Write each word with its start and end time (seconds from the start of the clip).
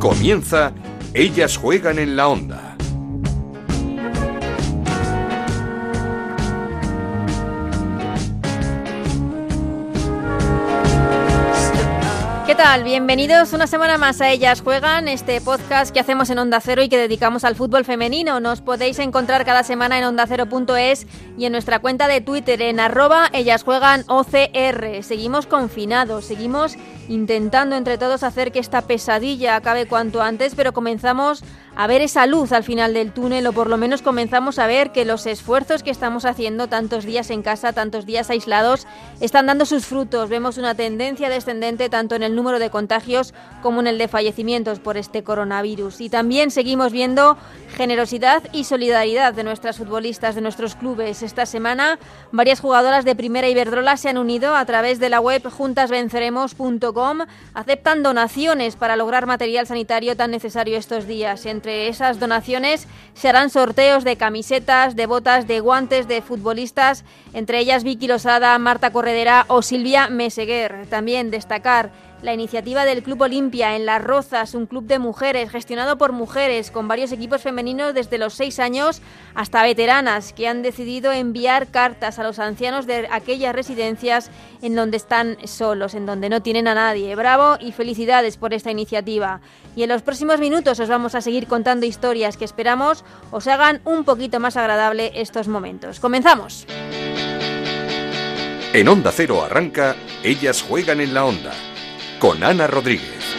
Comienza 0.00 0.72
Ellas 1.12 1.58
juegan 1.58 1.98
en 1.98 2.16
la 2.16 2.28
onda. 2.28 2.70
¿Qué 12.46 12.54
tal? 12.54 12.82
Bienvenidos 12.82 13.52
una 13.52 13.66
semana 13.66 13.98
más 13.98 14.22
a 14.22 14.30
Ellas 14.30 14.62
Juegan, 14.62 15.06
este 15.06 15.40
podcast 15.42 15.92
que 15.92 16.00
hacemos 16.00 16.30
en 16.30 16.38
Onda 16.38 16.60
Cero 16.62 16.82
y 16.82 16.88
que 16.88 16.96
dedicamos 16.96 17.44
al 17.44 17.54
fútbol 17.54 17.84
femenino. 17.84 18.40
Nos 18.40 18.62
podéis 18.62 18.98
encontrar 19.00 19.44
cada 19.44 19.64
semana 19.64 19.98
en 19.98 20.04
ondacero.es 20.04 21.06
y 21.36 21.44
en 21.44 21.52
nuestra 21.52 21.78
cuenta 21.78 22.08
de 22.08 22.22
Twitter 22.22 22.62
en 22.62 22.80
arroba 22.80 23.28
Ellas 23.34 23.64
Juegan 23.64 24.04
OCR. 24.08 25.02
Seguimos 25.02 25.46
confinados, 25.46 26.24
seguimos 26.24 26.76
intentando 27.10 27.74
entre 27.74 27.98
todos 27.98 28.22
hacer 28.22 28.52
que 28.52 28.60
esta 28.60 28.82
pesadilla 28.82 29.56
acabe 29.56 29.86
cuanto 29.86 30.22
antes, 30.22 30.54
pero 30.54 30.72
comenzamos 30.72 31.42
a 31.74 31.86
ver 31.86 32.02
esa 32.02 32.26
luz 32.26 32.52
al 32.52 32.62
final 32.62 32.94
del 32.94 33.12
túnel 33.12 33.46
o 33.46 33.52
por 33.52 33.68
lo 33.68 33.76
menos 33.76 34.02
comenzamos 34.02 34.58
a 34.58 34.66
ver 34.66 34.92
que 34.92 35.04
los 35.04 35.26
esfuerzos 35.26 35.82
que 35.82 35.90
estamos 35.90 36.24
haciendo 36.24 36.68
tantos 36.68 37.04
días 37.04 37.30
en 37.30 37.42
casa, 37.42 37.72
tantos 37.72 38.06
días 38.06 38.30
aislados, 38.30 38.86
están 39.20 39.46
dando 39.46 39.66
sus 39.66 39.86
frutos. 39.86 40.28
Vemos 40.28 40.58
una 40.58 40.74
tendencia 40.74 41.28
descendente 41.28 41.88
tanto 41.88 42.14
en 42.14 42.22
el 42.22 42.36
número 42.36 42.58
de 42.58 42.70
contagios 42.70 43.34
como 43.62 43.80
en 43.80 43.86
el 43.86 43.98
de 43.98 44.08
fallecimientos 44.08 44.78
por 44.78 44.96
este 44.96 45.22
coronavirus. 45.22 46.00
Y 46.00 46.10
también 46.10 46.50
seguimos 46.50 46.92
viendo 46.92 47.36
generosidad 47.76 48.42
y 48.52 48.64
solidaridad 48.64 49.32
de 49.32 49.44
nuestras 49.44 49.78
futbolistas, 49.78 50.34
de 50.34 50.40
nuestros 50.42 50.74
clubes. 50.74 51.22
Esta 51.22 51.46
semana 51.46 51.98
varias 52.30 52.60
jugadoras 52.60 53.04
de 53.04 53.16
Primera 53.16 53.48
Iberdrola 53.48 53.96
se 53.96 54.08
han 54.08 54.18
unido 54.18 54.54
a 54.54 54.64
través 54.64 54.98
de 54.98 55.08
la 55.08 55.20
web 55.20 55.48
juntasvenceremos.com, 55.48 56.99
aceptan 57.54 58.02
donaciones 58.02 58.76
para 58.76 58.96
lograr 58.96 59.26
material 59.26 59.66
sanitario 59.66 60.16
tan 60.16 60.30
necesario 60.30 60.76
estos 60.76 61.06
días. 61.06 61.46
Entre 61.46 61.88
esas 61.88 62.18
donaciones 62.18 62.86
se 63.14 63.28
harán 63.28 63.50
sorteos 63.50 64.04
de 64.04 64.16
camisetas, 64.16 64.96
de 64.96 65.06
botas, 65.06 65.46
de 65.46 65.60
guantes 65.60 66.08
de 66.08 66.22
futbolistas, 66.22 67.04
entre 67.32 67.58
ellas 67.58 67.84
Vicky 67.84 68.06
Losada, 68.06 68.58
Marta 68.58 68.90
Corredera 68.90 69.44
o 69.48 69.62
Silvia 69.62 70.08
Meseguer. 70.08 70.86
También 70.88 71.30
destacar 71.30 71.90
la 72.22 72.34
iniciativa 72.34 72.84
del 72.84 73.02
Club 73.02 73.22
Olimpia 73.22 73.76
en 73.76 73.86
Las 73.86 74.02
Rozas, 74.02 74.54
un 74.54 74.66
club 74.66 74.84
de 74.84 74.98
mujeres 74.98 75.50
gestionado 75.50 75.96
por 75.98 76.12
mujeres 76.12 76.70
con 76.70 76.88
varios 76.88 77.12
equipos 77.12 77.42
femeninos 77.42 77.94
desde 77.94 78.18
los 78.18 78.34
6 78.34 78.58
años 78.58 79.00
hasta 79.34 79.62
veteranas 79.62 80.32
que 80.32 80.48
han 80.48 80.62
decidido 80.62 81.12
enviar 81.12 81.68
cartas 81.68 82.18
a 82.18 82.22
los 82.22 82.38
ancianos 82.38 82.86
de 82.86 83.08
aquellas 83.10 83.54
residencias 83.54 84.30
en 84.62 84.74
donde 84.74 84.96
están 84.96 85.36
solos, 85.44 85.94
en 85.94 86.06
donde 86.06 86.28
no 86.28 86.42
tienen 86.42 86.68
a 86.68 86.74
nadie. 86.74 87.14
Bravo 87.16 87.56
y 87.60 87.72
felicidades 87.72 88.36
por 88.36 88.52
esta 88.52 88.70
iniciativa. 88.70 89.40
Y 89.74 89.82
en 89.82 89.88
los 89.88 90.02
próximos 90.02 90.40
minutos 90.40 90.80
os 90.80 90.88
vamos 90.88 91.14
a 91.14 91.20
seguir 91.20 91.46
contando 91.46 91.86
historias 91.86 92.36
que 92.36 92.44
esperamos 92.44 93.04
os 93.30 93.46
hagan 93.46 93.80
un 93.84 94.04
poquito 94.04 94.40
más 94.40 94.56
agradable 94.56 95.12
estos 95.14 95.48
momentos. 95.48 96.00
Comenzamos. 96.00 96.66
En 98.72 98.88
Onda 98.88 99.10
Cero 99.10 99.42
arranca 99.42 99.96
Ellas 100.22 100.62
juegan 100.62 101.00
en 101.00 101.12
la 101.12 101.24
onda 101.24 101.52
con 102.20 102.44
Ana 102.44 102.66
Rodríguez. 102.66 103.34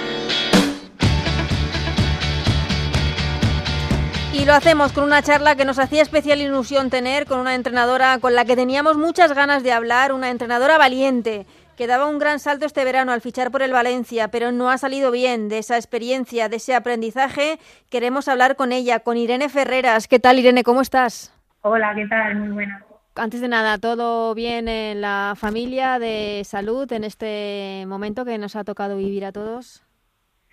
Y 4.33 4.45
lo 4.45 4.53
hacemos 4.53 4.91
con 4.91 5.03
una 5.03 5.21
charla 5.21 5.55
que 5.55 5.65
nos 5.65 5.77
hacía 5.77 6.01
especial 6.01 6.41
ilusión 6.41 6.89
tener 6.89 7.27
con 7.27 7.39
una 7.39 7.53
entrenadora 7.53 8.17
con 8.17 8.33
la 8.33 8.43
que 8.43 8.55
teníamos 8.55 8.97
muchas 8.97 9.33
ganas 9.33 9.61
de 9.61 9.71
hablar, 9.71 10.11
una 10.13 10.31
entrenadora 10.31 10.79
valiente 10.79 11.45
que 11.77 11.85
daba 11.85 12.07
un 12.07 12.17
gran 12.17 12.39
salto 12.39 12.65
este 12.65 12.83
verano 12.83 13.11
al 13.11 13.21
fichar 13.21 13.51
por 13.51 13.61
el 13.61 13.71
Valencia, 13.71 14.29
pero 14.29 14.51
no 14.51 14.71
ha 14.71 14.77
salido 14.77 15.11
bien 15.11 15.47
de 15.47 15.59
esa 15.59 15.77
experiencia, 15.77 16.49
de 16.49 16.55
ese 16.57 16.73
aprendizaje. 16.73 17.59
Queremos 17.89 18.27
hablar 18.27 18.55
con 18.55 18.71
ella, 18.71 18.99
con 18.99 19.15
Irene 19.15 19.47
Ferreras. 19.47 20.07
¿Qué 20.07 20.19
tal, 20.19 20.39
Irene? 20.39 20.63
¿Cómo 20.63 20.81
estás? 20.81 21.33
Hola, 21.61 21.93
¿qué 21.95 22.07
tal? 22.07 22.35
Muy 22.35 22.49
buena 22.49 22.83
antes 23.15 23.41
de 23.41 23.47
nada, 23.47 23.77
¿todo 23.77 24.33
bien 24.33 24.67
en 24.67 25.01
la 25.01 25.33
familia 25.35 25.99
de 25.99 26.41
salud 26.45 26.91
en 26.91 27.03
este 27.03 27.85
momento 27.87 28.25
que 28.25 28.37
nos 28.37 28.55
ha 28.55 28.63
tocado 28.63 28.97
vivir 28.97 29.25
a 29.25 29.31
todos? 29.31 29.83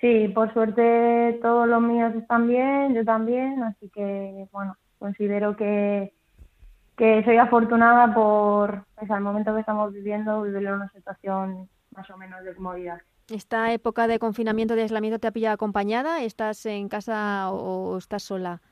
Sí, 0.00 0.28
por 0.28 0.52
suerte 0.52 1.38
todos 1.42 1.68
los 1.68 1.82
míos 1.82 2.14
están 2.14 2.46
bien, 2.46 2.94
yo 2.94 3.04
también, 3.04 3.62
así 3.62 3.90
que 3.90 4.46
bueno, 4.52 4.76
considero 4.98 5.56
que, 5.56 6.12
que 6.96 7.24
soy 7.24 7.36
afortunada 7.36 8.14
por 8.14 8.84
pues, 8.94 9.10
el 9.10 9.20
momento 9.20 9.54
que 9.54 9.60
estamos 9.60 9.92
viviendo, 9.92 10.42
vivir 10.42 10.66
en 10.66 10.74
una 10.74 10.88
situación 10.90 11.68
más 11.94 12.08
o 12.10 12.16
menos 12.16 12.44
de 12.44 12.54
comodidad. 12.54 12.98
¿Esta 13.28 13.72
época 13.72 14.06
de 14.06 14.18
confinamiento, 14.18 14.74
de 14.74 14.82
aislamiento 14.82 15.18
te 15.18 15.26
ha 15.26 15.32
pillado 15.32 15.54
acompañada? 15.54 16.22
¿Estás 16.22 16.64
en 16.64 16.88
casa 16.88 17.50
o 17.50 17.98
estás 17.98 18.22
sola? 18.22 18.62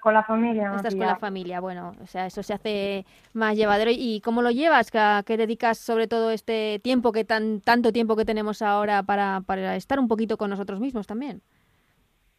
Con, 0.00 0.14
la 0.14 0.22
familia. 0.22 0.72
Estás 0.76 0.94
con 0.94 1.06
la 1.06 1.16
familia, 1.16 1.60
bueno, 1.60 1.94
o 2.02 2.06
sea, 2.06 2.26
eso 2.26 2.42
se 2.42 2.54
hace 2.54 3.06
más 3.32 3.56
llevadero. 3.56 3.90
¿Y 3.92 4.20
cómo 4.20 4.42
lo 4.42 4.50
llevas? 4.50 4.90
¿Qué, 4.90 5.36
dedicas 5.36 5.78
sobre 5.78 6.06
todo 6.06 6.30
este 6.30 6.80
tiempo, 6.82 7.12
que 7.12 7.24
tan 7.24 7.60
tanto 7.60 7.92
tiempo 7.92 8.16
que 8.16 8.24
tenemos 8.24 8.62
ahora 8.62 9.02
para, 9.02 9.42
para 9.46 9.76
estar 9.76 9.98
un 9.98 10.08
poquito 10.08 10.36
con 10.36 10.50
nosotros 10.50 10.80
mismos 10.80 11.06
también? 11.06 11.42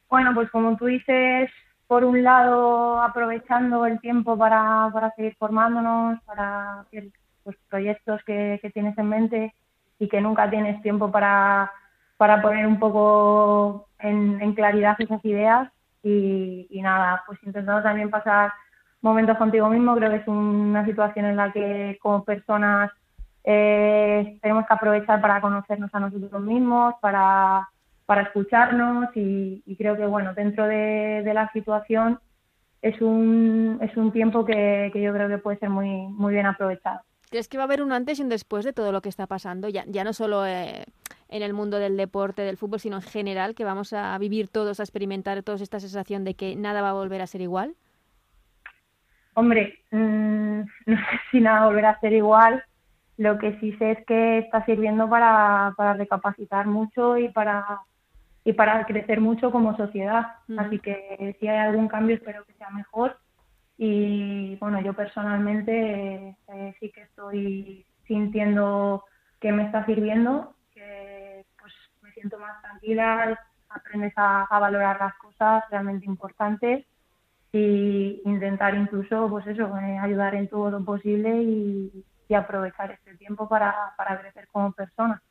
Bueno, 0.10 0.32
pues 0.34 0.50
como 0.52 0.78
tú 0.78 0.86
dices, 0.86 1.50
por 1.88 2.04
un 2.04 2.24
lado 2.24 3.02
aprovechando 3.02 3.86
el 3.86 4.00
tiempo 4.00 4.38
para, 4.38 4.90
para 4.94 5.12
seguir 5.12 5.36
formándonos, 5.38 6.22
para 6.24 6.82
hacer 6.82 7.10
pues, 7.44 7.58
proyectos 7.70 8.22
que, 8.26 8.60
que, 8.62 8.70
tienes 8.70 8.98
en 8.98 9.10
mente 9.10 9.56
y 10.00 10.08
que 10.08 10.22
nunca 10.22 10.50
tienes 10.50 10.82
tiempo 10.82 11.12
para, 11.12 11.72
para 12.18 12.42
poner 12.42 12.68
un 12.68 12.80
poco 12.80 13.88
en, 14.00 14.42
en 14.42 14.54
claridad 14.54 14.96
esas 15.00 15.24
ideas 15.26 15.72
y, 16.08 16.82
nada, 16.82 17.24
pues 17.26 17.40
intentando 17.44 17.84
también 17.84 18.10
pasar 18.10 18.52
momentos 19.02 19.38
contigo 19.38 19.70
mismo. 19.70 19.96
Creo 19.96 20.10
que 20.10 20.18
es 20.18 20.28
una 20.28 20.86
situación 20.86 21.26
en 21.26 21.36
la 21.36 21.52
que 21.52 21.98
como 22.02 22.24
personas 22.24 22.92
eh, 23.44 24.38
tenemos 24.42 24.66
que 24.66 24.74
aprovechar 24.74 25.22
para 25.22 25.42
conocernos 25.42 25.94
a 25.94 26.00
nosotros 26.00 26.42
mismos, 26.42 26.96
para, 27.02 27.68
para 28.06 28.24
escucharnos 28.24 29.10
y, 29.16 29.76
creo 29.78 29.96
que 29.96 30.06
bueno, 30.06 30.34
dentro 30.34 30.68
de, 30.68 31.30
la 31.34 31.52
situación 31.52 32.20
es 32.82 33.00
un, 33.02 33.80
es 33.82 33.96
un 33.98 34.12
tiempo 34.12 34.46
que, 34.46 34.90
que, 34.94 35.02
yo 35.02 35.14
creo 35.14 35.28
que 35.28 35.38
puede 35.38 35.58
ser 35.60 35.70
muy, 35.70 36.08
muy 36.08 36.34
bien 36.34 36.46
aprovechado. 36.46 37.02
¿Crees 37.30 37.50
que 37.50 37.58
va 37.58 37.64
a 37.64 37.66
haber 37.66 37.82
un 37.82 37.92
antes 37.92 38.20
y 38.20 38.22
un 38.22 38.30
después 38.30 38.64
de 38.64 38.72
todo 38.72 38.92
lo 38.92 39.02
que 39.02 39.10
está 39.10 39.28
pasando? 39.28 39.68
Ya, 39.68 39.84
ya 39.88 40.06
no 40.06 40.14
solo 40.14 40.46
eh, 40.46 40.86
en 41.30 41.44
el 41.44 41.54
mundo 41.54 41.80
del 41.80 41.98
deporte, 41.98 42.42
del 42.42 42.58
fútbol, 42.58 42.80
sino 42.80 42.98
en 42.98 43.02
general, 43.02 43.56
que 43.56 43.64
vamos 43.64 43.94
a 43.94 44.18
vivir 44.18 44.48
todos, 44.48 44.80
a 44.80 44.84
experimentar 44.84 45.42
toda 45.44 45.62
esta 45.62 45.80
sensación 45.80 46.24
de 46.24 46.36
que 46.36 46.56
nada 46.56 46.82
va 46.82 46.92
a 46.92 46.94
volver 46.94 47.22
a 47.22 47.28
ser 47.28 47.42
igual? 47.42 47.76
Hombre, 49.34 49.80
mm, 49.92 50.60
no 50.86 50.98
sé 50.98 51.20
si 51.32 51.40
nada 51.42 51.60
va 51.60 51.66
a 51.66 51.68
volver 51.68 51.86
a 51.86 52.00
ser 52.00 52.14
igual. 52.14 52.64
Lo 53.18 53.38
que 53.40 53.60
sí 53.60 53.74
sé 53.74 53.92
es 53.92 54.06
que 54.06 54.40
está 54.40 54.64
sirviendo 54.66 55.10
para, 55.10 55.74
para 55.76 55.94
recapacitar 55.94 56.68
mucho 56.68 57.18
y 57.18 57.30
para 57.30 57.82
y 58.48 58.54
para 58.54 58.86
crecer 58.86 59.20
mucho 59.20 59.52
como 59.52 59.76
sociedad. 59.76 60.26
Así 60.58 60.80
que 60.80 61.36
si 61.38 61.50
hay 61.50 61.58
algún 61.58 61.90
cambio 61.90 62.16
espero 62.16 62.46
que 62.46 62.54
sea 62.54 62.70
mejor. 62.70 63.18
Y 63.78 64.56
bueno, 64.56 64.80
yo 64.80 64.94
personalmente 64.94 66.38
eh, 66.48 66.76
sí 66.80 66.90
que 66.92 67.02
estoy 67.02 67.86
sintiendo 68.08 69.04
que 69.42 69.52
me 69.52 69.64
está 69.66 69.86
sirviendo 69.86 70.56
siento 72.14 72.40
más 72.40 72.62
tranquila, 72.62 73.40
aprendes 73.70 74.14
a, 74.16 74.48
valorar 74.50 75.00
las 75.00 75.14
cosas 75.16 75.64
realmente 75.70 76.06
importantes 76.06 76.86
y 77.52 78.22
intentar 78.26 78.76
incluso, 78.76 79.30
pues 79.30 79.46
eso, 79.48 79.66
eh, 79.78 79.98
ayudar 80.00 80.36
en 80.36 80.48
todo 80.48 80.72
lo 80.72 80.84
posible 80.84 81.42
y, 81.42 82.04
aprovechar 82.36 82.92
este 82.92 83.16
tiempo 83.16 83.48
para, 83.48 83.74
para 83.96 84.20
crecer 84.20 84.50
como 84.52 84.74
persona. 84.74 85.22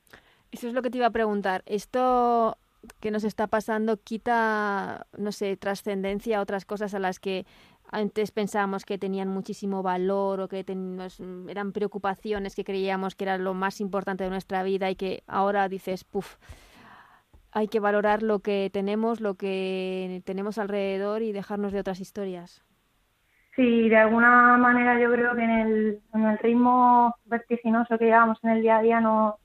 Eso 0.50 0.66
es 0.66 0.72
lo 0.72 0.80
que 0.80 0.88
te 0.88 0.96
iba 0.96 1.06
a 1.06 1.10
preguntar. 1.10 1.62
Esto 1.66 2.56
que 3.00 3.10
nos 3.10 3.22
está 3.24 3.46
pasando 3.48 3.98
quita, 3.98 5.06
no 5.18 5.30
sé, 5.30 5.58
trascendencia 5.58 6.38
a 6.38 6.40
otras 6.40 6.64
cosas 6.64 6.94
a 6.94 6.98
las 6.98 7.20
que 7.20 7.44
antes 7.90 8.30
pensábamos 8.30 8.84
que 8.84 8.98
tenían 8.98 9.28
muchísimo 9.28 9.82
valor 9.82 10.40
o 10.40 10.48
que 10.48 10.64
eran 11.48 11.72
preocupaciones 11.72 12.54
que 12.54 12.64
creíamos 12.64 13.14
que 13.14 13.24
era 13.24 13.38
lo 13.38 13.54
más 13.54 13.80
importante 13.80 14.24
de 14.24 14.30
nuestra 14.30 14.62
vida 14.62 14.90
y 14.90 14.96
que 14.96 15.22
ahora 15.26 15.68
dices, 15.68 16.04
puff, 16.04 16.36
hay 17.52 17.68
que 17.68 17.80
valorar 17.80 18.22
lo 18.22 18.40
que 18.40 18.70
tenemos, 18.72 19.20
lo 19.20 19.34
que 19.34 20.22
tenemos 20.24 20.58
alrededor 20.58 21.22
y 21.22 21.32
dejarnos 21.32 21.72
de 21.72 21.80
otras 21.80 22.00
historias. 22.00 22.62
Sí, 23.54 23.88
de 23.88 23.96
alguna 23.96 24.58
manera 24.58 25.00
yo 25.00 25.10
creo 25.10 25.34
que 25.34 25.42
en 25.42 25.50
el, 25.50 26.00
en 26.12 26.24
el 26.24 26.38
ritmo 26.38 27.14
vertiginoso 27.24 27.96
que 27.96 28.04
llevamos 28.04 28.38
en 28.42 28.50
el 28.50 28.62
día 28.62 28.76
a 28.76 28.82
día 28.82 29.00
no, 29.00 29.38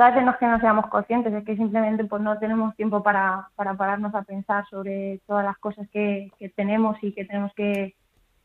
no 0.00 0.30
es 0.30 0.36
que 0.38 0.46
no 0.46 0.58
seamos 0.60 0.86
conscientes, 0.86 1.32
es 1.32 1.44
que 1.44 1.56
simplemente 1.56 2.04
pues 2.04 2.22
no 2.22 2.38
tenemos 2.38 2.74
tiempo 2.74 3.02
para, 3.02 3.48
para 3.54 3.74
pararnos 3.74 4.14
a 4.14 4.22
pensar 4.22 4.64
sobre 4.70 5.20
todas 5.26 5.44
las 5.44 5.58
cosas 5.58 5.86
que, 5.90 6.30
que 6.38 6.48
tenemos 6.48 6.96
y 7.02 7.12
que 7.12 7.26
tenemos 7.26 7.52
que, 7.54 7.94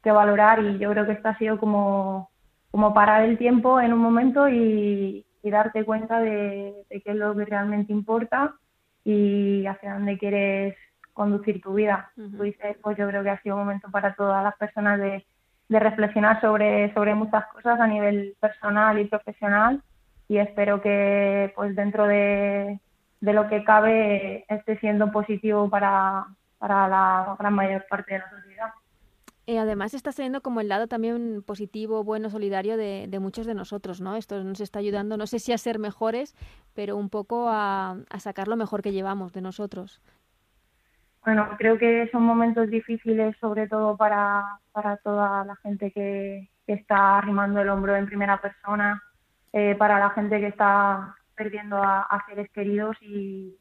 que, 0.04 0.12
valorar 0.12 0.62
y 0.62 0.78
yo 0.78 0.92
creo 0.92 1.06
que 1.06 1.14
esto 1.14 1.30
ha 1.30 1.38
sido 1.38 1.58
como, 1.58 2.30
como 2.72 2.94
parar 2.94 3.24
el 3.24 3.38
tiempo 3.38 3.80
en 3.80 3.94
un 3.94 4.00
momento 4.00 4.50
y, 4.50 5.26
y 5.44 5.50
darte 5.50 5.86
cuenta 5.86 6.20
de, 6.20 6.74
de 6.90 7.02
qué 7.02 7.12
es 7.12 7.16
lo 7.16 7.34
que 7.34 7.46
realmente 7.46 7.94
importa 7.94 8.56
y 9.06 9.66
hacia 9.66 9.94
dónde 9.94 10.18
quieres 10.18 10.76
conducir 11.14 11.62
tu 11.62 11.74
vida. 11.76 12.12
pues 12.82 12.98
yo 12.98 13.08
creo 13.08 13.24
que 13.24 13.30
ha 13.30 13.42
sido 13.42 13.56
un 13.56 13.62
momento 13.62 13.90
para 13.90 14.14
todas 14.16 14.44
las 14.44 14.58
personas 14.58 15.00
de, 15.00 15.26
de 15.70 15.80
reflexionar 15.80 16.42
sobre, 16.42 16.94
sobre 16.94 17.16
muchas 17.16 17.46
cosas 17.48 17.80
a 17.80 17.88
nivel 17.88 18.36
personal 18.42 19.00
y 19.00 19.06
profesional 19.06 19.82
y 20.28 20.38
espero 20.38 20.82
que 20.82 21.52
pues 21.56 21.76
dentro 21.76 22.08
de, 22.08 22.80
de 23.22 23.34
lo 23.34 23.48
que 23.48 23.64
cabe 23.64 24.46
esté 24.50 24.78
siendo 24.80 25.12
positivo 25.12 25.70
para, 25.70 26.26
para 26.58 26.88
la 26.88 27.36
gran 27.38 27.54
mayor 27.54 27.86
parte 27.90 28.14
de 28.14 28.20
la 28.20 28.30
sociedad. 28.30 28.70
Y 29.48 29.58
además 29.58 29.94
está 29.94 30.12
siendo 30.12 30.42
como 30.42 30.60
el 30.60 30.70
lado 30.70 30.88
también 30.88 31.44
positivo, 31.44 32.04
bueno, 32.04 32.32
solidario 32.32 32.78
de, 32.78 33.06
de, 33.08 33.20
muchos 33.20 33.46
de 33.46 33.54
nosotros, 33.54 34.02
¿no? 34.02 34.16
Esto 34.16 34.44
nos 34.44 34.60
está 34.60 34.80
ayudando, 34.80 35.18
no 35.18 35.28
sé 35.28 35.38
si 35.38 35.54
a 35.54 35.58
ser 35.60 35.78
mejores, 35.78 36.36
pero 36.74 36.98
un 36.98 37.10
poco 37.10 37.48
a, 37.50 37.98
a 38.10 38.20
sacar 38.20 38.48
lo 38.48 38.56
mejor 38.56 38.82
que 38.82 38.92
llevamos 38.92 39.34
de 39.34 39.42
nosotros. 39.42 40.02
Bueno, 41.24 41.48
creo 41.60 41.78
que 41.78 42.10
son 42.12 42.24
momentos 42.24 42.70
difíciles, 42.70 43.36
sobre 43.40 43.68
todo 43.68 43.96
para, 43.98 44.60
para 44.72 44.98
toda 44.98 45.46
la 45.46 45.56
gente 45.58 45.92
que, 45.92 46.50
que 46.66 46.74
está 46.74 47.20
arrimando 47.20 47.62
el 47.62 47.70
hombro 47.70 47.96
en 47.96 48.06
primera 48.06 48.42
persona, 48.42 49.02
eh, 49.58 49.74
para 49.76 50.00
la 50.00 50.10
gente 50.10 50.38
que 50.42 50.48
está 50.48 51.16
perdiendo 51.34 51.78
a, 51.82 52.22
seres 52.28 52.52
queridos 52.52 52.98
y, 53.02 53.58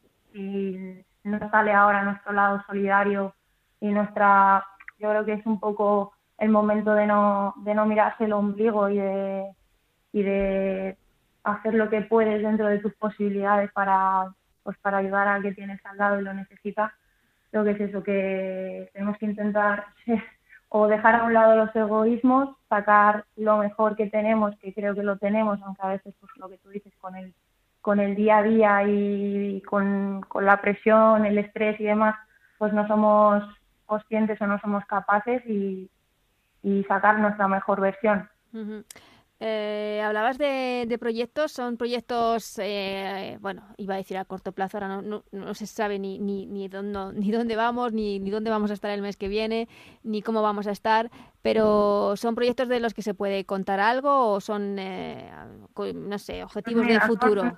no 1.23 1.39
sale 1.49 1.71
ahora 1.71 2.03
nuestro 2.03 2.33
lado 2.33 2.61
solidario 2.67 3.33
y 3.79 3.87
nuestra, 3.87 4.61
yo 4.99 5.09
creo 5.09 5.23
que 5.23 5.33
es 5.33 5.45
un 5.45 5.57
poco 5.57 6.11
el 6.37 6.49
momento 6.49 6.93
de 6.93 7.07
no, 7.07 7.53
de 7.63 7.73
no 7.73 7.85
mirarse 7.85 8.25
el 8.25 8.33
ombligo 8.33 8.89
y 8.89 8.97
de, 8.97 9.55
y 10.11 10.21
de 10.21 10.97
hacer 11.45 11.73
lo 11.75 11.89
que 11.89 12.01
puedes 12.01 12.43
dentro 12.43 12.67
de 12.67 12.79
tus 12.79 12.93
posibilidades 12.95 13.71
para, 13.71 14.25
pues 14.63 14.77
para 14.79 14.97
ayudar 14.97 15.29
al 15.29 15.43
que 15.43 15.53
tienes 15.53 15.79
al 15.85 15.97
lado 15.97 16.19
y 16.19 16.23
lo 16.25 16.33
necesita. 16.33 16.93
Creo 17.51 17.63
que 17.63 17.71
es 17.71 17.79
eso, 17.79 18.03
que 18.03 18.89
tenemos 18.91 19.17
que 19.17 19.27
intentar 19.27 19.85
o 20.77 20.89
dejar 20.89 21.15
a 21.15 21.23
un 21.23 21.33
lado 21.33 21.55
los 21.55 21.73
egoísmos, 21.73 22.49
sacar 22.67 23.23
lo 23.37 23.55
mejor 23.59 23.95
que 23.95 24.07
tenemos, 24.07 24.53
que 24.57 24.73
creo 24.73 24.93
que 24.93 25.03
lo 25.03 25.17
tenemos, 25.17 25.57
aunque 25.61 25.81
a 25.81 25.87
veces 25.87 26.13
pues 26.19 26.29
lo 26.35 26.49
que 26.49 26.57
tú 26.57 26.67
dices 26.67 26.91
con 26.99 27.15
el 27.15 27.33
con 27.79 28.01
el 28.01 28.13
día 28.13 28.39
a 28.39 28.43
día 28.43 28.83
y 28.85 29.61
con, 29.61 30.25
la 30.41 30.59
presión, 30.59 31.25
el 31.25 31.37
estrés 31.37 31.79
y 31.79 31.85
demás, 31.85 32.15
pues 32.57 32.73
no 32.73 32.85
somos 32.87 33.41
conscientes 33.85 34.41
o 34.41 34.47
no 34.47 34.59
somos 34.59 34.83
capaces 34.85 35.45
y, 35.45 35.89
sacar 36.89 37.19
nuestra 37.19 37.47
mejor 37.47 37.79
versión. 37.79 38.27
Eh, 39.41 40.01
hablabas 40.01 40.37
de, 40.37 40.97
proyectos, 40.97 41.51
son 41.51 41.75
proyectos, 41.75 42.57
eh, 42.57 43.37
bueno, 43.41 43.63
iba 43.75 43.95
a 43.95 43.97
decir 43.97 44.17
a 44.17 44.23
corto 44.23 44.53
plazo, 44.53 44.77
ahora 44.77 45.01
no, 45.01 45.23
no, 45.29 45.53
se 45.53 45.67
sabe 45.67 45.99
ni, 45.99 46.19
ni, 46.19 46.45
ni, 46.45 46.69
dónde, 46.69 47.19
ni 47.19 47.31
dónde 47.31 47.57
vamos, 47.57 47.91
ni, 47.91 48.19
ni 48.19 48.29
dónde 48.29 48.49
vamos 48.49 48.71
a 48.71 48.75
estar 48.75 48.91
el 48.91 49.01
mes 49.01 49.17
que 49.17 49.27
viene, 49.27 49.67
ni 50.03 50.21
cómo 50.21 50.41
vamos 50.41 50.67
a 50.67 50.71
estar, 50.71 51.11
pero 51.41 52.15
¿son 52.15 52.33
proyectos 52.33 52.69
de 52.69 52.79
los 52.79 52.93
que 52.93 53.01
se 53.01 53.13
puede 53.13 53.45
contar 53.45 53.81
algo 53.81 54.31
o 54.31 54.39
son, 54.39 54.79
eh, 54.79 55.29
no 55.93 56.17
sé, 56.17 56.41
objetivos 56.41 56.87
del 56.87 57.01
futuro? 57.01 57.57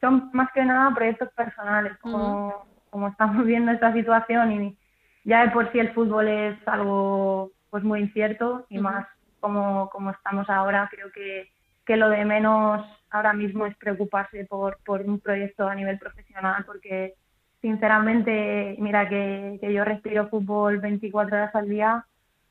Son, 0.00 0.30
más 0.32 0.50
que 0.54 0.64
nada 0.64 0.94
proyectos 0.94 1.30
personales, 1.30 1.98
como, 2.00 2.64
como 2.90 3.08
estamos 3.08 3.44
viendo 3.44 3.72
esta 3.72 3.92
situación 3.92 4.52
y 4.52 4.78
ya 5.24 5.44
de 5.44 5.50
por 5.50 5.70
sí 5.72 5.80
el 5.80 5.92
fútbol 5.94 6.28
es 6.28 6.56
algo 6.68 7.50
pues 7.70 7.82
muy 7.82 8.00
incierto 8.00 8.64
y 8.70 8.78
más 8.78 9.06
como, 9.40 9.88
como 9.90 10.10
estamos 10.10 10.48
ahora, 10.50 10.88
creo 10.90 11.10
que, 11.12 11.50
que 11.84 11.96
lo 11.96 12.10
de 12.10 12.24
menos 12.24 12.84
ahora 13.10 13.32
mismo 13.32 13.66
es 13.66 13.76
preocuparse 13.76 14.44
por, 14.44 14.78
por 14.84 15.00
un 15.02 15.20
proyecto 15.20 15.66
a 15.66 15.74
nivel 15.74 15.98
profesional, 15.98 16.64
porque 16.64 17.14
sinceramente, 17.60 18.76
mira 18.78 19.08
que, 19.08 19.58
que 19.60 19.72
yo 19.72 19.84
respiro 19.84 20.28
fútbol 20.28 20.78
24 20.78 21.36
horas 21.36 21.54
al 21.54 21.68
día, 21.68 22.04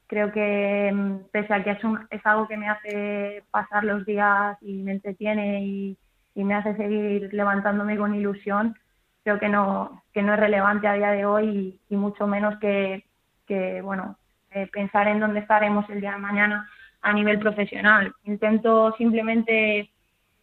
creo 0.08 0.32
que 0.32 0.92
mm, 0.94 1.30
pese 1.32 1.54
a 1.54 1.64
que 1.64 1.72
es, 1.72 1.80
es 2.10 2.26
algo 2.26 2.48
que 2.48 2.58
me 2.58 2.70
hace 2.70 3.44
pasar 3.52 3.84
los 3.84 4.06
días 4.06 4.58
y 4.62 4.82
me 4.84 4.94
entretiene 4.94 5.64
y, 5.64 5.98
y, 6.36 6.44
me 6.44 6.56
hace 6.56 6.76
seguir 6.76 7.34
levantándome 7.34 7.98
con 7.98 8.16
ilusión, 8.16 8.76
creo 9.24 9.40
que 9.40 9.50
no, 9.50 10.04
que 10.14 10.24
no 10.24 10.34
es 10.34 10.40
relevante 10.40 10.88
a 10.88 10.94
día 10.94 11.12
de 11.12 11.26
hoy 11.26 11.80
y, 11.90 11.96
mucho 11.96 12.28
menos 12.28 12.58
que, 12.60 13.06
que 13.46 13.82
bueno, 13.82 14.18
eh, 14.52 14.68
pensar 14.68 15.08
en 15.08 15.20
dónde 15.20 15.42
estaremos 15.42 15.90
el 15.90 16.02
día 16.02 16.14
de 16.14 16.18
mañana 16.20 16.70
a 17.08 17.14
nivel 17.14 17.40
profesional. 17.40 18.14
Intento 18.26 18.94
simplemente 18.98 19.90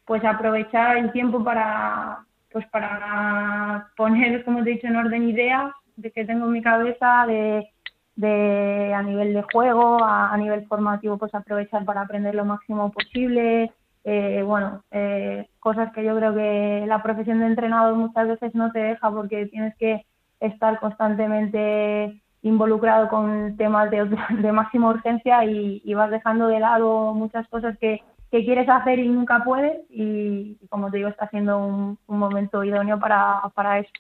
pues 0.06 0.24
aprovechar 0.24 0.96
el 0.96 1.12
tiempo 1.12 1.44
para 1.44 2.20
pues 2.50 2.66
para 2.68 3.88
poner, 3.96 4.44
como 4.44 4.62
te 4.62 4.70
he 4.70 4.74
dicho, 4.74 4.86
en 4.86 4.96
orden 4.96 5.28
ideas 5.28 5.72
de 5.96 6.10
que 6.10 6.24
tengo 6.24 6.46
en 6.46 6.52
mi 6.52 6.62
cabeza 6.62 7.24
de, 7.26 7.68
de 8.14 8.94
a 8.94 9.02
nivel 9.02 9.34
de 9.34 9.42
juego, 9.52 9.98
a, 10.02 10.34
nivel 10.38 10.64
formativo, 10.66 11.18
pues 11.18 11.34
aprovechar 11.34 11.84
para 11.84 12.02
aprender 12.02 12.34
lo 12.34 12.44
máximo 12.44 12.92
posible. 12.92 13.72
Eh, 14.04 14.42
bueno, 14.46 14.84
eh, 14.92 15.48
cosas 15.58 15.92
que 15.92 16.04
yo 16.04 16.16
creo 16.16 16.32
que 16.32 16.84
la 16.86 17.02
profesión 17.02 17.40
de 17.40 17.46
entrenador 17.46 17.94
muchas 17.96 18.28
veces 18.28 18.54
no 18.54 18.70
te 18.70 18.78
deja 18.78 19.10
porque 19.10 19.46
tienes 19.46 19.74
que 19.76 20.06
estar 20.38 20.78
constantemente 20.78 22.22
involucrado 22.44 23.08
con 23.08 23.56
temas 23.56 23.90
de, 23.90 24.04
de 24.42 24.52
máxima 24.52 24.90
urgencia 24.90 25.44
y, 25.44 25.94
vas 25.94 26.10
dejando 26.10 26.46
de 26.46 26.60
lado 26.60 27.12
muchas 27.14 27.48
cosas 27.48 27.76
que, 27.78 28.02
que 28.30 28.44
quieres 28.44 28.68
hacer 28.68 28.98
y 28.98 29.08
nunca 29.08 29.42
puedes 29.44 29.78
y, 29.90 30.56
como 30.68 30.90
te 30.90 30.98
digo 30.98 31.08
está 31.08 31.28
siendo 31.30 31.58
un, 31.58 31.98
un 32.06 32.18
momento 32.18 32.62
idóneo 32.62 33.00
para, 33.00 33.40
para 33.54 33.78
eso. 33.80 33.90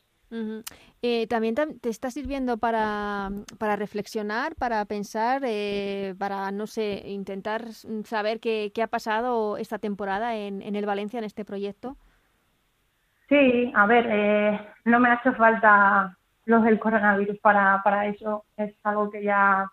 Eh, 1.00 1.26
también 1.28 1.54
te 1.54 1.88
está 1.88 2.10
sirviendo 2.10 2.58
para, 2.58 3.30
para 3.58 3.76
reflexionar, 3.76 4.56
para 4.56 4.84
pensar, 4.84 5.42
eh, 5.44 6.14
para, 6.18 6.50
no 6.50 6.66
sé, 6.66 7.02
intentar 7.06 7.68
saber 8.04 8.40
qué, 8.40 8.72
qué 8.74 8.82
ha 8.82 8.88
pasado 8.88 9.56
esta 9.58 9.78
temporada 9.78 10.34
en, 10.34 10.60
en, 10.62 10.74
el 10.74 10.86
Valencia, 10.86 11.18
en 11.18 11.24
este 11.24 11.44
proyecto. 11.44 11.96
Sí, 13.28 13.72
a 13.74 13.86
ver, 13.86 14.06
eh, 14.10 14.60
no 14.86 14.98
me 14.98 15.10
ha 15.10 15.14
hecho 15.14 15.32
falta 15.34 16.18
los 16.46 16.62
del 16.64 16.78
coronavirus. 16.78 17.38
Para, 17.38 17.82
para 17.82 18.06
eso 18.06 18.44
es 18.56 18.74
algo 18.84 19.10
que 19.10 19.22
ya 19.22 19.70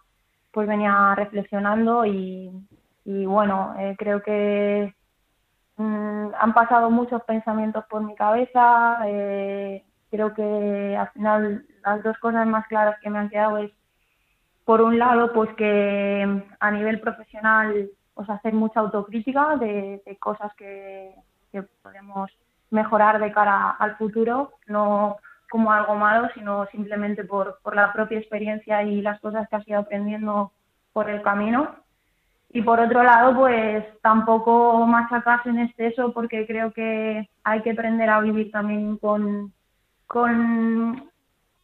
pues 0.52 0.68
venía 0.68 1.14
reflexionando 1.16 2.06
y, 2.06 2.52
y 3.06 3.26
bueno, 3.26 3.74
eh, 3.80 3.96
creo 3.98 4.22
que 4.22 4.94
mm, 5.78 6.28
han 6.40 6.54
pasado 6.54 6.90
muchos 6.90 7.24
pensamientos 7.24 7.86
por 7.90 8.04
mi 8.04 8.16
cabeza, 8.16 9.00
eh, 9.06 9.84
creo 10.10 10.34
que 10.34 10.96
al 10.98 11.10
final 11.12 11.66
las 11.84 12.04
dos 12.04 12.18
cosas 12.20 12.46
más 12.48 12.68
claras 12.68 13.00
que 13.02 13.10
me 13.10 13.20
han 13.20 13.30
quedado 13.30 13.58
es 13.58 13.72
por 14.66 14.82
un 14.82 15.00
lado 15.00 15.34
pues 15.34 15.50
que 15.56 16.44
a 16.60 16.72
nivel 16.72 17.00
profesional 17.00 17.90
pues 18.14 18.30
hacer 18.30 18.54
mucha 18.54 18.82
autocrítica 18.82 19.56
de, 19.56 20.02
cosas 20.20 20.54
que, 20.56 21.16
que 21.52 21.64
podemos 21.82 22.30
mejorar 22.70 23.20
de 23.20 23.32
cara 23.32 23.72
al 23.72 23.98
futuro, 23.98 24.54
no 24.68 25.18
como 25.52 25.72
algo 25.72 25.96
malo, 25.96 26.30
sino 26.34 26.66
simplemente 26.68 27.26
por, 27.26 27.60
por 27.62 27.76
la 27.76 27.92
propia 27.92 28.20
experiencia 28.20 28.84
y 28.84 29.02
las 29.02 29.20
cosas 29.20 29.48
que 29.50 29.58
has 29.58 29.68
ido 29.68 29.80
aprendiendo 29.80 30.54
por 30.94 31.10
el 31.10 31.22
camino. 31.22 31.76
Y 32.54 32.62
por 32.62 32.80
otro 32.80 33.04
lado, 33.04 33.36
pues 33.36 33.84
tampoco 34.02 34.86
machacarse 34.88 35.50
en 35.50 35.60
exceso 35.60 36.14
porque 36.14 36.48
creo 36.48 36.72
que 36.72 37.30
hay 37.44 37.62
que 37.62 37.72
aprender 37.72 38.10
a 38.10 38.22
vivir 38.22 38.50
también 38.52 38.98
con, 38.98 39.54
con, 40.08 41.10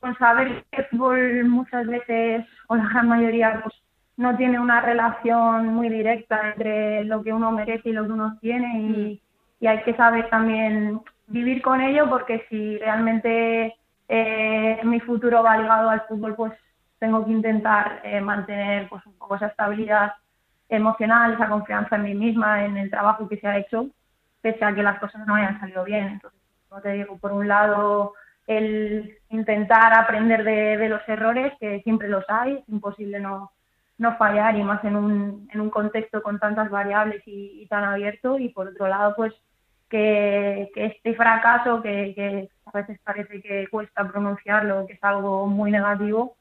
con 0.01 0.17
saber 0.17 0.65
que 0.69 0.81
el 0.81 0.87
fútbol 0.87 1.45
muchas 1.45 1.87
veces, 1.87 2.45
o 2.67 2.75
la 2.75 2.89
gran 2.89 3.07
mayoría, 3.07 3.61
pues 3.63 3.73
no 4.17 4.35
tiene 4.35 4.59
una 4.59 4.81
relación 4.81 5.67
muy 5.67 5.87
directa 5.89 6.49
entre 6.49 7.05
lo 7.05 7.23
que 7.23 7.31
uno 7.31 7.51
merece 7.51 7.89
y 7.89 7.93
lo 7.93 8.05
que 8.05 8.11
uno 8.11 8.37
tiene 8.41 8.81
y, 8.81 9.21
y 9.61 9.67
hay 9.67 9.81
que 9.83 9.95
saber 9.95 10.29
también 10.29 11.01
vivir 11.27 11.61
con 11.61 11.81
ello 11.81 12.09
porque 12.09 12.45
si 12.49 12.77
realmente 12.77 13.75
eh, 14.07 14.79
mi 14.83 14.99
futuro 15.01 15.43
va 15.43 15.57
ligado 15.57 15.89
al 15.89 16.01
fútbol, 16.01 16.35
pues 16.35 16.53
tengo 16.99 17.25
que 17.25 17.31
intentar 17.31 18.01
eh, 18.03 18.21
mantener 18.21 18.89
pues 18.89 19.05
un 19.05 19.13
poco 19.17 19.35
esa 19.35 19.47
estabilidad 19.47 20.13
emocional, 20.69 21.33
esa 21.33 21.49
confianza 21.49 21.95
en 21.95 22.03
mí 22.03 22.15
misma, 22.15 22.65
en 22.65 22.77
el 22.77 22.89
trabajo 22.89 23.27
que 23.27 23.37
se 23.37 23.47
ha 23.47 23.57
hecho, 23.57 23.87
pese 24.41 24.65
a 24.65 24.73
que 24.73 24.83
las 24.83 24.99
cosas 24.99 25.25
no 25.27 25.35
hayan 25.35 25.59
salido 25.59 25.83
bien. 25.83 26.07
Entonces, 26.07 26.39
como 26.67 26.81
te 26.81 26.93
digo, 26.93 27.17
por 27.17 27.31
un 27.31 27.47
lado, 27.47 28.13
el 28.47 29.17
intentar 29.29 29.93
aprender 29.93 30.43
de, 30.43 30.89
los 30.89 31.07
errores, 31.07 31.53
que 31.59 31.81
siempre 31.83 32.09
los 32.09 32.25
hay, 32.29 32.55
es 32.55 32.69
imposible 32.69 33.19
no, 33.19 33.51
no 33.97 34.17
fallar 34.17 34.55
y 34.55 34.63
más 34.63 34.83
en 34.83 34.95
un, 34.95 35.49
en 35.53 35.61
un 35.61 35.69
contexto 35.69 36.21
con 36.21 36.39
tantas 36.39 36.69
variables 36.69 37.21
y, 37.25 37.61
y 37.61 37.67
tan 37.67 37.83
abierto. 37.83 38.39
Y 38.39 38.49
por 38.49 38.67
otro 38.67 38.87
lado, 38.87 39.13
pues 39.15 39.33
que, 39.89 40.69
este 40.75 41.15
fracaso, 41.15 41.81
que, 41.81 42.49
a 42.65 42.71
veces 42.71 42.99
parece 43.03 43.41
que 43.41 43.67
cuesta 43.69 44.07
pronunciarlo, 44.07 44.85
que 44.85 44.93
es 44.93 45.03
algo 45.03 45.47
muy 45.47 45.71
negativo, 45.71 46.35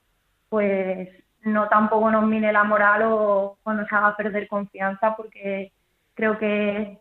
pues 0.49 1.09
no 1.43 1.69
tampoco 1.69 2.11
nos 2.11 2.25
mine 2.25 2.53
la 2.53 2.65
moral 2.65 3.03
o, 3.05 3.59
nos 3.65 3.93
haga 3.93 4.17
perder 4.17 4.49
confianza, 4.49 5.17
porque 5.17 5.73
creo 6.15 6.39
que 6.39 6.99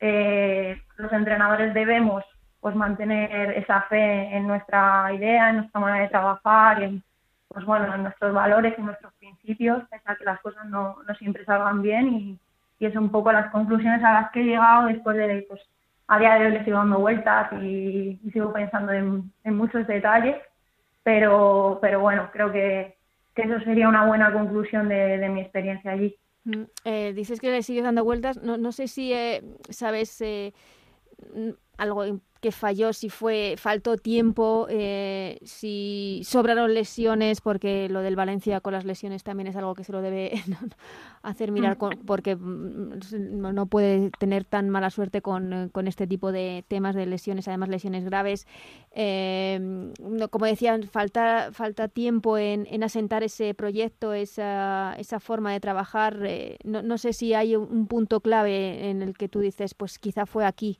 eh, 0.00 0.80
los 0.96 1.12
entrenadores 1.12 1.74
debemos 1.74 2.24
pues 2.60 2.74
mantener 2.74 3.52
esa 3.52 3.82
fe 3.82 4.36
en 4.36 4.46
nuestra 4.46 5.12
idea, 5.12 5.50
en 5.50 5.58
nuestra 5.58 5.80
manera 5.80 6.02
de 6.02 6.08
trabajar, 6.08 6.82
en, 6.82 7.02
pues 7.48 7.64
bueno, 7.64 7.94
en 7.94 8.02
nuestros 8.02 8.32
valores 8.34 8.74
y 8.76 8.82
nuestros 8.82 9.12
principios, 9.14 9.82
pese 9.88 10.02
a 10.06 10.16
que 10.16 10.24
las 10.24 10.40
cosas 10.40 10.66
no, 10.66 10.96
no 11.06 11.14
siempre 11.14 11.44
salgan 11.44 11.82
bien 11.82 12.08
y, 12.12 12.38
y 12.80 12.86
es 12.86 12.96
un 12.96 13.10
poco 13.10 13.32
las 13.32 13.50
conclusiones 13.50 14.02
a 14.02 14.12
las 14.12 14.30
que 14.30 14.40
he 14.40 14.44
llegado 14.44 14.86
después 14.86 15.16
de, 15.16 15.46
pues, 15.48 15.60
a 16.08 16.18
día 16.18 16.34
de 16.34 16.46
hoy 16.46 16.52
le 16.52 16.64
sigo 16.64 16.78
dando 16.78 16.98
vueltas 16.98 17.52
y, 17.62 18.18
sigo 18.32 18.52
pensando 18.52 18.92
en, 18.92 19.30
muchos 19.44 19.86
detalles, 19.86 20.36
pero, 21.02 21.78
pero 21.80 22.00
bueno, 22.00 22.30
creo 22.32 22.50
que, 22.50 22.96
eso 23.36 23.60
sería 23.60 23.88
una 23.88 24.04
buena 24.04 24.32
conclusión 24.32 24.88
de, 24.88 25.28
mi 25.28 25.42
experiencia 25.42 25.92
allí. 25.92 26.16
Mm, 26.44 26.62
eh, 26.84 27.12
dices 27.14 27.40
que 27.40 27.52
le 27.52 27.62
sigues 27.62 27.84
dando 27.84 28.02
vueltas, 28.02 28.42
no, 28.42 28.56
no 28.56 28.72
sé 28.72 28.88
si 28.88 29.12
eh, 29.12 29.44
sabes 29.68 30.20
eh, 30.22 30.52
algo 31.78 32.04
que 32.40 32.52
falló, 32.52 32.92
si 32.92 33.08
fue 33.08 33.56
faltó 33.58 33.96
tiempo, 33.96 34.68
eh, 34.70 35.38
si 35.42 36.20
sobraron 36.24 36.72
lesiones, 36.72 37.40
porque 37.40 37.88
lo 37.88 38.00
del 38.00 38.14
Valencia 38.14 38.60
con 38.60 38.74
las 38.74 38.84
lesiones 38.84 39.24
también 39.24 39.48
es 39.48 39.56
algo 39.56 39.74
que 39.74 39.82
se 39.82 39.90
lo 39.90 40.02
debe 40.02 40.32
hacer 41.22 41.50
mirar, 41.50 41.76
mm. 41.76 42.04
porque 42.06 42.36
mm, 42.36 43.00
no 43.52 43.66
puede 43.66 44.10
tener 44.20 44.44
tan 44.44 44.70
mala 44.70 44.90
suerte 44.90 45.20
con, 45.20 45.68
con, 45.70 45.88
este 45.88 46.06
tipo 46.06 46.30
de 46.30 46.64
temas 46.68 46.94
de 46.94 47.06
lesiones, 47.06 47.48
además 47.48 47.70
lesiones 47.70 48.04
graves. 48.04 48.46
Eh, 48.92 49.92
como 50.30 50.46
decían, 50.46 50.84
falta, 50.84 51.50
falta 51.52 51.88
tiempo 51.88 52.38
en, 52.38 52.66
en, 52.70 52.84
asentar 52.84 53.24
ese 53.24 53.52
proyecto, 53.54 54.12
esa, 54.12 54.94
esa 54.98 55.18
forma 55.18 55.52
de 55.52 55.60
trabajar. 55.60 56.20
Eh, 56.24 56.58
no, 56.62 56.82
no 56.82 56.98
sé 56.98 57.12
si 57.12 57.34
hay 57.34 57.56
un 57.56 57.88
punto 57.88 58.20
clave 58.20 58.90
en 58.90 59.02
el 59.02 59.14
que 59.14 59.28
tú 59.28 59.40
dices, 59.40 59.74
pues 59.74 59.98
quizá 59.98 60.24
fue 60.24 60.44
aquí. 60.44 60.78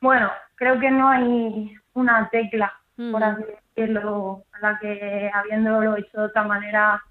Bueno, 0.00 0.30
creo 0.54 0.78
que 0.78 0.90
no 0.90 1.08
hay 1.08 1.74
una 1.94 2.28
tecla, 2.30 2.72
por 2.96 3.20
mm. 3.20 3.22
así 3.22 3.42
decirlo, 3.74 4.42
a 4.52 4.60
la 4.60 4.78
que 4.78 5.30
habiéndolo 5.32 5.96
hecho 5.96 6.20
de 6.20 6.26
otra 6.26 6.44
manera 6.44 7.02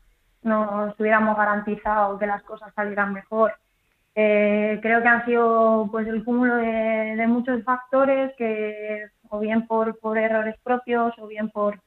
nos 0.43 0.97
hubiéramos 0.99 1.35
garantizado 1.35 2.19
que 2.19 2.27
las 2.27 2.43
cosas 2.43 2.73
salieran 2.75 3.13
mejor. 3.13 3.53
Eh, 4.13 4.79
creo 4.81 5.01
que 5.01 5.07
han 5.07 5.25
sido 5.25 5.89
pues 5.91 6.07
el 6.07 6.23
cúmulo 6.23 6.55
de, 6.55 7.25
muchos 7.27 7.63
factores 7.63 8.33
que 8.37 9.07
o 9.29 9.39
bien 9.39 9.67
por, 9.67 9.99
por 9.99 10.17
errores 10.17 10.55
propios 10.63 11.13
o 11.17 11.27
bien 11.27 11.49
por, 11.49 11.79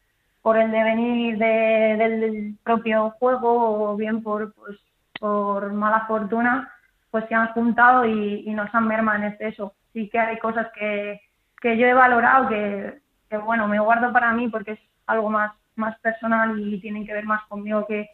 por 0.42 0.58
el 0.58 0.70
devenir 0.70 1.38
del 1.38 2.54
propio 2.62 3.10
juego 3.12 3.92
o 3.92 3.96
bien 3.96 4.22
por 4.22 4.52
pues 4.52 4.76
por 5.18 5.72
mala 5.72 6.06
fortuna 6.06 6.70
pues 7.10 7.24
se 7.28 7.34
han 7.34 7.48
juntado 7.54 8.04
y, 8.04 8.42
y 8.44 8.50
nos 8.52 8.74
han 8.74 8.86
mermado 8.86 9.18
en 9.18 9.32
exceso 9.32 9.72
sí 9.92 10.08
que 10.08 10.18
hay 10.18 10.38
cosas 10.38 10.68
que, 10.74 11.20
que 11.60 11.76
yo 11.76 11.86
he 11.86 11.94
valorado 11.94 12.48
que, 12.48 13.00
bueno, 13.44 13.68
me 13.68 13.80
guardo 13.80 14.12
para 14.12 14.32
mí 14.32 14.48
porque 14.48 14.72
es 14.72 14.80
algo 15.06 15.30
más, 15.30 15.52
más 15.76 15.98
personal 16.00 16.58
y 16.58 16.80
tienen 16.80 17.06
que 17.06 17.12
ver 17.12 17.24
más 17.24 17.42
conmigo 17.48 17.86
que, 17.86 18.10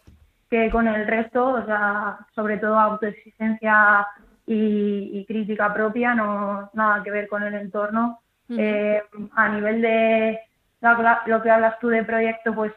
que 0.51 0.71
con 0.71 0.89
el 0.89 1.07
resto, 1.07 1.49
o 1.49 1.65
sea, 1.65 2.19
sobre 2.35 2.59
todo 2.59 2.79
autoexigencia 2.79 4.07
y, 4.47 5.25
crítica 5.27 5.73
propia, 5.73 6.15
no 6.15 6.71
nada 6.75 7.03
que 7.03 7.11
ver 7.11 7.29
con 7.29 7.43
el 7.43 7.55
entorno. 7.55 8.21
Eh, 8.51 9.03
a 9.35 9.49
nivel 9.49 9.81
de 9.81 10.39
lo 11.27 11.43
que 11.43 11.51
hablas 11.51 11.79
tú 11.81 11.89
de 11.89 12.05
proyecto, 12.05 12.55
pues 12.55 12.73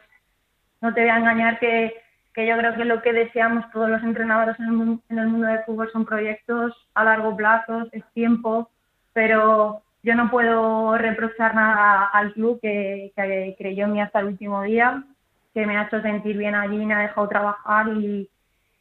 no 0.80 0.94
te 0.94 1.02
voy 1.02 1.10
a 1.10 1.18
engañar 1.18 1.58
que, 1.58 1.94
que 2.32 2.46
yo 2.46 2.56
creo 2.56 2.74
que 2.74 2.84
lo 2.84 3.02
que 3.02 3.12
deseamos 3.12 3.70
todos 3.70 3.90
los 3.90 4.02
entrenadores 4.02 4.58
en 4.60 4.66
el, 4.66 5.00
en 5.10 5.18
el 5.18 5.28
mundo 5.28 5.46
del 5.46 5.64
fútbol 5.64 5.90
son 5.92 6.06
proyectos 6.06 6.72
a 6.94 7.04
largo 7.04 7.36
plazo, 7.36 7.86
es 7.92 8.04
tiempo, 8.14 8.70
pero 9.18 9.82
yo 10.04 10.14
no 10.14 10.30
puedo 10.30 10.96
reprochar 10.96 11.52
nada 11.52 12.04
al 12.04 12.32
club 12.34 12.60
que, 12.62 13.12
creyó 13.58 13.86
en 13.86 13.92
mí 13.92 14.00
hasta 14.00 14.20
el 14.20 14.26
último 14.26 14.62
día, 14.62 15.02
que 15.52 15.66
me 15.66 15.76
ha 15.76 15.86
hecho 15.86 16.00
sentir 16.02 16.36
bien 16.36 16.54
allí, 16.54 16.86
me 16.86 16.94
ha 16.94 17.00
dejado 17.00 17.26
trabajar 17.28 17.88
y, 17.88 18.30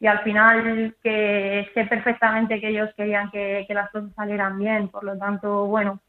al 0.08 0.20
final 0.20 0.96
que 1.02 1.68
sé 1.74 1.86
perfectamente 1.86 2.62
que 2.62 2.68
ellos 2.70 2.92
querían 2.96 3.32
que, 3.32 3.66
las 3.70 3.90
cosas 3.90 4.12
salieran 4.16 4.60
bien. 4.60 4.90
Por 4.90 5.06
lo 5.06 5.18
tanto, 5.18 5.66
bueno, 5.66 6.00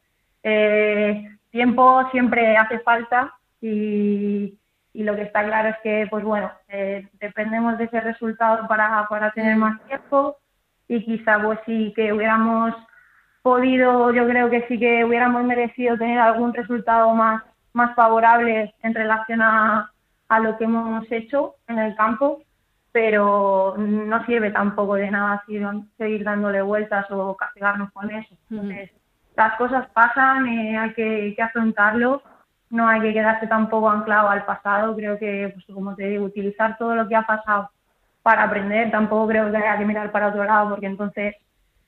eh, 0.43 1.27
tiempo 1.49 2.07
siempre 2.11 2.55
hace 2.55 2.77
falta 2.81 3.33
y, 3.59 4.53
lo 4.93 5.15
que 5.15 5.23
está 5.23 5.43
claro 5.43 5.69
es 5.69 5.77
que, 5.81 6.05
pues 6.07 6.23
bueno, 6.23 6.51
eh, 6.67 7.07
dependemos 7.13 7.79
de 7.79 7.85
ese 7.85 7.99
resultado 7.99 8.67
para, 8.67 9.07
para 9.09 9.31
tener 9.31 9.55
más 9.55 9.83
tiempo 9.87 10.37
y 10.87 11.03
quizá 11.03 11.41
pues 11.41 11.57
sí 11.65 11.93
que 11.95 12.13
hubiéramos 12.13 12.75
podido, 13.41 14.11
yo 14.13 14.27
creo 14.27 14.49
que 14.49 14.65
sí 14.67 14.79
que 14.79 15.03
hubiéramos 15.05 15.43
merecido 15.43 15.97
tener 15.97 16.19
algún 16.19 16.53
resultado 16.53 17.13
más, 17.13 17.43
más 17.73 17.95
favorable 17.95 18.73
en 18.83 18.93
relación 18.93 19.41
a, 19.41 19.91
a 20.29 20.39
lo 20.39 20.57
que 20.57 20.65
hemos 20.65 21.11
hecho 21.11 21.55
en 21.67 21.79
el 21.79 21.95
campo, 21.95 22.41
pero 22.91 23.75
no 23.77 24.25
sirve 24.25 24.51
tampoco 24.51 24.95
de 24.95 25.11
nada 25.11 25.43
seguir 25.97 26.23
dándole 26.23 26.61
vueltas 26.61 27.05
o 27.11 27.35
castigarnos 27.35 27.91
con 27.91 28.09
eso. 28.11 28.35
Entonces, 28.49 28.91
las 29.35 29.55
cosas 29.55 29.87
pasan, 29.93 30.47
eh, 30.47 30.77
hay 30.77 30.93
que, 30.93 31.33
que, 31.35 31.41
afrontarlo, 31.41 32.21
no 32.69 32.87
hay 32.87 33.01
que 33.01 33.13
quedarse 33.13 33.47
tampoco 33.47 33.89
anclado 33.89 34.29
al 34.29 34.45
pasado, 34.45 34.95
creo 34.95 35.17
que, 35.17 35.51
pues 35.53 35.65
como 35.73 35.95
te 35.95 36.07
digo, 36.07 36.25
utilizar 36.25 36.77
todo 36.77 36.95
lo 36.95 37.07
que 37.07 37.15
ha 37.15 37.23
pasado 37.23 37.69
para 38.21 38.43
aprender, 38.43 38.91
tampoco 38.91 39.27
creo 39.29 39.49
que 39.49 39.57
haya 39.57 39.77
que 39.77 39.85
mirar 39.85 40.11
para 40.11 40.27
otro 40.27 40.43
lado, 40.43 40.69
porque 40.69 40.87
entonces 40.87 41.35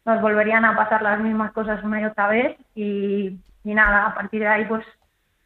nos 0.05 0.21
volverían 0.21 0.65
a 0.65 0.75
pasar 0.75 1.01
las 1.01 1.19
mismas 1.19 1.51
cosas 1.51 1.83
una 1.83 2.01
y 2.01 2.05
otra 2.05 2.27
vez 2.27 2.57
y, 2.75 3.37
nada, 3.63 4.07
a 4.07 4.15
partir 4.15 4.41
de 4.41 4.47
ahí 4.47 4.65
pues 4.65 4.85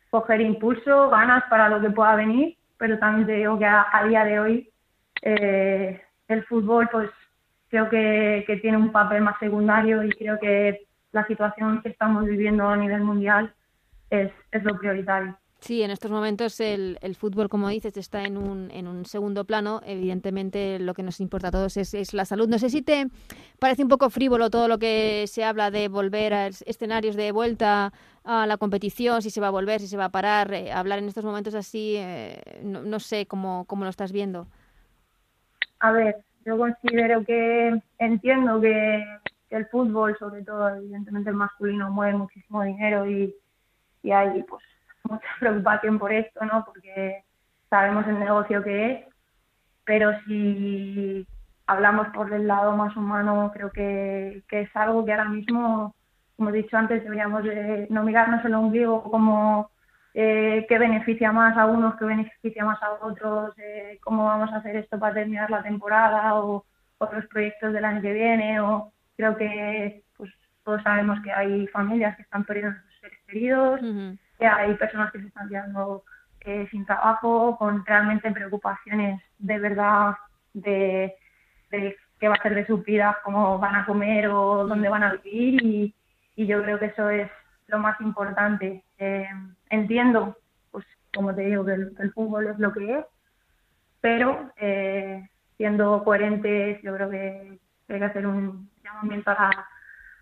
coger 0.10 0.42
impulso, 0.42 1.10
ganas 1.10 1.44
para 1.50 1.68
lo 1.68 1.82
que 1.82 1.90
pueda 1.90 2.16
venir, 2.16 2.58
pero 2.78 2.98
también 3.00 3.28
te 3.28 3.34
digo 3.34 3.60
que 3.60 3.66
a, 3.66 4.04
día 4.08 4.24
de 4.24 4.40
hoy 4.40 4.70
eh, 5.22 6.02
el 6.28 6.46
fútbol 6.46 6.88
pues 6.92 7.10
creo 7.70 7.90
que, 7.90 8.44
que 8.48 8.58
tiene 8.58 8.78
un 8.78 8.92
papel 8.92 9.22
más 9.22 9.38
secundario 9.40 10.04
y 10.04 10.10
creo 10.12 10.40
que 10.40 10.86
la 11.12 11.26
situación 11.28 11.82
que 11.82 11.90
estamos 11.90 12.26
viviendo 12.26 12.68
a 12.68 12.78
nivel 12.78 13.02
mundial 13.02 13.54
es, 14.10 14.32
es 14.52 14.64
lo 14.64 14.78
prioritario. 14.78 15.38
Sí, 15.60 15.82
en 15.82 15.90
estos 15.90 16.12
momentos 16.12 16.60
el, 16.60 17.00
el, 17.02 17.16
fútbol, 17.16 17.50
como 17.50 17.70
dices, 17.70 17.98
está 17.98 18.24
en 18.24 18.38
un, 18.38 18.70
en 18.72 18.88
un 18.88 19.06
segundo 19.06 19.46
plano. 19.46 19.82
Evidentemente, 19.84 20.78
lo 20.78 20.94
que 20.94 21.02
nos 21.02 21.20
importa 21.20 21.48
a 21.48 21.52
todos 21.52 21.76
es, 21.78 21.94
es, 21.96 22.14
la 22.14 22.26
salud. 22.26 22.48
No 22.48 22.60
sé 22.60 22.70
si 22.70 22.82
te 22.82 23.08
parece 23.58 23.82
un 23.82 23.90
poco 23.90 24.10
frívolo 24.12 24.52
todo 24.52 24.68
lo 24.68 24.78
que 24.78 25.26
se 25.28 25.44
habla 25.44 25.72
de 25.72 25.88
volver 25.88 26.34
a 26.34 26.48
escenarios 26.48 27.16
de 27.16 27.32
vuelta 27.32 27.94
a 28.24 28.46
la 28.46 28.58
competición, 28.58 29.22
si 29.22 29.32
se 29.32 29.42
va 29.42 29.48
a 29.48 29.52
volver, 29.52 29.80
si 29.80 29.88
se 29.88 29.98
va 29.98 30.06
a 30.06 30.10
parar. 30.10 30.54
Eh, 30.54 30.72
hablar 30.72 31.00
en 31.00 31.08
estos 31.08 31.26
momentos 31.26 31.56
así, 31.56 31.96
eh, 31.98 32.60
no, 32.62 33.00
sé 33.00 33.26
cómo, 33.26 33.66
lo 33.68 33.90
estás 33.90 34.12
viendo. 34.12 34.48
A 35.80 35.92
ver, 35.92 36.18
yo 36.46 36.58
considero 36.58 37.24
que 37.26 37.82
entiendo 37.98 38.62
que, 38.62 39.04
que 39.50 39.56
el 39.56 39.66
fútbol, 39.68 40.16
sobre 40.20 40.44
todo, 40.44 40.76
evidentemente 40.76 41.32
el 41.32 41.36
masculino, 41.36 41.90
mueve 41.90 42.18
muchísimo 42.18 42.62
dinero 42.62 43.10
y, 43.10 43.34
y 44.04 44.12
hay 44.12 44.44
pues 44.44 44.64
mucha 45.10 45.28
preocupación 45.40 46.00
por 46.00 46.12
esto, 46.12 46.46
¿no? 46.46 46.64
Porque 46.66 47.24
sabemos 47.70 48.08
el 48.08 48.20
negocio 48.20 48.64
que 48.64 48.92
es, 48.92 49.06
pero 49.86 50.12
si 50.26 51.28
hablamos 51.68 52.08
por 52.10 52.32
el 52.34 52.48
lado 52.48 52.76
más 52.76 52.96
humano, 52.96 53.52
creo 53.54 53.72
que, 53.72 54.44
es 54.50 54.76
algo 54.76 55.06
que 55.06 55.12
ahora 55.12 55.26
mismo, 55.26 55.96
como 56.38 56.50
he 56.50 56.54
dicho 56.54 56.78
antes, 56.78 57.04
deberíamos 57.04 57.44
de 57.44 57.88
no 57.90 58.04
mirarnos 58.04 58.44
el 58.46 58.54
ombligo 58.54 59.04
como 59.04 59.70
eh, 60.14 60.66
qué 60.70 60.78
beneficia 60.78 61.32
más 61.32 61.58
a 61.58 61.66
unos, 61.66 61.96
qué 61.98 62.06
beneficia 62.06 62.64
más 62.64 62.82
a 62.82 62.94
otros, 62.94 63.54
eh, 63.58 64.00
cómo 64.04 64.26
vamos 64.26 64.52
a 64.52 64.58
hacer 64.58 64.76
esto 64.76 65.00
para 65.00 65.16
terminar 65.16 65.50
la 65.50 65.64
temporada 65.64 66.36
o 66.36 66.66
otros 66.98 67.26
proyectos 67.28 67.74
del 67.74 67.86
año 67.86 68.02
que 68.02 68.14
viene. 68.14 68.60
O 68.62 68.92
creo 69.18 69.36
que 69.36 70.04
pues 70.18 70.32
todos 70.64 70.82
sabemos 70.84 71.20
que 71.22 71.32
hay 71.32 71.68
familias 71.68 72.16
que 72.16 72.24
están 72.24 72.46
perdiendo 72.46 72.78
a 72.78 72.82
sus 72.84 73.00
seres 73.00 73.20
queridos 73.28 73.82
que 73.82 74.25
hay 74.39 74.74
personas 74.75 75.12
que 75.12 75.20
se 75.20 75.27
están 75.27 75.50
quedando 75.50 76.04
eh, 76.42 76.68
sin 76.70 76.86
trabajo, 76.86 77.58
con 77.58 77.84
realmente 77.86 78.30
preocupaciones 78.32 79.22
de 79.39 79.60
verdad 79.60 80.15
de, 80.54 81.15
qué 81.72 82.27
va 82.27 82.36
a 82.36 82.42
ser 82.44 82.54
de 82.54 82.68
su 82.68 82.77
vida, 82.84 83.18
cómo 83.24 83.58
van 83.58 83.75
a 83.75 83.86
comer 83.86 84.27
o 84.27 84.68
dónde 84.68 84.88
van 84.88 85.04
a 85.04 85.13
vivir 85.13 85.63
y, 85.63 85.96
yo 86.38 86.62
creo 86.62 86.77
que 86.77 86.88
eso 86.88 87.10
es 87.10 87.32
lo 87.68 87.80
más 87.80 88.00
importante. 88.01 88.84
Eh, 88.98 89.27
entiendo, 89.70 90.38
pues 90.70 90.86
como 91.15 91.34
te 91.34 91.44
digo, 91.44 91.65
que 91.65 91.74
el, 91.74 92.12
fútbol 92.13 92.48
es 92.48 92.60
lo 92.60 92.74
que 92.74 93.00
es, 93.00 93.06
pero 94.01 94.51
eh, 94.58 95.27
siendo 95.58 96.04
coherentes, 96.04 96.82
yo 96.84 96.94
creo 96.94 97.10
que 97.10 97.60
hay 97.88 98.00
que 98.00 98.06
hacer 98.06 98.27
un 98.27 98.70
llamamiento 98.84 99.32
a 99.32 99.34
la, 99.34 99.68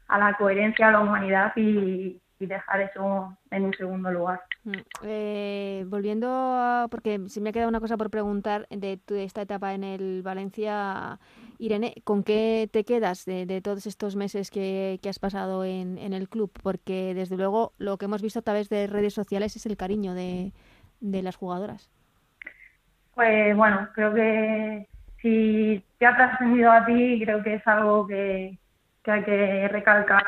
a 0.08 0.18
la 0.20 0.38
coherencia, 0.38 0.88
a 0.88 0.92
la 0.92 1.00
humanidad 1.02 1.52
y, 1.58 2.22
dejar 2.46 2.82
eso 2.82 3.38
en 3.52 3.66
un 3.66 3.74
segundo 3.74 4.12
lugar. 4.12 4.42
Mm, 4.64 4.72
eh, 5.04 5.84
volviendo 5.88 6.28
a, 6.30 6.88
porque 6.90 7.20
se 7.28 7.42
me 7.42 7.50
ha 7.50 7.54
quedado 7.54 7.70
una 7.70 7.80
cosa 7.80 7.98
por 7.98 8.10
preguntar 8.10 8.68
de, 8.70 9.00
esta 9.10 9.42
etapa 9.42 9.74
en 9.74 9.84
el 9.84 10.22
Valencia, 10.24 11.20
Irene, 11.60 11.96
¿con 12.04 12.24
qué 12.24 12.70
te 12.72 12.84
quedas 12.84 13.26
de, 13.26 13.62
todos 13.62 13.86
estos 13.88 14.16
meses 14.16 14.52
que, 14.52 15.00
has 15.08 15.20
pasado 15.20 15.66
en, 15.66 15.98
el 15.98 16.30
club? 16.30 16.52
Porque 16.62 17.14
desde 17.14 17.38
luego 17.38 17.74
lo 17.78 17.98
que 17.98 18.06
hemos 18.06 18.22
visto 18.22 18.40
a 18.40 18.44
través 18.44 18.70
de 18.70 18.88
redes 18.88 19.14
sociales 19.14 19.56
es 19.56 19.66
el 19.66 19.78
cariño 19.78 20.14
de, 20.14 20.52
las 21.02 21.36
jugadoras. 21.36 21.92
Pues 23.16 23.56
bueno, 23.56 23.90
creo 23.94 24.14
que 24.14 24.88
si 25.22 25.84
te 26.00 26.06
ha 26.06 26.16
trascendido 26.16 26.72
a 26.72 26.86
ti, 26.86 27.22
creo 27.24 27.44
que 27.44 27.56
es 27.56 27.68
algo 27.68 28.08
que, 28.08 28.58
que 29.04 29.12
hay 29.12 29.24
que 29.24 29.68
recalcar. 29.68 30.24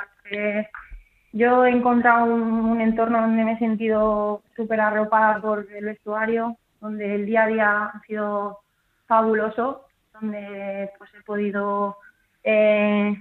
Yo 1.36 1.65
he 1.65 1.70
encontrado 1.70 2.34
un, 2.34 2.80
entorno 2.80 3.20
donde 3.20 3.44
me 3.44 3.54
he 3.54 3.60
sentido 3.60 4.42
súper 4.56 4.80
arropada 4.80 5.42
por 5.42 5.68
el 5.70 5.84
vestuario, 5.84 6.56
donde 6.80 7.13
el 7.13 7.25
día 7.25 7.44
a 7.44 7.48
día 7.48 7.86
ha 7.88 8.01
sido 8.08 8.60
fabuloso, 9.06 9.86
donde 10.13 10.92
pues 10.98 11.13
he 11.13 11.22
podido 11.24 11.98
eh, 12.42 13.13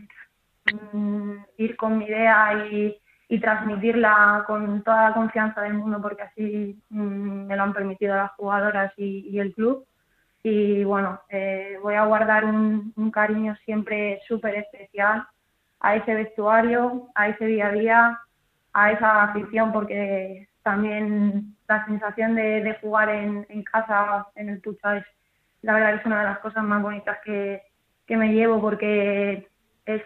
mm, 0.92 1.32
ir 1.58 1.76
con 1.76 1.98
mi 1.98 2.04
idea 2.04 2.66
y, 2.70 3.00
transmitirla 3.40 4.44
con 4.46 4.84
toda 4.84 5.08
la 5.08 5.14
confianza 5.14 5.62
del 5.62 5.74
mundo, 5.74 6.00
porque 6.00 6.22
así 6.22 6.80
mm, 6.90 7.46
me 7.46 7.56
lo 7.56 7.64
han 7.64 7.72
permitido 7.72 8.14
las 8.14 8.30
jugadoras 8.36 8.92
y, 8.96 9.36
el 9.40 9.52
club. 9.52 9.84
Y 10.44 10.84
bueno, 10.84 11.20
eh, 11.28 11.76
voy 11.82 11.96
a 11.96 12.04
guardar 12.04 12.44
un, 12.44 12.92
un 12.94 13.10
cariño 13.10 13.56
siempre 13.64 14.20
súper 14.28 14.54
especial 14.54 15.26
a 15.80 15.96
ese 15.96 16.14
vestuario, 16.14 17.08
a 17.14 17.28
ese 17.28 17.46
día 17.46 17.68
a 17.68 17.72
día, 17.72 18.20
a 18.72 18.92
esa 18.92 19.22
afición, 19.24 19.72
porque 19.72 20.48
también 20.62 21.56
la 21.68 21.84
sensación 21.86 22.34
de, 22.34 22.76
jugar 22.80 23.08
en, 23.08 23.44
casa, 23.64 24.26
en 24.34 24.48
el 24.48 24.60
Pucha, 24.60 24.98
es 24.98 25.04
la 25.62 25.74
verdad 25.74 25.94
es 25.94 26.06
una 26.06 26.20
de 26.20 26.26
las 26.26 26.38
cosas 26.40 26.62
más 26.64 26.82
bonitas 26.82 27.18
que, 27.24 27.62
me 28.08 28.32
llevo, 28.32 28.60
porque 28.60 29.48
es 29.86 30.02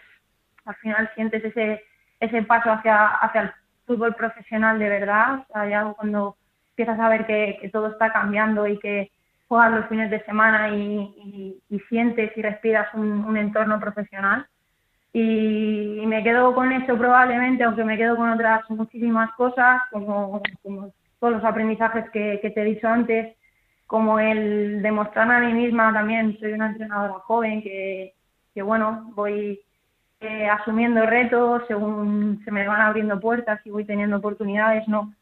al 0.65 0.77
final 0.77 1.11
sientes 1.15 1.45
ese 1.45 1.83
ese 2.21 2.43
paso 2.43 2.71
hacia, 2.71 3.07
hacia 3.07 3.43
el 3.43 3.53
fútbol 3.87 4.15
profesional 4.15 4.79
de 4.79 4.89
verdad, 4.89 5.45
o 5.49 5.95
cuando 5.95 6.37
empiezas 6.71 6.99
a 6.99 7.09
ver 7.09 7.27
que, 7.27 7.71
todo 7.73 7.89
está 7.89 8.13
cambiando 8.13 8.67
y 8.67 8.79
que 8.79 9.13
juegas 9.47 9.73
los 9.73 9.87
fines 9.87 10.11
de 10.11 10.25
semana 10.25 10.71
y, 10.71 11.63
sientes 11.89 12.37
y 12.37 12.43
respiras 12.43 12.93
un 12.95 13.37
entorno 13.37 13.79
profesional 13.79 14.47
y, 15.21 16.07
me 16.07 16.23
quedo 16.23 16.55
con 16.55 16.73
eso 16.73 16.97
probablemente, 16.97 17.65
aunque 17.65 17.85
me 17.85 17.97
quedo 17.97 18.17
con 18.17 18.31
otras 18.31 18.69
muchísimas 18.71 19.31
cosas, 19.33 19.83
como, 19.91 20.43
todos 21.19 21.35
los 21.35 21.45
aprendizajes 21.45 22.09
que, 22.11 22.39
te 22.43 22.61
he 22.61 22.65
dicho 22.65 22.89
antes, 22.89 23.37
como 23.87 24.19
el 24.19 24.83
demostrarme 24.83 25.35
a 25.37 25.41
mí 25.41 25.53
misma 25.53 25.93
también, 25.93 26.39
soy 26.39 26.53
una 26.53 26.69
entrenadora 26.69 27.15
joven 27.21 27.63
que, 27.63 28.15
que 28.55 28.63
bueno, 28.63 29.11
voy 29.15 29.61
eh, 30.21 30.49
asumiendo 30.49 31.07
retos 31.07 31.63
según 31.69 32.41
se 32.45 32.51
me 32.51 32.67
van 32.67 32.81
abriendo 32.81 33.21
puertas 33.21 33.61
y 33.65 33.71
voy 33.71 33.85
teniendo 33.85 34.17
oportunidades, 34.17 34.87
no, 34.89 35.13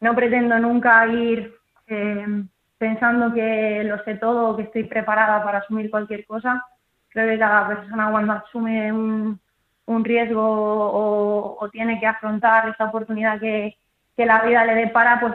no 0.00 0.14
pretendo 0.14 0.58
nunca 0.58 1.06
ir 1.06 1.54
eh, 1.86 2.44
pensando 2.78 3.32
que 3.32 3.82
lo 3.84 4.02
sé 4.04 4.14
todo 4.16 4.50
o 4.50 4.56
que 4.56 4.64
estoy 4.64 4.84
preparada 4.84 5.42
para 5.42 5.58
asumir 5.58 5.90
cualquier 5.90 6.26
cosa, 6.26 6.64
creo 7.08 7.28
que 7.28 7.38
cada 7.38 7.68
persona 7.68 8.10
cuando 8.10 8.32
asume 8.34 8.92
un, 8.92 9.40
un 9.86 10.04
riesgo 10.04 10.42
o, 10.42 11.68
tiene 11.70 11.98
que 11.98 12.06
afrontar 12.06 12.68
esa 12.68 12.86
oportunidad 12.86 13.40
que, 13.40 13.76
la 14.16 14.42
vida 14.42 14.64
le 14.64 14.74
depara, 14.74 15.20
pues 15.20 15.34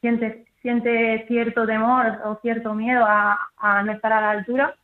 siente, 0.00 0.46
siente 0.62 1.24
cierto 1.28 1.66
temor 1.66 2.20
o 2.24 2.36
cierto 2.40 2.74
miedo 2.74 3.04
a, 3.06 3.38
no 3.84 3.92
estar 3.92 4.12
a 4.12 4.20
la 4.20 4.30
altura. 4.30 4.74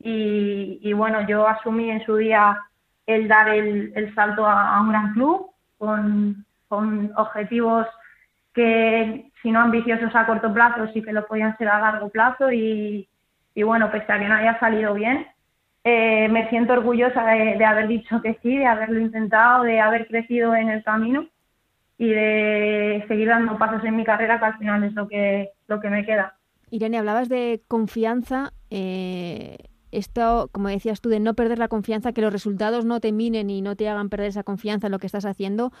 Y, 0.00 0.92
bueno, 0.94 1.26
yo 1.26 1.46
asumí 1.46 1.90
en 1.90 2.04
su 2.04 2.16
día 2.16 2.58
el 3.06 3.28
dar 3.28 3.48
el, 3.48 4.14
salto 4.14 4.46
a, 4.46 4.80
un 4.80 4.88
gran 4.88 5.12
club 5.12 5.50
con, 5.76 6.46
con 6.68 7.12
objetivos 7.16 7.86
que, 8.54 9.30
si 9.42 9.50
no 9.50 9.60
ambiciosos 9.60 10.14
a 10.14 10.26
corto 10.26 10.52
plazo, 10.52 10.88
sí 10.92 11.02
que 11.02 11.12
lo 11.12 11.26
podían 11.26 11.56
ser 11.58 11.68
a 11.68 11.80
largo 11.80 12.08
plazo. 12.08 12.50
Y, 12.50 13.06
y 13.54 13.62
bueno, 13.62 13.90
pese 13.90 14.12
a 14.12 14.18
que 14.18 14.28
no 14.28 14.34
haya 14.34 14.58
salido 14.60 14.94
bien, 14.94 15.26
eh, 15.88 16.28
me 16.28 16.48
siento 16.50 16.74
orgullosa 16.74 17.24
de, 17.24 17.64
haber 17.64 17.88
dicho 17.88 18.20
que 18.20 18.38
sí, 18.42 18.56
de 18.56 18.66
haberlo 18.66 19.00
intentado, 19.00 19.64
de 19.64 19.80
haber 19.80 20.06
crecido 20.06 20.54
en 20.54 20.68
el 20.68 20.84
camino 20.84 21.26
y 21.96 22.10
de 22.10 23.04
seguir 23.08 23.28
dando 23.28 23.56
pasos 23.58 23.82
en 23.84 23.96
mi 23.96 24.04
carrera, 24.04 24.38
que 24.38 24.44
al 24.44 24.58
final 24.58 24.84
es 24.84 24.92
lo 24.92 25.08
que, 25.08 25.50
lo 25.66 25.80
que 25.80 25.88
me 25.88 26.04
queda. 26.04 26.34
Irene, 26.70 26.98
hablabas 26.98 27.28
de 27.28 27.62
confianza. 27.68 28.52
Eh, 28.70 29.56
esto, 29.92 30.48
como 30.52 30.68
decías 30.68 31.00
tú, 31.00 31.08
de 31.08 31.20
no 31.20 31.34
perder 31.34 31.58
la 31.58 31.68
confianza, 31.68 32.12
que 32.12 32.20
los 32.20 32.32
resultados 32.32 32.84
no 32.84 33.00
te 33.00 33.12
minen 33.12 33.50
y 33.50 33.62
no 33.62 33.76
te 33.76 33.88
hagan 33.88 34.08
perder 34.08 34.28
esa 34.28 34.42
confianza 34.42 34.88
en 34.88 34.92
lo 34.92 34.98
que 34.98 35.06
estás 35.06 35.24
haciendo. 35.24 35.72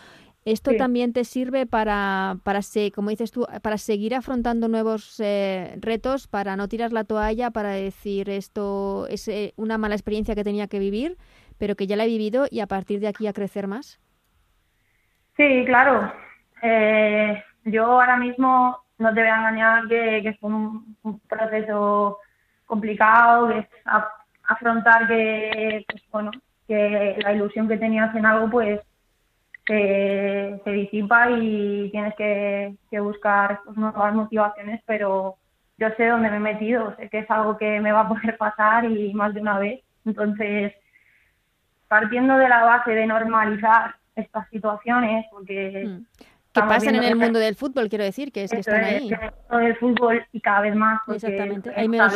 Esto 0.44 0.74
también 0.76 1.12
te 1.12 1.24
sirve 1.24 1.66
para, 1.66 2.36
para 2.42 2.60
como 2.94 3.10
dices 3.10 3.30
tú, 3.30 3.46
para 3.62 3.76
seguir 3.76 4.14
afrontando 4.14 4.68
nuevos 4.68 5.20
eh, 5.20 5.76
retos, 5.80 6.26
para 6.26 6.56
no 6.56 6.68
tirar 6.68 6.92
la 6.92 7.04
toalla, 7.04 7.50
para 7.50 7.70
decir 7.70 8.30
esto 8.30 9.06
es 9.08 9.28
eh, 9.28 9.52
una 9.56 9.76
mala 9.76 9.94
experiencia 9.94 10.34
que 10.34 10.44
tenía 10.44 10.68
que 10.68 10.78
vivir, 10.78 11.18
pero 11.58 11.74
que 11.74 11.86
ya 11.86 11.96
la 11.96 12.04
he 12.04 12.08
vivido 12.08 12.46
y 12.50 12.60
a 12.60 12.66
partir 12.66 13.00
de 13.00 13.08
aquí 13.08 13.26
a 13.26 13.32
crecer 13.32 13.66
más. 13.66 14.00
Sí, 15.36 15.64
claro. 15.66 16.12
Eh, 16.62 17.42
yo 17.64 17.84
ahora 17.84 18.16
mismo 18.16 18.78
no 18.98 19.14
te 19.14 19.20
voy 19.20 19.30
a 19.30 19.36
engañar 19.36 19.88
que, 19.88 20.20
que 20.22 20.34
fue 20.40 20.50
un, 20.50 20.96
proceso 21.28 22.18
complicado, 22.68 23.48
que 23.48 23.66
afrontar 24.44 25.08
que, 25.08 25.84
pues, 25.88 26.02
bueno, 26.12 26.30
que 26.68 27.18
la 27.20 27.32
ilusión 27.32 27.66
que 27.66 27.78
tenías 27.78 28.14
en 28.14 28.24
algo, 28.24 28.48
pues 28.48 28.80
se, 29.66 30.60
se 30.62 30.70
disipa 30.70 31.30
y 31.30 31.90
tienes 31.90 32.14
que, 32.14 32.76
buscar 33.00 33.60
pues, 33.64 33.76
nuevas 33.76 34.14
motivaciones, 34.14 34.80
pero 34.86 35.36
yo 35.78 35.88
sé 35.96 36.06
dónde 36.06 36.30
me 36.30 36.36
he 36.36 36.40
metido, 36.40 36.94
sé 36.96 37.08
que 37.08 37.20
es 37.20 37.30
algo 37.30 37.56
que 37.56 37.80
me 37.80 37.92
va 37.92 38.02
a 38.02 38.08
poder 38.08 38.36
pasar 38.36 38.84
y 38.84 39.12
más 39.14 39.34
de 39.34 39.40
una 39.40 39.58
vez. 39.58 39.80
Entonces, 40.04 40.72
partiendo 41.88 42.36
de 42.36 42.48
la 42.48 42.64
base 42.64 42.92
de 42.92 43.06
normalizar 43.06 43.96
estas 44.14 44.48
situaciones, 44.50 45.26
porque... 45.30 45.84
Mm. 45.86 46.06
Que 46.62 46.68
pasan 46.68 46.94
en 46.94 47.04
el 47.04 47.16
mundo 47.16 47.38
del 47.38 47.54
fútbol, 47.54 47.88
quiero 47.88 48.04
decir, 48.04 48.32
que 48.32 48.44
es 48.44 48.50
que 48.50 48.60
están 48.60 48.84
ahí. 48.84 49.10
En 49.50 49.62
el 49.62 49.76
fútbol 49.76 50.24
y 50.32 50.40
cada 50.40 50.60
vez 50.60 50.74
más, 50.74 51.00
porque 51.04 51.26
Exactamente. 51.26 51.72
Hay 51.74 51.88
menos, 51.88 52.14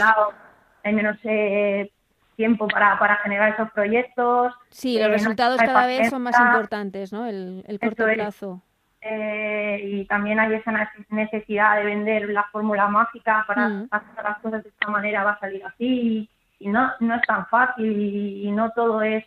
hay 0.85 0.93
menos 0.93 1.17
eh, 1.25 1.91
tiempo 2.37 2.67
para, 2.69 2.99
para 2.99 3.17
generar 3.17 3.53
esos 3.53 3.71
proyectos. 3.73 4.53
Sí, 4.71 4.99
los 4.99 5.09
eh, 5.09 5.13
resultados 5.13 5.59
cada 5.59 5.87
vez 5.87 6.11
son 6.11 6.23
más 6.23 6.39
importantes, 6.39 7.13
¿no? 7.13 7.27
El, 7.27 7.79
corto 7.81 8.05
plazo. 8.13 8.63
Eh, 9.01 9.81
y 9.85 10.05
también 10.07 10.39
hay 10.39 10.55
esa 10.55 10.73
necesidad 11.09 11.77
de 11.77 11.85
vender 11.85 12.29
la 12.29 12.45
fórmula 12.53 12.87
mágica 12.87 13.45
para 13.49 13.69
mm. 13.69 13.89
hacer 13.91 14.25
las 14.25 14.39
cosas 14.39 14.63
de 14.63 14.69
esta 14.69 14.89
manera 14.89 15.25
va 15.25 15.33
a 15.33 15.41
salir 15.41 15.65
así 15.65 16.31
y, 16.61 16.69
no, 16.69 16.93
no 17.01 17.17
es 17.17 17.23
tan 17.23 17.45
fácil 17.47 18.01
y, 18.01 18.49
no 18.53 18.71
todo 18.71 19.03
es, 19.03 19.25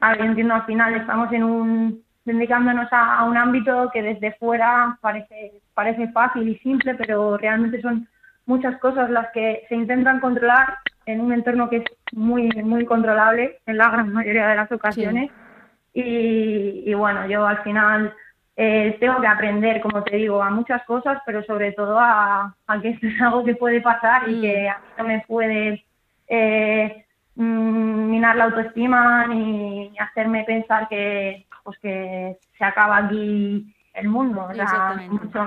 a 0.00 0.12
ver, 0.12 0.22
entiendo 0.22 0.54
al 0.54 0.64
final 0.64 0.94
estamos 0.94 1.30
en 1.30 1.44
un 1.44 2.04
dedicándonos 2.24 2.92
a, 2.92 3.18
a, 3.18 3.24
un 3.24 3.36
ámbito 3.36 3.90
que 3.92 4.02
desde 4.02 4.32
fuera 4.34 4.98
parece, 5.00 5.60
parece 5.74 6.08
fácil 6.08 6.48
y 6.48 6.58
simple, 6.58 6.94
pero 6.94 7.36
realmente 7.36 7.80
son 7.80 8.08
muchas 8.46 8.78
cosas 8.78 9.10
las 9.10 9.30
que 9.32 9.64
se 9.68 9.74
intentan 9.74 10.20
controlar 10.20 10.78
en 11.06 11.20
un 11.20 11.32
entorno 11.32 11.68
que 11.68 11.78
es 11.78 11.84
muy, 12.12 12.48
muy 12.62 12.84
controlable 12.84 13.58
en 13.66 13.76
la 13.76 13.90
gran 13.90 14.12
mayoría 14.12 14.48
de 14.48 14.56
las 14.56 14.70
ocasiones. 14.70 15.30
Y, 15.94 16.94
bueno, 16.94 17.26
yo 17.26 17.46
al 17.46 17.62
final 17.62 18.14
eh, 18.56 18.96
tengo 18.98 19.20
que 19.20 19.26
aprender, 19.26 19.80
como 19.80 20.02
te 20.02 20.16
digo, 20.16 20.42
a 20.42 20.50
muchas 20.50 20.82
cosas, 20.84 21.20
pero 21.26 21.42
sobre 21.44 21.72
todo 21.72 21.98
a, 21.98 22.54
que 22.80 22.90
esto 22.90 23.06
es 23.06 23.20
algo 23.20 23.44
que 23.44 23.56
puede 23.56 23.80
pasar 23.80 24.28
y 24.28 24.40
que 24.40 24.68
mm. 24.68 24.70
a 24.70 24.78
mí 24.78 24.86
no 24.98 25.04
me 25.04 25.24
puede 25.26 25.84
eh, 26.28 27.04
mm, 27.34 28.10
minar 28.10 28.36
la 28.36 28.44
autoestima 28.44 29.26
ni 29.26 29.92
hacerme 29.98 30.44
pensar 30.44 30.88
que, 30.88 31.46
pues 31.62 31.78
que 31.78 32.38
se 32.56 32.64
acaba 32.64 32.98
aquí 32.98 33.74
el 33.94 34.08
mundo, 34.08 34.48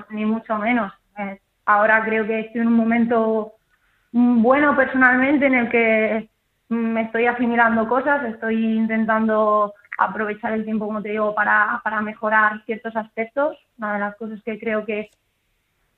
ni 0.10 0.26
mucho 0.26 0.58
menos. 0.58 0.94
Eh, 1.18 1.40
ahora 1.66 2.04
creo 2.04 2.26
que 2.26 2.42
estoy 2.42 2.62
en 2.62 2.68
un 2.68 2.74
momento 2.74 3.54
bueno 4.12 4.76
personalmente 4.76 5.46
en 5.46 5.56
el 5.56 5.70
que 5.70 6.30
me 6.70 7.02
estoy 7.02 7.26
asimilando 7.26 7.88
cosas, 7.88 8.24
estoy 8.26 8.78
intentando 8.78 9.74
aprovechar 9.98 10.54
el 10.54 10.66
tiempo, 10.66 10.86
como 10.86 11.02
te 11.02 11.10
digo, 11.10 11.34
para, 11.36 11.80
para 11.84 12.02
mejorar 12.02 12.64
ciertos 12.66 12.96
aspectos. 12.96 13.58
Una 13.78 13.94
de 13.94 14.00
las 14.00 14.16
cosas 14.16 14.42
que 14.44 14.60
creo 14.60 14.86
que 14.86 15.10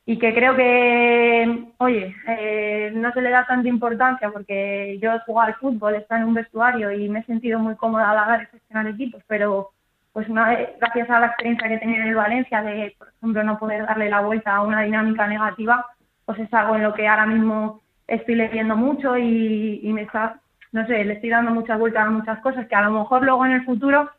y 0.09 0.17
que 0.19 0.33
creo 0.33 0.55
que, 0.55 1.65
oye, 1.79 2.15
eh, 2.29 2.93
no 2.95 3.11
se 3.11 3.21
le 3.21 3.29
da 3.29 3.45
tanta 3.45 3.67
importancia 3.67 4.31
porque 4.31 4.97
yo 5.01 5.11
he 5.11 5.19
jugado 5.19 5.49
al 5.49 5.55
fútbol, 5.55 5.95
está 5.95 6.15
en 6.15 6.23
un 6.23 6.33
vestuario 6.33 6.93
y 6.93 7.09
me 7.09 7.19
he 7.19 7.23
sentido 7.25 7.59
muy 7.59 7.75
cómoda 7.75 8.09
a 8.09 8.15
la 8.15 8.23
hora 8.23 8.37
de 8.37 8.45
gestionar 8.45 8.87
equipos, 8.87 9.21
pero 9.27 9.71
pues 10.17 10.29
una 10.29 10.51
gracias 10.79 11.11
a 11.11 11.19
la 11.19 11.27
experiencia 11.27 11.69
que 11.69 11.77
tenía 11.77 12.01
en 12.01 12.07
el 12.07 12.15
Valencia 12.15 12.63
de, 12.63 12.95
por 12.97 13.07
ejemplo, 13.09 13.43
no 13.43 13.59
poder 13.59 13.85
darle 13.85 14.09
la 14.09 14.21
vuelta 14.21 14.55
a 14.55 14.63
una 14.63 14.81
dinámica 14.81 15.27
negativa, 15.27 15.85
pues 16.25 16.39
es 16.39 16.51
algo 16.55 16.75
en 16.75 16.81
lo 16.81 16.95
que 16.95 17.07
ahora 17.07 17.27
mismo 17.27 17.81
estoy 18.07 18.33
leyendo 18.33 18.75
mucho 18.75 19.15
y, 19.15 19.79
y 19.83 19.93
me 19.93 20.01
está, 20.01 20.39
no 20.71 20.87
sé, 20.87 21.05
le 21.05 21.13
estoy 21.13 21.29
dando 21.29 21.51
muchas 21.51 21.77
vueltas 21.77 22.07
a 22.07 22.09
muchas 22.09 22.39
cosas 22.39 22.67
que 22.67 22.73
a 22.73 22.81
lo 22.81 22.99
mejor 22.99 23.23
luego 23.23 23.45
en 23.45 23.51
el 23.51 23.63
futuro 23.63 24.09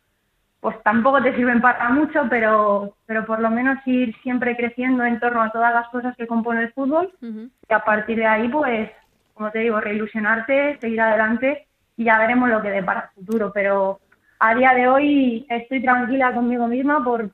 pues 0.61 0.81
tampoco 0.85 1.21
te 1.21 1.35
sirven 1.37 1.61
para 1.61 1.89
mucho, 1.89 2.29
pero, 2.31 2.95
pero 3.05 3.27
por 3.27 3.41
lo 3.41 3.51
menos 3.51 3.85
ir 3.85 4.15
siempre 4.23 4.57
creciendo 4.57 5.05
en 5.05 5.19
torno 5.19 5.43
a 5.43 5.51
todas 5.51 5.75
las 5.75 5.89
cosas 5.89 6.17
que 6.17 6.29
compone 6.29 6.63
el 6.63 6.73
fútbol 6.75 7.13
y 7.21 7.75
a 7.75 7.85
partir 7.85 8.19
de 8.19 8.27
ahí, 8.27 8.49
pues, 8.49 8.89
como 9.35 9.51
te 9.51 9.59
digo, 9.59 9.81
reilusionarte, 9.81 10.79
seguir 10.79 11.01
adelante 11.01 11.67
y 11.97 12.05
ya 12.05 12.21
veremos 12.21 12.49
lo 12.51 12.63
que 12.63 12.71
dé 12.71 12.85
para 12.85 13.01
el 13.01 13.25
futuro. 13.25 13.51
Pero 13.53 13.99
a 14.41 14.55
día 14.55 14.75
de 14.75 14.89
hoy 14.89 15.47
estoy 15.49 15.83
tranquila 15.83 16.33
conmigo 16.33 16.67
misma 16.67 17.03
por, 17.03 17.31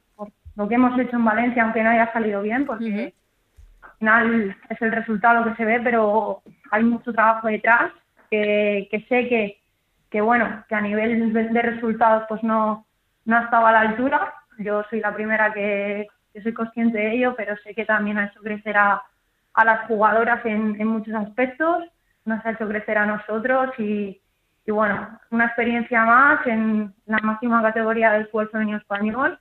lo 0.57 0.69
que 0.69 0.75
hemos 0.77 0.99
hecho 0.99 1.17
en 1.17 1.25
Valencia, 1.25 1.65
aunque 1.65 1.83
no 1.83 1.91
haya 1.91 2.13
salido 2.13 2.41
bien, 2.41 2.65
porque 2.65 3.13
al 3.83 3.91
final 3.99 4.57
es 4.69 4.83
el 4.83 4.93
resultado 4.93 5.45
que 5.45 5.57
se 5.57 5.65
ve, 5.65 5.81
pero 5.81 6.43
hay 6.71 6.85
mucho 6.85 7.13
trabajo 7.13 7.49
detrás 7.49 7.91
que, 8.31 8.87
que 8.91 9.01
sé 9.09 9.29
que, 9.29 9.59
que, 10.11 10.21
bueno, 10.21 10.65
que 10.69 10.75
a 10.77 10.81
nivel 10.81 11.33
de 11.33 11.63
resultados 11.63 12.25
pues 12.29 12.43
no 12.45 12.87
no 13.25 13.37
ha 13.37 13.43
estado 13.43 13.67
a 13.67 13.73
la 13.73 13.81
altura. 13.81 14.35
Yo 14.59 14.85
soy 14.91 15.01
la 15.01 15.15
primera 15.15 15.53
que, 15.53 16.07
soy 16.43 16.53
consciente 16.53 16.99
de 16.99 17.15
ello, 17.15 17.35
pero 17.37 17.57
sé 17.59 17.75
que 17.75 17.85
también 17.85 18.19
ha 18.19 18.27
hecho 18.27 18.41
crecer 18.41 18.77
a, 18.77 19.03
las 19.65 19.87
jugadoras 19.87 20.45
en, 20.45 20.87
muchos 20.87 21.15
aspectos, 21.15 21.85
nos 22.25 22.45
ha 22.45 22.53
hecho 22.53 22.69
crecer 22.69 22.99
a 22.99 23.07
nosotros 23.07 23.71
y, 23.79 24.21
bueno, 24.73 25.19
una 25.31 25.47
experiencia 25.47 26.05
más 26.05 26.47
en 26.47 26.93
la 27.07 27.19
máxima 27.19 27.63
categoría 27.63 28.13
del 28.13 28.29
fútbol 28.29 28.51
femenino 28.51 28.79
español, 28.79 29.39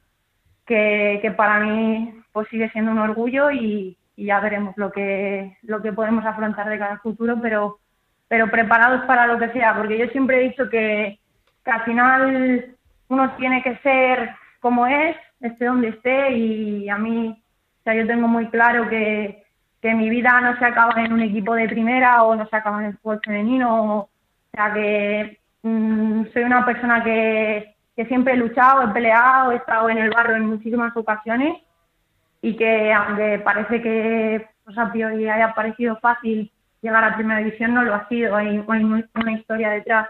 que, 0.66 1.34
para 1.38 1.60
mí 1.60 2.22
pues 2.32 2.48
sigue 2.50 2.70
siendo 2.72 2.92
un 2.92 3.00
orgullo 3.00 3.52
y, 3.52 3.98
ya 4.16 4.40
veremos 4.40 4.78
lo 4.78 4.92
que, 4.92 5.58
lo 5.64 5.82
que 5.82 5.92
podemos 5.92 6.24
afrontar 6.24 6.70
de 6.70 6.78
cada 6.78 7.00
futuro, 7.00 7.40
pero, 7.42 7.80
pero 8.28 8.50
preparados 8.52 9.06
para 9.06 9.26
lo 9.26 9.40
que 9.40 9.50
sea, 9.50 9.76
porque 9.76 9.98
yo 9.98 10.08
siempre 10.10 10.38
he 10.38 10.50
dicho 10.50 10.70
que, 10.70 11.20
que 11.66 11.72
al 11.72 11.82
final 11.84 12.76
uno 13.08 13.32
tiene 13.38 13.64
que 13.64 13.76
ser 13.78 14.36
como 14.60 14.86
es, 14.86 15.18
esté 15.42 15.66
donde 15.66 15.90
esté 15.90 16.32
y 16.32 16.90
a 16.90 16.98
mí, 16.98 17.30
o 17.80 17.84
sea, 17.84 17.96
yo 17.96 18.06
tengo 18.06 18.28
muy 18.28 18.48
claro 18.50 18.88
que, 18.88 19.44
que 19.82 19.94
mi 19.94 20.10
vida 20.10 20.40
no 20.40 20.58
se 20.58 20.66
acaba 20.66 21.04
en 21.04 21.12
un 21.12 21.22
equipo 21.22 21.56
de 21.56 21.68
primera 21.68 22.24
o 22.24 22.36
no 22.36 22.48
se 22.48 22.56
acaba 22.56 22.80
en 22.80 22.90
el 22.90 22.98
fútbol 23.00 23.20
femenino, 23.26 23.98
o, 23.98 24.10
sea, 24.56 24.74
que 24.74 25.40
mm, 25.64 26.26
soy 26.34 26.44
una 26.44 26.66
persona 26.66 27.04
que, 27.04 27.76
que 27.96 28.06
siempre 28.06 28.34
he 28.34 28.38
luchado, 28.38 28.84
he 28.84 28.94
peleado, 28.94 29.52
he 29.52 29.58
estado 29.58 29.90
en 29.90 29.98
el 29.98 30.10
barro 30.10 30.36
en 30.36 30.48
muchísimas 30.48 30.96
ocasiones 30.96 31.58
y 32.42 32.56
que 32.56 32.92
aunque 32.92 33.40
parece 33.40 33.82
que 33.82 34.48
pues, 34.66 34.78
a 34.78 34.92
priori 34.92 35.30
haya 35.30 35.54
parecido 35.54 35.98
fácil 35.98 36.52
llegar 36.82 37.04
a 37.04 37.16
primera 37.16 37.40
división, 37.40 37.74
no 37.74 37.84
lo 37.84 37.96
ha 37.96 38.08
sido, 38.10 38.36
hay, 38.36 38.64
una 38.68 39.32
historia 39.32 39.70
detrás 39.72 40.10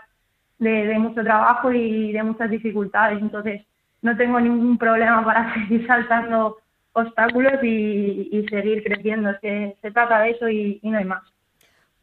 de, 0.57 0.97
mucho 0.97 1.23
trabajo 1.23 1.71
y 1.71 2.11
de 2.11 2.23
muchas 2.23 2.49
dificultades. 2.49 3.21
Entonces, 3.21 3.61
no 4.01 4.17
tengo 4.17 4.39
ningún 4.39 4.77
problema 4.77 5.23
para 5.23 5.53
seguir 5.67 5.85
saltando 5.85 6.57
obstáculos 6.93 7.63
y, 7.63 8.45
seguir 8.49 8.83
creciendo. 8.83 9.31
Se, 9.41 9.77
se 9.81 9.91
trata 9.91 10.21
de 10.21 10.31
eso 10.31 10.49
y, 10.49 10.79
no 10.83 10.97
hay 10.97 11.05
más. 11.05 11.32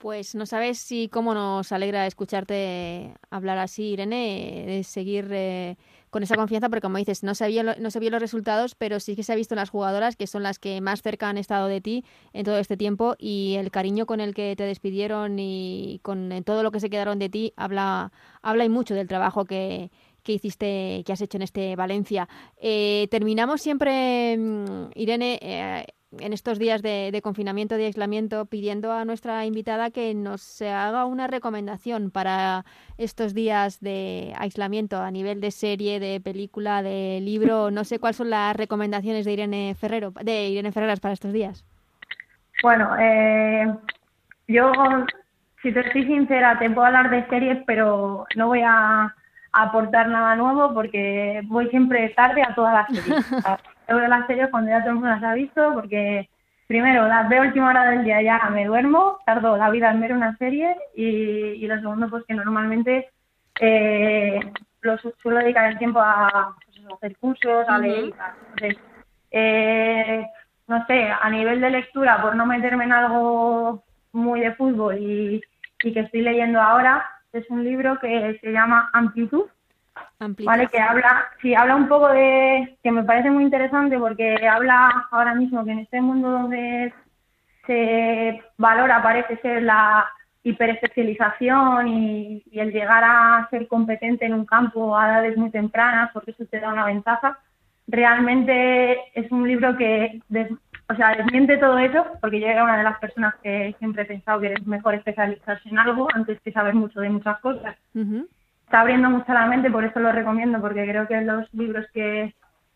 Pues 0.01 0.35
no 0.35 0.47
sabes 0.47 0.79
si 0.79 1.09
cómo 1.09 1.35
nos 1.35 1.73
alegra 1.73 2.07
escucharte 2.07 3.13
hablar 3.29 3.59
así, 3.59 3.83
Irene, 3.83 4.65
de 4.67 4.83
seguir 4.83 5.29
eh, 5.31 5.77
con 6.09 6.23
esa 6.23 6.37
confianza, 6.37 6.71
porque 6.71 6.81
como 6.81 6.97
dices, 6.97 7.23
no 7.23 7.35
se, 7.35 7.63
no 7.63 7.91
se 7.91 8.01
vio 8.01 8.09
los 8.09 8.23
resultados, 8.23 8.75
pero 8.75 8.99
sí 8.99 9.15
que 9.15 9.23
se 9.23 9.35
ha 9.35 9.37
visto 9.37 9.55
las 9.55 9.69
jugadoras, 9.69 10.17
que 10.17 10.27
son 10.27 10.43
las 10.43 10.59
que 10.59 10.81
más 10.81 11.03
cerca 11.03 11.29
han 11.29 11.37
estado 11.37 11.67
de 11.67 11.83
ti 11.83 12.03
en 12.33 12.47
todo 12.47 12.57
este 12.57 12.79
tiempo, 12.79 13.15
y 13.19 13.57
el 13.59 13.71
cariño 13.71 14.07
con 14.07 14.21
el 14.21 14.33
que 14.33 14.57
te 14.57 14.65
despidieron 14.65 15.39
y 15.39 16.01
con 16.03 16.31
todo 16.47 16.63
lo 16.63 16.71
que 16.71 16.81
se 16.81 16.89
quedaron 16.89 17.19
de 17.19 17.29
ti, 17.29 17.53
habla, 17.57 18.11
habla 18.41 18.65
y 18.65 18.71
mucho 18.71 18.95
del 18.95 19.07
trabajo 19.07 19.45
que, 19.45 19.91
que 20.23 20.33
hiciste, 20.33 21.03
que 21.05 21.13
has 21.13 21.21
hecho 21.21 21.37
en 21.37 21.43
este 21.43 21.77
Valencia. 21.77 22.27
Eh, 22.57 23.07
terminamos 23.11 23.61
siempre, 23.61 24.35
mm, 24.35 24.93
Irene, 24.95 25.39
eh, 25.43 25.85
en 26.19 26.33
estos 26.33 26.59
días 26.59 26.83
de, 26.83 27.19
confinamiento, 27.23 27.77
de 27.77 27.87
aislamiento, 27.87 28.47
pidiendo 28.47 28.93
a 28.93 29.05
nuestra 29.05 29.45
invitada 29.47 29.91
que 29.91 30.15
nos 30.15 30.61
haga 30.63 31.05
una 31.05 31.27
recomendación 31.27 32.11
para 32.11 32.65
estos 32.99 33.35
días 33.35 33.81
de 33.81 34.35
aislamiento 34.39 35.01
a 35.01 35.11
nivel 35.11 35.41
de 35.41 35.51
serie, 35.51 36.01
de 36.01 36.21
película, 36.21 36.83
de 36.83 37.21
libro. 37.23 37.71
No 37.71 37.85
sé 37.85 37.99
cuáles 37.99 38.17
son 38.17 38.31
las 38.31 38.57
recomendaciones 38.57 39.25
de 39.25 39.33
Irene 39.33 39.75
Ferrero, 39.79 40.11
de 40.11 40.49
Irene 40.49 40.73
Ferreras 40.73 41.01
para 41.01 41.15
estos 41.15 41.33
días. 41.33 41.65
Bueno, 42.63 42.97
eh, 42.99 43.73
yo, 44.49 44.73
si 45.63 45.73
te 45.73 45.81
estoy 45.81 46.07
sincera, 46.07 46.59
te 46.59 46.69
puedo 46.71 46.87
hablar 46.87 47.11
de 47.11 47.27
series, 47.29 47.63
pero 47.67 48.27
no 48.35 48.49
voy 48.49 48.63
a 48.65 49.15
aportar 49.53 50.09
nada 50.09 50.37
nuevo 50.37 50.75
porque 50.75 51.41
voy 51.45 51.69
siempre 51.71 52.09
tarde 52.11 52.43
a 52.43 52.55
todas 52.55 52.75
las 52.75 53.05
series. 53.05 53.27
veo 53.95 54.09
las 54.09 54.27
series 54.27 54.51
cuando 54.51 54.71
ya 54.71 54.81
todo 54.81 54.91
el 54.91 54.95
mundo 54.97 55.11
las 55.11 55.23
ha 55.23 55.35
visto 55.35 55.75
porque 55.75 56.29
primero 56.67 57.09
las 57.09 57.29
veo 57.29 57.43
última 57.43 57.71
hora 57.71 57.91
del 57.91 58.05
día 58.05 58.23
ya 58.23 58.51
me 58.51 58.67
duermo, 58.67 59.19
tardo 59.27 59.57
la 59.57 59.71
vida 59.71 59.91
en 59.91 60.01
ver 60.01 60.13
una 60.13 60.37
serie 60.37 60.77
y, 60.95 61.67
lo 61.67 61.77
segundo 61.77 62.09
pues 62.09 62.25
que 62.25 62.35
normalmente 62.35 63.09
eh, 63.61 64.41
lo 64.83 64.97
suelo 64.99 65.39
dedicar 65.41 65.71
el 65.71 65.79
tiempo 65.79 66.01
a, 66.01 66.55
pues, 66.65 66.95
hacer 66.95 67.17
cursos, 67.19 67.69
a 67.69 67.79
leer 67.79 68.13
eh, 69.33 70.27
no 70.67 70.87
sé, 70.87 71.09
a 71.11 71.29
nivel 71.31 71.61
de 71.61 71.71
lectura, 71.71 72.23
por 72.23 72.37
no 72.37 72.47
meterme 72.47 72.85
en 72.85 72.93
algo 72.93 73.83
muy 74.13 74.41
de 74.41 74.55
fútbol 74.55 74.99
y, 74.99 75.43
y 75.83 75.93
que 75.93 76.01
estoy 76.01 76.23
leyendo 76.23 76.61
ahora, 76.61 77.05
es 77.33 77.49
un 77.51 77.65
libro 77.65 77.99
que 77.99 78.39
se 78.41 78.53
llama 78.53 78.91
Amplitud 78.93 79.47
Vale, 80.45 80.69
que 80.69 80.79
habla, 80.79 81.25
sí, 81.41 81.55
habla 81.55 81.77
un 81.77 81.89
poco 81.89 82.09
de, 82.09 82.77
que 82.83 82.91
me 82.91 83.05
parece 83.05 83.31
muy 83.31 83.45
interesante 83.45 83.99
porque 83.99 84.37
habla 84.47 85.07
ahora 85.11 85.35
mismo 85.35 85.65
que 85.65 85.71
en 85.73 85.79
este 85.79 86.01
mundo 86.03 86.31
donde 86.31 86.93
se 87.67 88.43
valora, 88.59 89.03
parece 89.03 89.39
ser 89.39 89.63
la 89.63 90.07
hiperespecialización 90.43 91.89
y, 91.89 92.43
y 92.51 92.61
el 92.61 92.71
llegar 92.71 93.03
a 93.03 93.49
ser 93.51 93.67
competente 93.67 94.27
en 94.27 94.35
un 94.35 94.45
campo 94.45 94.97
a 94.97 95.09
edades 95.09 95.39
muy 95.39 95.51
tempranas, 95.51 96.11
porque 96.13 96.33
eso 96.33 96.45
te 96.45 96.61
da 96.61 96.71
una 96.71 96.85
ventaja, 96.85 97.39
realmente 97.87 98.99
es 99.15 99.31
un 99.33 99.49
libro 99.49 99.75
que, 99.79 100.21
o 100.91 100.95
sea, 100.97 101.15
desmiente 101.17 101.57
todo 101.57 101.79
eso, 101.79 102.05
porque 102.21 102.41
yo 102.41 102.47
era 102.47 102.65
una 102.65 102.77
de 102.77 102.85
las 102.85 102.99
personas 102.99 103.35
que 103.43 103.75
siempre 103.79 104.03
he 104.03 104.07
pensado 104.07 104.41
que 104.41 104.53
es 104.53 104.67
mejor 104.67 104.95
especializarse 104.95 105.69
en 105.69 105.79
algo 105.79 106.09
antes 106.13 106.39
que 106.43 106.53
saber 106.53 106.75
mucho 106.75 107.01
de 107.01 107.09
muchas 107.09 107.39
cosas 107.41 107.75
está 108.71 108.83
abriendo 108.83 109.11
mucho 109.11 109.33
la 109.33 109.47
mente, 109.47 109.69
por 109.69 109.85
eso 109.85 109.99
lo 109.99 110.13
recomiendo, 110.13 110.61
porque 110.61 110.87
creo 110.87 111.09
que 111.09 111.21
los 111.23 111.53
libros 111.53 111.85
que, 111.93 112.33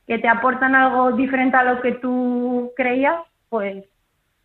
que 0.09 0.19
te 0.19 0.27
aportan 0.27 0.75
algo 0.75 1.13
diferente 1.13 1.57
a 1.57 1.63
lo 1.63 1.81
que 1.81 1.93
tú 1.93 2.73
creías, 2.77 3.15
pues 3.49 3.85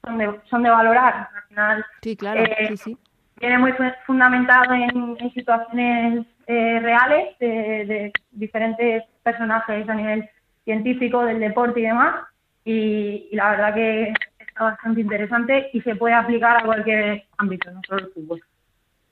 son 0.04 0.20
de, 0.20 0.40
son 0.48 0.62
de 0.62 0.70
valorar. 0.70 1.28
Al 1.36 1.44
final, 1.48 1.86
sí, 2.04 2.16
claro, 2.16 2.42
eh, 2.42 2.68
sí, 2.68 2.78
sí. 2.78 2.98
Viene 3.38 3.58
muy 3.58 3.74
fundamentado 4.06 4.76
en, 4.76 5.18
situaciones 5.34 6.28
eh, 6.46 6.80
reales 6.82 7.36
de, 7.40 8.12
diferentes 8.30 9.04
personajes 9.24 9.90
a 9.90 9.96
nivel 9.96 10.30
científico, 10.66 11.26
del 11.26 11.40
deporte 11.40 11.80
y 11.80 11.84
demás. 11.84 12.28
Y, 12.64 13.28
y, 13.32 13.36
la 13.36 13.50
verdad 13.50 13.74
que 13.74 14.14
está 14.38 14.66
bastante 14.66 15.02
interesante 15.02 15.72
y 15.74 15.82
se 15.82 15.96
puede 15.96 16.14
aplicar 16.14 16.58
a 16.58 16.66
cualquier 16.66 17.24
ámbito, 17.40 17.72
no 17.72 17.82
solo 17.88 18.02
el 18.02 18.14
fútbol. 18.14 18.44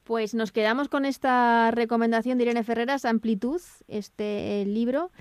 Pues 0.08 0.34
nos 0.34 0.54
quedamos 0.54 0.88
con 0.88 1.04
esta 1.04 1.70
recomendación 1.72 2.38
de 2.38 2.46
Irene 2.46 2.64
Ferreras, 2.64 3.04
Amplitud, 3.04 3.60
este 3.90 4.64
libro 4.66 5.12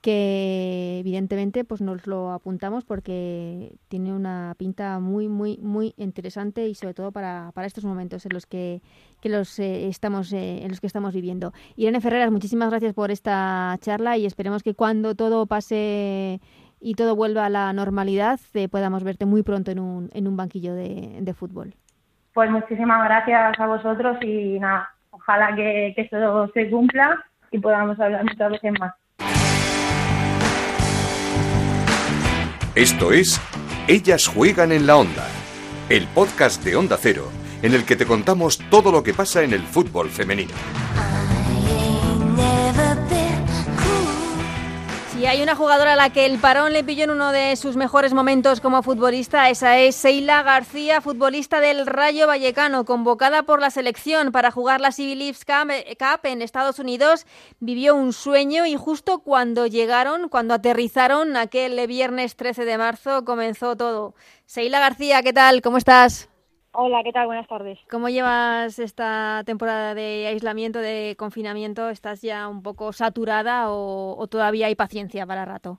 que 0.00 0.98
evidentemente 1.00 1.64
pues 1.64 1.80
nos 1.80 2.06
lo 2.06 2.30
apuntamos 2.30 2.84
porque 2.84 3.76
tiene 3.88 4.12
una 4.12 4.54
pinta 4.56 5.00
muy 5.00 5.26
muy 5.26 5.58
muy 5.58 5.94
interesante 5.96 6.68
y 6.68 6.76
sobre 6.76 6.94
todo 6.94 7.10
para, 7.10 7.50
para 7.54 7.66
estos 7.66 7.84
momentos 7.84 8.24
en 8.24 8.34
los 8.34 8.46
que, 8.46 8.82
los 9.24 9.58
eh, 9.58 9.88
estamos 9.88 10.32
eh, 10.32 10.62
en 10.62 10.68
los 10.68 10.78
que 10.80 10.86
estamos 10.86 11.12
viviendo. 11.12 11.52
Irene 11.74 12.00
Ferreras, 12.00 12.30
muchísimas 12.30 12.70
gracias 12.70 12.94
por 12.94 13.10
esta 13.10 13.76
charla 13.80 14.16
y 14.16 14.26
esperemos 14.26 14.62
que 14.62 14.74
cuando 14.74 15.16
todo 15.16 15.46
pase 15.46 16.40
y 16.78 16.94
todo 16.94 17.16
vuelva 17.16 17.46
a 17.46 17.50
la 17.50 17.72
normalidad 17.72 18.38
eh, 18.54 18.68
podamos 18.68 19.02
verte 19.02 19.26
muy 19.26 19.42
pronto 19.42 19.72
en 19.72 19.80
un, 19.80 20.08
en 20.12 20.28
un 20.28 20.36
banquillo 20.36 20.72
de, 20.72 21.18
de 21.20 21.34
fútbol. 21.34 21.74
Pues 22.36 22.50
muchísimas 22.50 23.02
gracias 23.02 23.58
a 23.58 23.66
vosotros 23.66 24.18
y 24.20 24.58
nada, 24.60 24.94
ojalá 25.08 25.56
que, 25.56 25.94
que 25.96 26.02
esto 26.02 26.50
se 26.52 26.68
cumpla 26.68 27.24
y 27.50 27.58
podamos 27.58 27.98
hablar 27.98 28.24
muchas 28.24 28.50
veces 28.50 28.72
más. 28.78 28.92
Esto 32.74 33.12
es 33.12 33.40
Ellas 33.88 34.26
juegan 34.26 34.70
en 34.72 34.86
la 34.86 34.98
onda, 34.98 35.26
el 35.88 36.06
podcast 36.08 36.62
de 36.62 36.76
Onda 36.76 36.98
Cero, 37.00 37.30
en 37.62 37.72
el 37.72 37.86
que 37.86 37.96
te 37.96 38.04
contamos 38.04 38.58
todo 38.68 38.92
lo 38.92 39.02
que 39.02 39.14
pasa 39.14 39.42
en 39.42 39.54
el 39.54 39.62
fútbol 39.62 40.10
femenino. 40.10 40.52
Hay 45.28 45.42
una 45.42 45.56
jugadora 45.56 45.94
a 45.94 45.96
la 45.96 46.10
que 46.10 46.24
el 46.24 46.38
parón 46.38 46.72
le 46.72 46.84
pilló 46.84 47.02
en 47.02 47.10
uno 47.10 47.32
de 47.32 47.56
sus 47.56 47.74
mejores 47.74 48.14
momentos 48.14 48.60
como 48.60 48.84
futbolista. 48.84 49.50
Esa 49.50 49.76
es 49.76 49.96
Seila 49.96 50.44
García, 50.44 51.00
futbolista 51.00 51.58
del 51.58 51.84
Rayo 51.84 52.28
Vallecano, 52.28 52.84
convocada 52.84 53.42
por 53.42 53.60
la 53.60 53.70
selección 53.70 54.30
para 54.30 54.52
jugar 54.52 54.80
la 54.80 54.92
Civil 54.92 55.18
Leagues 55.18 55.44
Cup 55.44 56.20
en 56.22 56.42
Estados 56.42 56.78
Unidos. 56.78 57.26
Vivió 57.58 57.96
un 57.96 58.12
sueño 58.12 58.66
y 58.66 58.76
justo 58.76 59.18
cuando 59.18 59.66
llegaron, 59.66 60.28
cuando 60.28 60.54
aterrizaron 60.54 61.36
aquel 61.36 61.84
viernes 61.88 62.36
13 62.36 62.64
de 62.64 62.78
marzo, 62.78 63.24
comenzó 63.24 63.76
todo. 63.76 64.14
Seila 64.46 64.78
García, 64.78 65.22
¿qué 65.22 65.32
tal? 65.32 65.60
¿Cómo 65.60 65.76
estás? 65.76 66.28
Hola, 66.78 67.02
¿qué 67.02 67.10
tal? 67.10 67.24
Buenas 67.24 67.48
tardes. 67.48 67.78
¿Cómo 67.90 68.10
llevas 68.10 68.78
esta 68.78 69.42
temporada 69.46 69.94
de 69.94 70.26
aislamiento, 70.26 70.78
de 70.78 71.16
confinamiento? 71.18 71.88
¿Estás 71.88 72.20
ya 72.20 72.48
un 72.48 72.62
poco 72.62 72.92
saturada 72.92 73.70
o, 73.70 74.26
todavía 74.26 74.66
hay 74.66 74.74
paciencia 74.74 75.24
para 75.24 75.46
rato? 75.46 75.78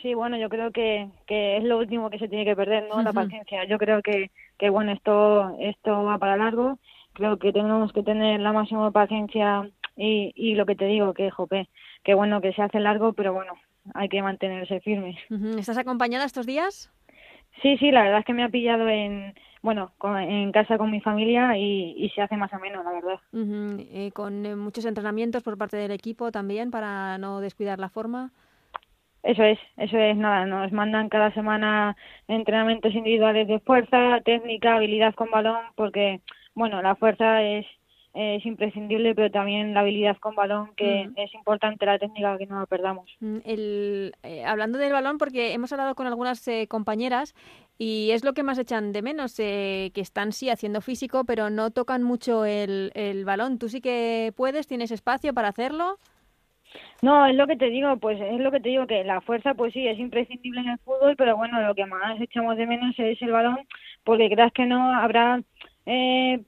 Sí, 0.00 0.14
bueno, 0.14 0.36
yo 0.36 0.48
creo 0.48 0.70
que, 0.70 1.08
que, 1.26 1.56
es 1.56 1.64
lo 1.64 1.78
último 1.78 2.08
que 2.08 2.20
se 2.20 2.28
tiene 2.28 2.44
que 2.44 2.54
perder, 2.54 2.86
¿no? 2.88 3.02
La 3.02 3.12
paciencia. 3.12 3.64
Yo 3.64 3.78
creo 3.78 4.00
que, 4.00 4.30
que, 4.58 4.70
bueno, 4.70 4.92
esto, 4.92 5.56
esto 5.58 6.04
va 6.04 6.18
para 6.18 6.36
largo. 6.36 6.78
Creo 7.12 7.36
que 7.40 7.52
tenemos 7.52 7.92
que 7.92 8.04
tener 8.04 8.38
la 8.38 8.52
máxima 8.52 8.92
paciencia 8.92 9.68
y, 9.96 10.32
y 10.36 10.54
lo 10.54 10.66
que 10.66 10.76
te 10.76 10.84
digo, 10.84 11.14
que, 11.14 11.32
jope, 11.32 11.68
que 12.04 12.14
bueno, 12.14 12.40
que 12.40 12.52
se 12.52 12.62
hace 12.62 12.78
largo, 12.78 13.12
pero 13.12 13.32
bueno, 13.32 13.54
hay 13.92 14.08
que 14.08 14.22
mantenerse 14.22 14.78
firme. 14.78 15.18
¿Estás 15.58 15.78
acompañada 15.78 16.26
estos 16.26 16.46
días? 16.46 16.92
Sí, 17.62 17.76
sí, 17.78 17.90
la 17.90 18.02
verdad 18.02 18.20
es 18.20 18.26
que 18.26 18.34
me 18.34 18.44
ha 18.44 18.48
pillado 18.48 18.88
en, 18.88 19.34
bueno, 19.66 19.90
en 20.20 20.52
casa 20.52 20.78
con 20.78 20.92
mi 20.92 21.00
familia 21.00 21.58
y, 21.58 22.08
se 22.14 22.22
hace 22.22 22.36
más 22.36 22.52
o 22.52 22.58
menos, 22.60 22.84
la 22.84 22.92
verdad. 22.92 23.20
Eh, 23.32 24.12
con 24.14 24.46
eh, 24.46 24.54
muchos 24.54 24.84
entrenamientos 24.84 25.42
por 25.42 25.58
parte 25.58 25.76
del 25.76 25.90
equipo 25.90 26.30
también 26.30 26.70
para 26.70 27.18
no 27.18 27.40
descuidar 27.40 27.80
la 27.80 27.88
forma. 27.88 28.30
Eso 29.24 29.42
es, 29.42 29.58
eso 29.76 29.98
es 29.98 30.16
nada, 30.16 30.46
nos 30.46 30.70
mandan 30.70 31.08
cada 31.08 31.34
semana 31.34 31.96
entrenamientos 32.28 32.94
individuales 32.94 33.48
de 33.48 33.58
fuerza, 33.58 34.20
técnica, 34.24 34.76
habilidad 34.76 35.16
con 35.16 35.32
balón, 35.32 35.58
porque, 35.74 36.20
bueno, 36.54 36.80
la 36.80 36.94
fuerza 36.94 37.42
es 37.42 37.66
es 38.16 38.46
imprescindible, 38.46 39.14
pero 39.14 39.30
también 39.30 39.74
la 39.74 39.80
habilidad 39.80 40.16
con 40.16 40.34
balón, 40.34 40.74
que 40.74 41.10
es 41.16 41.34
importante 41.34 41.84
la 41.84 41.98
técnica 41.98 42.38
que 42.38 42.46
no 42.46 42.58
la 42.58 42.66
perdamos. 42.66 43.14
El, 43.20 44.14
eh, 44.22 44.42
hablando 44.44 44.78
del 44.78 44.92
balón, 44.92 45.18
porque 45.18 45.52
hemos 45.52 45.70
hablado 45.72 45.94
con 45.94 46.06
algunas 46.06 46.48
eh, 46.48 46.66
compañeras 46.66 47.34
y 47.76 48.10
es 48.12 48.24
lo 48.24 48.32
que 48.32 48.42
más 48.42 48.58
echan 48.58 48.94
de 48.94 49.02
menos, 49.02 49.38
eh, 49.38 49.90
que 49.94 50.00
están 50.00 50.32
sí 50.32 50.48
haciendo 50.48 50.80
físico, 50.80 51.24
pero 51.24 51.50
no 51.50 51.70
tocan 51.70 52.02
mucho 52.02 52.46
el, 52.46 52.90
el 52.94 53.26
balón. 53.26 53.58
¿Tú 53.58 53.68
sí 53.68 53.82
que 53.82 54.32
puedes? 54.34 54.66
¿Tienes 54.66 54.92
espacio 54.92 55.34
para 55.34 55.48
hacerlo? 55.48 55.98
No, 57.02 57.26
es 57.26 57.34
lo 57.34 57.46
que 57.46 57.56
te 57.56 57.68
digo, 57.68 57.98
pues 57.98 58.18
es 58.18 58.40
lo 58.40 58.50
que 58.50 58.60
te 58.60 58.70
digo, 58.70 58.86
que 58.86 59.04
la 59.04 59.20
fuerza 59.20 59.52
pues 59.52 59.74
sí 59.74 59.86
es 59.86 59.98
imprescindible 59.98 60.60
en 60.60 60.70
el 60.70 60.78
fútbol, 60.78 61.16
pero 61.16 61.36
bueno, 61.36 61.60
lo 61.60 61.74
que 61.74 61.84
más 61.84 62.18
echamos 62.20 62.56
de 62.56 62.66
menos 62.66 62.94
es 62.98 63.20
el 63.20 63.30
balón, 63.30 63.58
porque 64.04 64.30
creas 64.30 64.52
que 64.52 64.64
no 64.64 64.94
habrá 64.94 65.42
eh, 65.84 66.40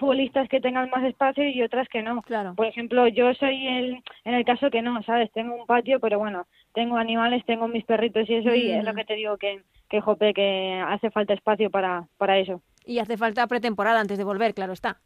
futbolistas 0.00 0.48
que 0.48 0.60
tengan 0.60 0.90
más 0.90 1.04
espacio 1.04 1.48
y 1.48 1.62
otras 1.62 1.88
que 1.88 2.02
no. 2.02 2.22
Claro. 2.22 2.54
Por 2.56 2.66
ejemplo, 2.66 3.06
yo 3.06 3.32
soy 3.34 3.66
el, 3.66 4.02
en 4.24 4.34
el 4.34 4.44
caso 4.44 4.70
que 4.70 4.82
no, 4.82 5.02
¿sabes? 5.04 5.30
Tengo 5.32 5.54
un 5.54 5.66
patio, 5.66 6.00
pero 6.00 6.18
bueno, 6.18 6.46
tengo 6.74 6.96
animales, 6.96 7.44
tengo 7.46 7.68
mis 7.68 7.84
perritos 7.84 8.28
y 8.28 8.34
eso, 8.34 8.54
y 8.54 8.72
es 8.72 8.84
lo 8.84 8.92
mm. 8.92 8.96
que 8.96 9.04
te 9.04 9.14
digo 9.14 9.36
que, 9.36 9.62
que 9.88 10.00
jope, 10.00 10.34
que 10.34 10.82
hace 10.84 11.10
falta 11.10 11.34
espacio 11.34 11.70
para, 11.70 12.04
para 12.16 12.38
eso. 12.38 12.60
Y 12.84 12.98
hace 12.98 13.16
falta 13.16 13.46
pretemporada 13.46 14.00
antes 14.00 14.18
de 14.18 14.24
volver, 14.24 14.54
claro 14.54 14.72
está. 14.72 14.96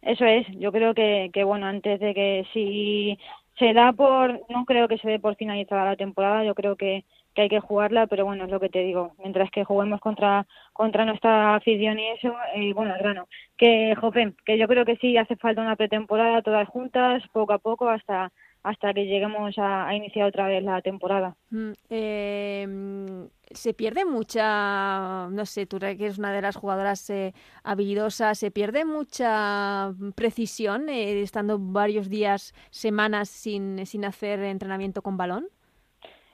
Eso 0.00 0.24
es, 0.24 0.46
yo 0.58 0.72
creo 0.72 0.94
que, 0.94 1.30
que 1.32 1.44
bueno, 1.44 1.66
antes 1.66 2.00
de 2.00 2.14
que 2.14 2.46
si 2.52 3.18
se 3.58 3.72
da 3.72 3.92
por, 3.92 4.40
no 4.48 4.64
creo 4.64 4.88
que 4.88 4.98
se 4.98 5.08
dé 5.08 5.18
por 5.20 5.36
finalizada 5.36 5.84
la 5.84 5.96
temporada, 5.96 6.44
yo 6.44 6.54
creo 6.54 6.76
que 6.76 7.04
que 7.34 7.42
hay 7.42 7.48
que 7.48 7.60
jugarla, 7.60 8.06
pero 8.06 8.24
bueno, 8.24 8.44
es 8.44 8.50
lo 8.50 8.60
que 8.60 8.68
te 8.68 8.80
digo, 8.80 9.14
mientras 9.18 9.50
que 9.50 9.64
juguemos 9.64 10.00
contra 10.00 10.46
contra 10.72 11.04
nuestra 11.04 11.56
afición 11.56 11.98
y 11.98 12.08
eso, 12.10 12.34
eh, 12.54 12.72
bueno, 12.74 12.94
el 12.94 13.00
grano, 13.00 13.28
que 13.56 13.94
que 14.44 14.58
yo 14.58 14.68
creo 14.68 14.84
que 14.84 14.96
sí 14.96 15.16
hace 15.16 15.36
falta 15.36 15.62
una 15.62 15.76
pretemporada 15.76 16.42
todas 16.42 16.68
juntas, 16.68 17.22
poco 17.32 17.52
a 17.52 17.58
poco, 17.58 17.88
hasta 17.88 18.32
hasta 18.62 18.94
que 18.94 19.06
lleguemos 19.06 19.56
a, 19.58 19.94
iniciar 19.94 20.28
otra 20.28 20.46
vez 20.46 20.62
la 20.62 20.80
temporada. 20.82 21.36
Eh, 21.90 23.28
se 23.50 23.74
pierde 23.74 24.04
mucha, 24.04 25.28
no 25.30 25.46
sé, 25.46 25.66
tú 25.66 25.78
que 25.78 25.90
eres 25.90 26.18
una 26.18 26.32
de 26.32 26.42
las 26.42 26.56
jugadoras 26.56 27.08
eh, 27.10 27.34
habilidosas, 27.64 28.38
se 28.38 28.50
pierde 28.50 28.84
mucha 28.84 29.92
precisión 30.14 30.88
eh, 30.88 31.22
estando 31.22 31.58
varios 31.58 32.08
días, 32.08 32.54
semanas 32.70 33.28
sin, 33.28 33.84
sin 33.86 34.04
hacer 34.04 34.40
entrenamiento 34.40 35.02
con 35.02 35.16
balón. 35.16 35.48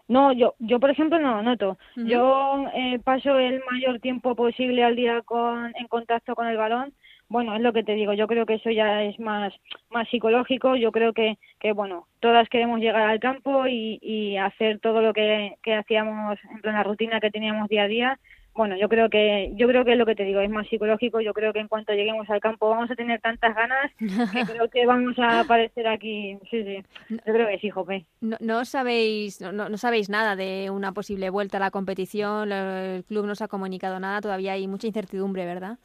No, 0.09 0.33
yo, 0.33 0.55
yo 0.59 0.81
por 0.81 0.90
ejemplo 0.90 1.18
no 1.18 1.42
noto. 1.42 1.79
Yo 1.97 2.64
eh, 2.75 2.99
paso 3.05 3.38
el 3.38 3.62
mayor 3.71 4.01
tiempo 4.01 4.35
posible 4.35 4.83
al 4.83 4.97
día 4.97 5.21
con, 5.23 5.73
en 5.77 5.87
contacto 5.87 6.35
con 6.35 6.47
el 6.47 6.57
balón. 6.57 6.94
Bueno, 7.29 7.55
es 7.55 7.61
lo 7.61 7.75
que 7.75 7.85
te 7.85 7.92
digo. 7.92 8.14
Yo 8.14 8.27
creo 8.27 8.47
que 8.47 8.55
eso 8.55 8.71
ya 8.71 9.03
es 9.03 9.21
más, 9.21 9.53
más 9.90 10.09
psicológico. 10.09 10.77
Yo 10.77 10.92
creo 10.92 11.12
que, 11.12 11.37
que 11.61 11.73
bueno, 11.73 12.07
todas 12.21 12.49
queremos 12.49 12.81
llegar 12.81 13.03
al 13.03 13.21
campo 13.21 13.66
y, 13.66 13.99
y 14.01 14.38
hacer 14.38 14.81
todo 14.81 15.03
lo 15.03 15.12
que, 15.12 15.57
que 15.62 15.75
hacíamos 15.75 16.38
en 16.64 16.73
la 16.73 16.83
rutina 16.83 17.21
que 17.21 17.31
teníamos 17.31 17.68
día 17.68 17.83
a 17.83 17.88
día 17.88 18.18
bueno, 18.59 18.77
yo 18.77 18.88
creo 18.88 19.09
que 19.09 19.53
yo 19.55 19.68
creo 19.68 19.85
que 19.85 19.92
es 19.92 19.99
lo 19.99 20.05
que 20.05 20.16
te 20.16 20.25
digo, 20.25 20.40
es 20.40 20.51
más 20.51 20.66
psicológico. 20.66 21.21
Yo 21.21 21.33
creo 21.33 21.53
que 21.53 21.61
en 21.61 21.68
cuanto 21.68 21.92
lleguemos 21.92 22.29
al 22.29 22.40
campo 22.40 22.68
vamos 22.68 22.90
a 22.90 22.97
tener 22.97 23.21
tantas 23.21 23.55
ganas 23.55 23.92
que 23.97 24.07
creo 24.59 24.68
que 24.68 24.85
vamos 24.85 25.16
a 25.21 25.40
aparecer 25.40 25.87
aquí. 25.87 26.37
Sí, 26.51 26.64
sí. 26.64 26.85
Yo 27.09 27.33
creo 27.33 27.47
que 27.47 27.61
sí, 27.61 27.71
Jope. 27.71 28.05
No, 28.21 28.37
no 28.40 28.64
sabéis 28.64 29.40
no, 29.40 29.53
no, 29.53 29.77
sabéis 29.79 30.11
nada 30.11 30.35
de 30.35 30.71
una 30.71 30.90
posible 30.90 31.31
vuelta 31.31 31.59
a 31.59 31.61
la 31.61 31.71
competición. 31.71 32.51
El 32.51 33.05
club 33.05 33.27
no 33.27 33.33
os 33.33 33.42
ha 33.42 33.49
comunicado 33.49 34.01
nada. 34.01 34.21
Todavía 34.21 34.55
hay 34.55 34.66
mucha 34.66 34.88
incertidumbre, 34.88 35.47
¿verdad? 35.47 35.79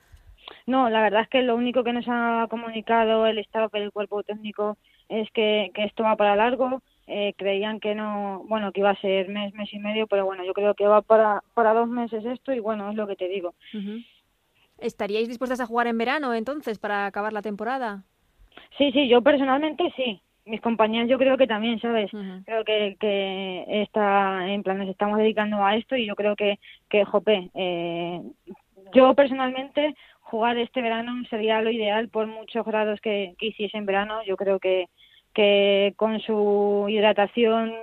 No, 0.66 0.90
la 0.90 1.04
verdad 1.04 1.22
es 1.22 1.30
que 1.30 1.44
lo 1.44 1.56
único 1.56 1.84
que 1.84 1.94
nos 1.94 2.06
ha 2.08 2.48
comunicado 2.50 3.28
el 3.28 3.38
Estado, 3.38 3.70
el 3.74 3.92
cuerpo 3.92 4.24
técnico, 4.24 4.78
es 5.10 5.30
que, 5.32 5.70
que 5.76 5.84
esto 5.84 6.02
va 6.02 6.16
para 6.16 6.36
largo 6.36 6.82
eh, 7.08 7.34
creían 7.38 7.80
que 7.80 7.96
no, 7.96 8.44
bueno, 8.48 8.72
que 8.72 8.80
iba 8.80 8.92
a 8.92 9.02
ser 9.02 9.28
mes, 9.30 9.54
mes 9.54 9.74
y 9.74 9.80
medio, 9.80 10.08
pero 10.08 10.26
bueno, 10.26 10.44
yo 10.46 10.54
creo 10.54 10.74
que 10.74 10.88
va 10.88 11.02
para, 11.02 11.44
para 11.54 11.74
dos 11.74 11.88
meses 11.88 12.24
esto 12.26 12.54
y 12.54 12.60
bueno, 12.60 12.90
es 12.90 12.96
lo 12.96 13.08
que 13.08 13.16
te 13.16 13.28
digo. 13.28 13.54
¿Estaríais 14.80 15.28
dispuestas 15.28 15.60
a 15.60 15.66
jugar 15.66 15.88
en 15.88 15.98
verano 15.98 16.34
entonces 16.34 16.80
para 16.80 17.06
acabar 17.06 17.34
la 17.34 17.42
temporada? 17.42 18.04
Sí, 18.78 18.92
sí, 18.92 19.08
yo 19.08 19.22
personalmente 19.22 19.92
sí. 19.96 20.22
Mis 20.46 20.60
compañeros 20.60 21.10
yo 21.10 21.18
creo 21.18 21.38
que 21.38 21.48
también, 21.48 21.80
¿sabes? 21.80 22.12
Creo 22.46 22.66
que, 22.66 22.98
que 23.00 23.64
está, 23.82 24.46
en 24.48 24.62
plan, 24.62 24.78
nos 24.78 24.90
estamos 24.90 25.18
dedicando 25.18 25.64
a 25.64 25.78
esto 25.78 25.96
y 25.96 26.06
yo 26.06 26.16
creo 26.16 26.36
que, 26.36 26.60
que 26.90 27.06
jope, 27.06 27.50
eh, 27.54 28.22
yo 28.94 29.14
personalmente 29.14 29.96
jugar 30.20 30.58
este 30.58 30.82
verano 30.82 31.14
sería 31.30 31.62
lo 31.62 31.72
ideal 31.72 32.10
por 32.10 32.28
muchos 32.28 32.66
grados 32.66 33.00
que, 33.00 33.36
que 33.38 33.48
hiciese 33.48 33.78
en 33.78 33.86
verano. 33.86 34.22
Yo 34.26 34.36
creo 34.36 34.60
que, 34.60 34.88
que 35.34 35.94
con 35.98 36.20
su 36.22 36.86
hidratación 36.90 37.74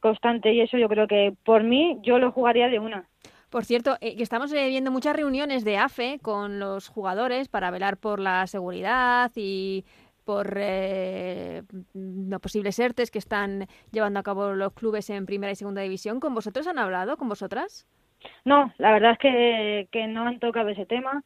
constante 0.00 0.52
y 0.52 0.60
eso 0.60 0.76
yo 0.76 0.88
creo 0.88 1.06
que 1.06 1.34
por 1.44 1.62
mí 1.62 1.98
yo 2.02 2.18
lo 2.18 2.32
jugaría 2.32 2.68
de 2.68 2.78
una. 2.78 3.08
Por 3.50 3.64
cierto, 3.64 3.96
eh, 4.00 4.16
que 4.16 4.22
estamos 4.22 4.52
eh, 4.52 4.68
viendo 4.68 4.90
muchas 4.90 5.14
reuniones 5.14 5.64
de 5.64 5.76
AFE 5.76 6.18
con 6.22 6.58
los 6.58 6.88
jugadores 6.88 7.48
para 7.48 7.70
velar 7.70 7.98
por 7.98 8.18
la 8.18 8.46
seguridad 8.46 9.30
y 9.34 9.84
por 10.24 10.56
eh, 10.56 11.62
los 11.92 12.40
posibles 12.40 12.78
ERTES 12.78 13.10
que 13.10 13.18
están 13.18 13.66
llevando 13.90 14.20
a 14.20 14.22
cabo 14.22 14.52
los 14.52 14.72
clubes 14.72 15.10
en 15.10 15.26
primera 15.26 15.52
y 15.52 15.56
segunda 15.56 15.82
división. 15.82 16.18
¿Con 16.18 16.34
vosotros 16.34 16.66
han 16.66 16.78
hablado? 16.78 17.16
¿Con 17.16 17.28
vosotras? 17.28 17.86
No, 18.44 18.72
la 18.78 18.92
verdad 18.92 19.12
es 19.12 19.18
que, 19.18 19.88
que 19.90 20.06
no 20.06 20.26
han 20.26 20.38
tocado 20.38 20.70
ese 20.70 20.86
tema. 20.86 21.22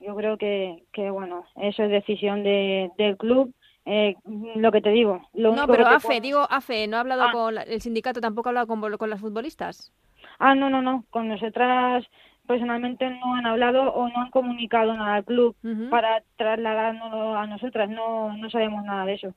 Yo 0.00 0.16
creo 0.16 0.36
que, 0.36 0.84
que 0.92 1.10
bueno, 1.10 1.44
eso 1.56 1.84
es 1.84 1.90
decisión 1.90 2.42
de, 2.42 2.90
del 2.98 3.16
club 3.16 3.54
eh, 3.84 4.16
lo 4.56 4.70
que 4.72 4.80
te 4.80 4.90
digo. 4.90 5.22
Lo 5.34 5.54
no, 5.54 5.66
pero 5.66 5.86
AFE, 5.86 6.20
digo 6.20 6.46
AFE, 6.50 6.86
no 6.86 6.96
ha 6.96 7.00
hablado 7.00 7.22
ah. 7.22 7.32
con 7.32 7.58
el 7.58 7.80
sindicato, 7.80 8.20
tampoco 8.20 8.48
ha 8.48 8.50
hablado 8.50 8.66
con, 8.66 8.80
con 8.96 9.10
las 9.10 9.20
futbolistas. 9.20 9.92
Ah, 10.38 10.54
no, 10.54 10.70
no, 10.70 10.82
no, 10.82 11.04
con 11.10 11.28
nosotras 11.28 12.04
personalmente 12.48 13.08
no 13.10 13.34
han 13.34 13.46
hablado 13.46 13.92
o 13.92 14.08
no 14.08 14.22
han 14.22 14.30
comunicado 14.30 14.94
nada 14.94 15.16
al 15.16 15.24
club 15.24 15.54
para 15.90 16.22
trasladarnos 16.36 17.36
a 17.36 17.46
nosotras, 17.46 17.90
no, 17.90 18.34
no 18.36 18.50
sabemos 18.50 18.82
nada 18.84 19.04
de 19.04 19.14
eso. 19.14 19.34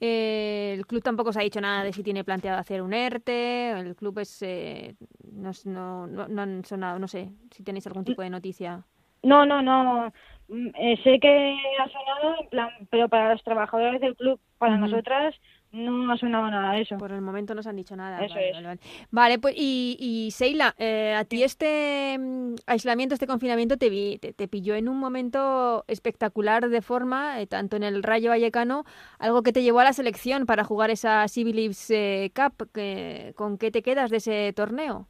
Eh, 0.00 0.74
el 0.78 0.86
club 0.86 1.02
tampoco 1.02 1.32
se 1.32 1.40
ha 1.40 1.42
dicho 1.42 1.60
nada 1.60 1.82
de 1.82 1.92
si 1.92 2.02
tiene 2.02 2.24
planteado 2.24 2.58
hacer 2.58 2.82
un 2.82 2.94
ERTE, 2.94 3.72
el 3.72 3.96
club 3.96 4.20
es, 4.20 4.42
eh, 4.42 4.94
no, 5.32 5.50
no, 5.64 6.06
no, 6.06 6.28
no 6.28 6.42
han 6.42 6.64
sonado, 6.64 6.98
no 6.98 7.08
sé 7.08 7.30
si 7.50 7.64
tenéis 7.64 7.86
algún 7.88 8.04
tipo 8.04 8.22
de 8.22 8.30
noticia. 8.30 8.84
No, 9.24 9.44
no, 9.44 9.60
no, 9.60 10.12
eh, 10.48 10.96
sé 11.02 11.18
que 11.20 11.56
ha 11.80 11.88
sonado, 11.88 12.40
en 12.42 12.48
plan, 12.48 12.68
pero 12.90 13.08
para 13.08 13.32
los 13.32 13.42
trabajadores 13.42 14.00
del 14.00 14.14
club, 14.16 14.40
para 14.58 14.76
nosotras, 14.76 15.34
no 15.72 16.12
ha 16.12 16.16
sonado 16.16 16.48
nada 16.50 16.74
de 16.74 16.82
eso. 16.82 16.96
Por 16.98 17.10
el 17.10 17.20
momento 17.20 17.54
no 17.54 17.62
se 17.62 17.68
han 17.68 17.74
dicho 17.76 17.96
nada. 17.96 18.24
Eso 18.24 18.34
vale, 18.34 18.48
es. 18.48 18.54
vale, 18.54 18.66
vale. 18.68 18.80
Vale, 19.10 19.38
pues 19.40 19.54
y, 19.56 19.96
y 19.98 20.30
Seila, 20.30 20.74
eh, 20.78 21.14
a 21.16 21.24
ti 21.24 21.42
este 21.42 22.16
mm, 22.18 22.54
aislamiento, 22.66 23.14
este 23.14 23.26
confinamiento 23.26 23.76
te, 23.76 23.90
vi- 23.90 24.18
te, 24.18 24.32
te 24.32 24.46
pilló 24.46 24.74
en 24.76 24.88
un 24.88 24.98
momento 24.98 25.84
espectacular 25.88 26.68
de 26.68 26.80
forma, 26.82 27.40
eh, 27.40 27.46
tanto 27.48 27.76
en 27.76 27.82
el 27.82 28.02
Rayo 28.04 28.30
Vallecano, 28.30 28.84
algo 29.18 29.42
que 29.42 29.52
te 29.52 29.62
llevó 29.62 29.80
a 29.80 29.84
la 29.84 29.92
selección 29.92 30.46
para 30.46 30.62
jugar 30.62 30.90
esa 30.90 31.26
Civil 31.26 31.56
Leagues, 31.56 31.90
eh, 31.90 32.30
Cup. 32.36 32.70
que- 32.72 33.32
¿Con 33.36 33.58
qué 33.58 33.70
te 33.72 33.82
quedas 33.82 34.10
de 34.10 34.18
ese 34.18 34.52
torneo? 34.54 35.08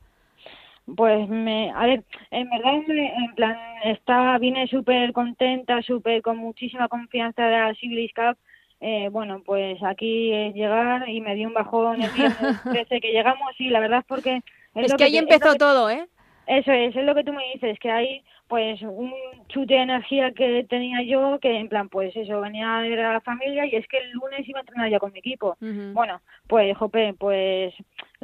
Pues 0.96 1.28
me, 1.28 1.70
a 1.70 1.86
ver, 1.86 2.04
en 2.30 2.48
verdad, 2.50 2.74
me- 2.86 3.14
en 3.14 3.34
plan, 3.34 3.56
está, 3.84 4.36
vine 4.38 4.66
súper 4.66 5.12
contenta, 5.12 5.80
súper 5.82 6.20
con 6.22 6.36
muchísima 6.36 6.88
confianza 6.88 7.46
de 7.46 7.52
la 7.58 7.74
Civilis 7.74 8.12
Cup. 8.14 8.36
Eh, 8.80 9.08
bueno, 9.10 9.40
pues 9.46 9.82
aquí 9.82 10.30
es 10.32 10.54
llegar 10.54 11.08
y 11.08 11.20
me 11.22 11.34
dio 11.34 11.48
un 11.48 11.54
bajón 11.54 12.02
el 12.02 12.10
viernes 12.10 12.60
13 12.70 13.00
que 13.00 13.12
llegamos 13.12 13.58
y 13.58 13.70
la 13.70 13.80
verdad 13.80 14.00
es 14.00 14.04
porque... 14.06 14.42
Es, 14.74 14.92
que 14.94 15.04
ahí 15.04 15.16
empezó 15.16 15.52
que- 15.52 15.58
todo, 15.58 15.88
¿eh? 15.88 16.06
Eso 16.46 16.70
es, 16.72 16.94
es 16.94 17.04
lo 17.04 17.14
que 17.14 17.24
tú 17.24 17.32
me 17.32 17.42
dices, 17.54 17.78
que 17.78 17.90
hay 17.90 18.22
pues 18.48 18.82
un 18.82 19.10
chute 19.48 19.72
de 19.72 19.80
energía 19.80 20.32
que 20.32 20.66
tenía 20.68 21.00
yo, 21.02 21.38
que 21.40 21.56
en 21.56 21.70
plan, 21.70 21.88
pues 21.88 22.14
eso, 22.14 22.42
venía 22.42 22.76
a 22.76 22.82
ver 22.82 23.00
a 23.00 23.14
la 23.14 23.20
familia 23.22 23.64
y 23.64 23.74
es 23.74 23.86
que 23.88 23.96
el 23.96 24.10
lunes 24.10 24.46
iba 24.46 24.58
a 24.58 24.60
entrenar 24.60 24.90
ya 24.90 24.98
con 24.98 25.12
mi 25.12 25.20
equipo. 25.20 25.56
Bueno, 25.94 26.20
pues, 26.46 26.76
jope, 26.76 27.14
pues 27.14 27.72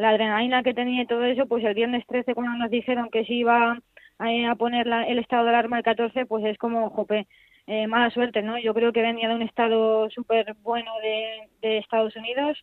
la 0.00 0.10
adrenalina 0.10 0.62
que 0.62 0.74
tenía 0.74 1.02
y 1.02 1.06
todo 1.06 1.24
eso, 1.24 1.46
pues 1.46 1.64
el 1.64 1.74
viernes 1.74 2.06
13 2.06 2.34
cuando 2.34 2.56
nos 2.56 2.70
dijeron 2.70 3.10
que 3.10 3.24
se 3.24 3.34
iba 3.34 3.78
eh, 4.26 4.46
a 4.46 4.54
poner 4.54 4.86
la- 4.86 5.04
el 5.04 5.18
estado 5.18 5.44
de 5.44 5.50
alarma 5.50 5.78
el 5.78 5.84
14, 5.84 6.26
pues 6.26 6.44
es 6.44 6.58
como, 6.58 6.90
jope, 6.90 7.26
eh, 7.66 7.86
mala 7.86 8.10
suerte, 8.10 8.42
¿no? 8.42 8.58
Yo 8.58 8.74
creo 8.74 8.92
que 8.92 9.02
venía 9.02 9.28
de 9.28 9.34
un 9.34 9.42
estado 9.42 10.10
súper 10.10 10.54
bueno 10.62 10.92
de, 11.02 11.78
Estados 11.78 12.16
Unidos 12.16 12.58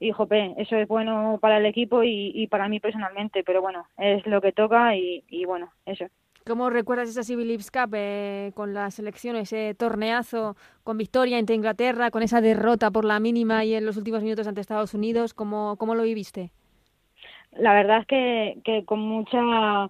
y, 0.00 0.10
jope, 0.12 0.54
eso 0.58 0.76
es 0.76 0.88
bueno 0.88 1.38
para 1.40 1.58
el 1.58 1.66
equipo 1.66 2.02
y, 2.02 2.46
para 2.48 2.68
mí 2.68 2.80
personalmente, 2.80 3.42
pero 3.44 3.60
bueno, 3.62 3.86
es 3.98 4.26
lo 4.26 4.40
que 4.40 4.52
toca 4.52 4.96
y, 4.96 5.44
bueno, 5.46 5.72
eso. 5.86 6.06
¿Cómo 6.46 6.70
recuerdas 6.70 7.10
esa 7.10 7.22
Civil 7.22 7.46
Leagues 7.48 7.70
Cup 7.70 7.92
eh, 7.94 8.52
con 8.54 8.72
la 8.72 8.90
selección, 8.90 9.36
ese 9.36 9.74
torneazo 9.74 10.56
con 10.82 10.96
victoria 10.96 11.38
ante 11.38 11.54
Inglaterra, 11.54 12.10
con 12.10 12.22
esa 12.22 12.40
derrota 12.40 12.90
por 12.90 13.04
la 13.04 13.20
mínima 13.20 13.64
y 13.64 13.74
en 13.74 13.84
los 13.84 13.98
últimos 13.98 14.22
minutos 14.22 14.46
ante 14.46 14.62
Estados 14.62 14.94
Unidos? 14.94 15.34
¿Cómo, 15.34 15.76
cómo 15.76 15.94
lo 15.94 16.04
viviste? 16.04 16.50
La 17.52 17.74
verdad 17.74 18.00
es 18.00 18.06
que, 18.06 18.58
que 18.64 18.84
con 18.84 19.00
mucha 19.00 19.88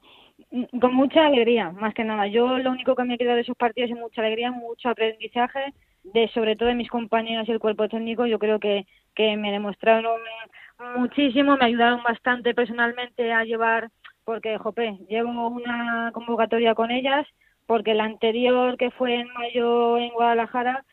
con 0.81 0.94
mucha 0.94 1.27
alegría 1.27 1.73
más 1.73 1.94
que 1.94 2.05
nada. 2.05 2.27
Yo 2.27 2.59
lo 2.59 2.71
único 2.71 2.94
que 2.94 3.05
me 3.05 3.14
he 3.14 3.18
quedado 3.18 3.37
de 3.37 3.42
esos 3.42 3.57
partidos 3.57 3.90
es 3.90 3.97
mucha 3.97 4.23
alegría 4.23 4.51
mucho 4.51 4.88
aprendizaje 4.88 5.75
de 6.05 6.29
sobre 6.29 6.57
todo 6.57 6.68
de 6.68 6.75
mis 6.75 6.88
compañeros 6.88 7.49
y 7.49 7.53
el 7.53 7.59
cuerpo 7.59 7.88
técnico. 7.88 8.27
Yo 8.27 8.38
creo 8.38 8.59
que 8.59 8.87
que 9.14 9.37
me 9.37 9.51
demostraron 9.53 10.21
muchísimo 10.97 11.57
me 11.57 11.66
ayudaron 11.66 12.03
bastante 12.03 12.55
personalmente 12.55 13.33
a 13.33 13.44
llevar 13.44 13.90
porque 14.25 14.57
jope 14.59 14.97
llevo 15.09 15.49
una 15.49 16.12
convocatoria 16.14 16.75
con 16.75 16.90
ellas 16.90 17.27
porque 17.66 17.94
la 17.94 18.05
anterior 18.05 18.77
que 18.79 18.90
fue 18.92 19.16
en 19.16 19.29
mayo 19.35 19.99
en 19.99 20.11
Guadalajara 20.11 20.85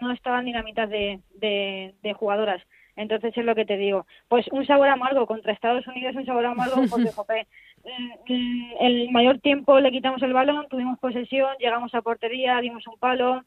no 0.00 0.10
estaban 0.10 0.44
ni 0.44 0.52
la 0.52 0.64
mitad 0.64 0.88
de 0.88 2.16
jugadoras 2.16 2.62
entonces 2.96 3.36
es 3.36 3.44
lo 3.44 3.54
que 3.54 3.64
te 3.64 3.76
digo. 3.76 4.06
Pues 4.28 4.46
un 4.52 4.66
sabor 4.66 4.88
amargo 4.88 5.26
contra 5.26 5.52
Estados 5.52 5.86
Unidos, 5.86 6.16
un 6.16 6.26
sabor 6.26 6.46
amargo 6.46 6.76
porque, 6.90 7.10
jope, 7.12 7.46
mm, 7.84 8.32
mm, 8.32 8.72
el 8.80 9.10
mayor 9.10 9.38
tiempo 9.40 9.80
le 9.80 9.90
quitamos 9.90 10.22
el 10.22 10.32
balón, 10.32 10.66
tuvimos 10.68 10.98
posesión, 10.98 11.56
llegamos 11.58 11.94
a 11.94 12.02
portería, 12.02 12.60
dimos 12.60 12.86
un 12.86 12.98
palo. 12.98 13.44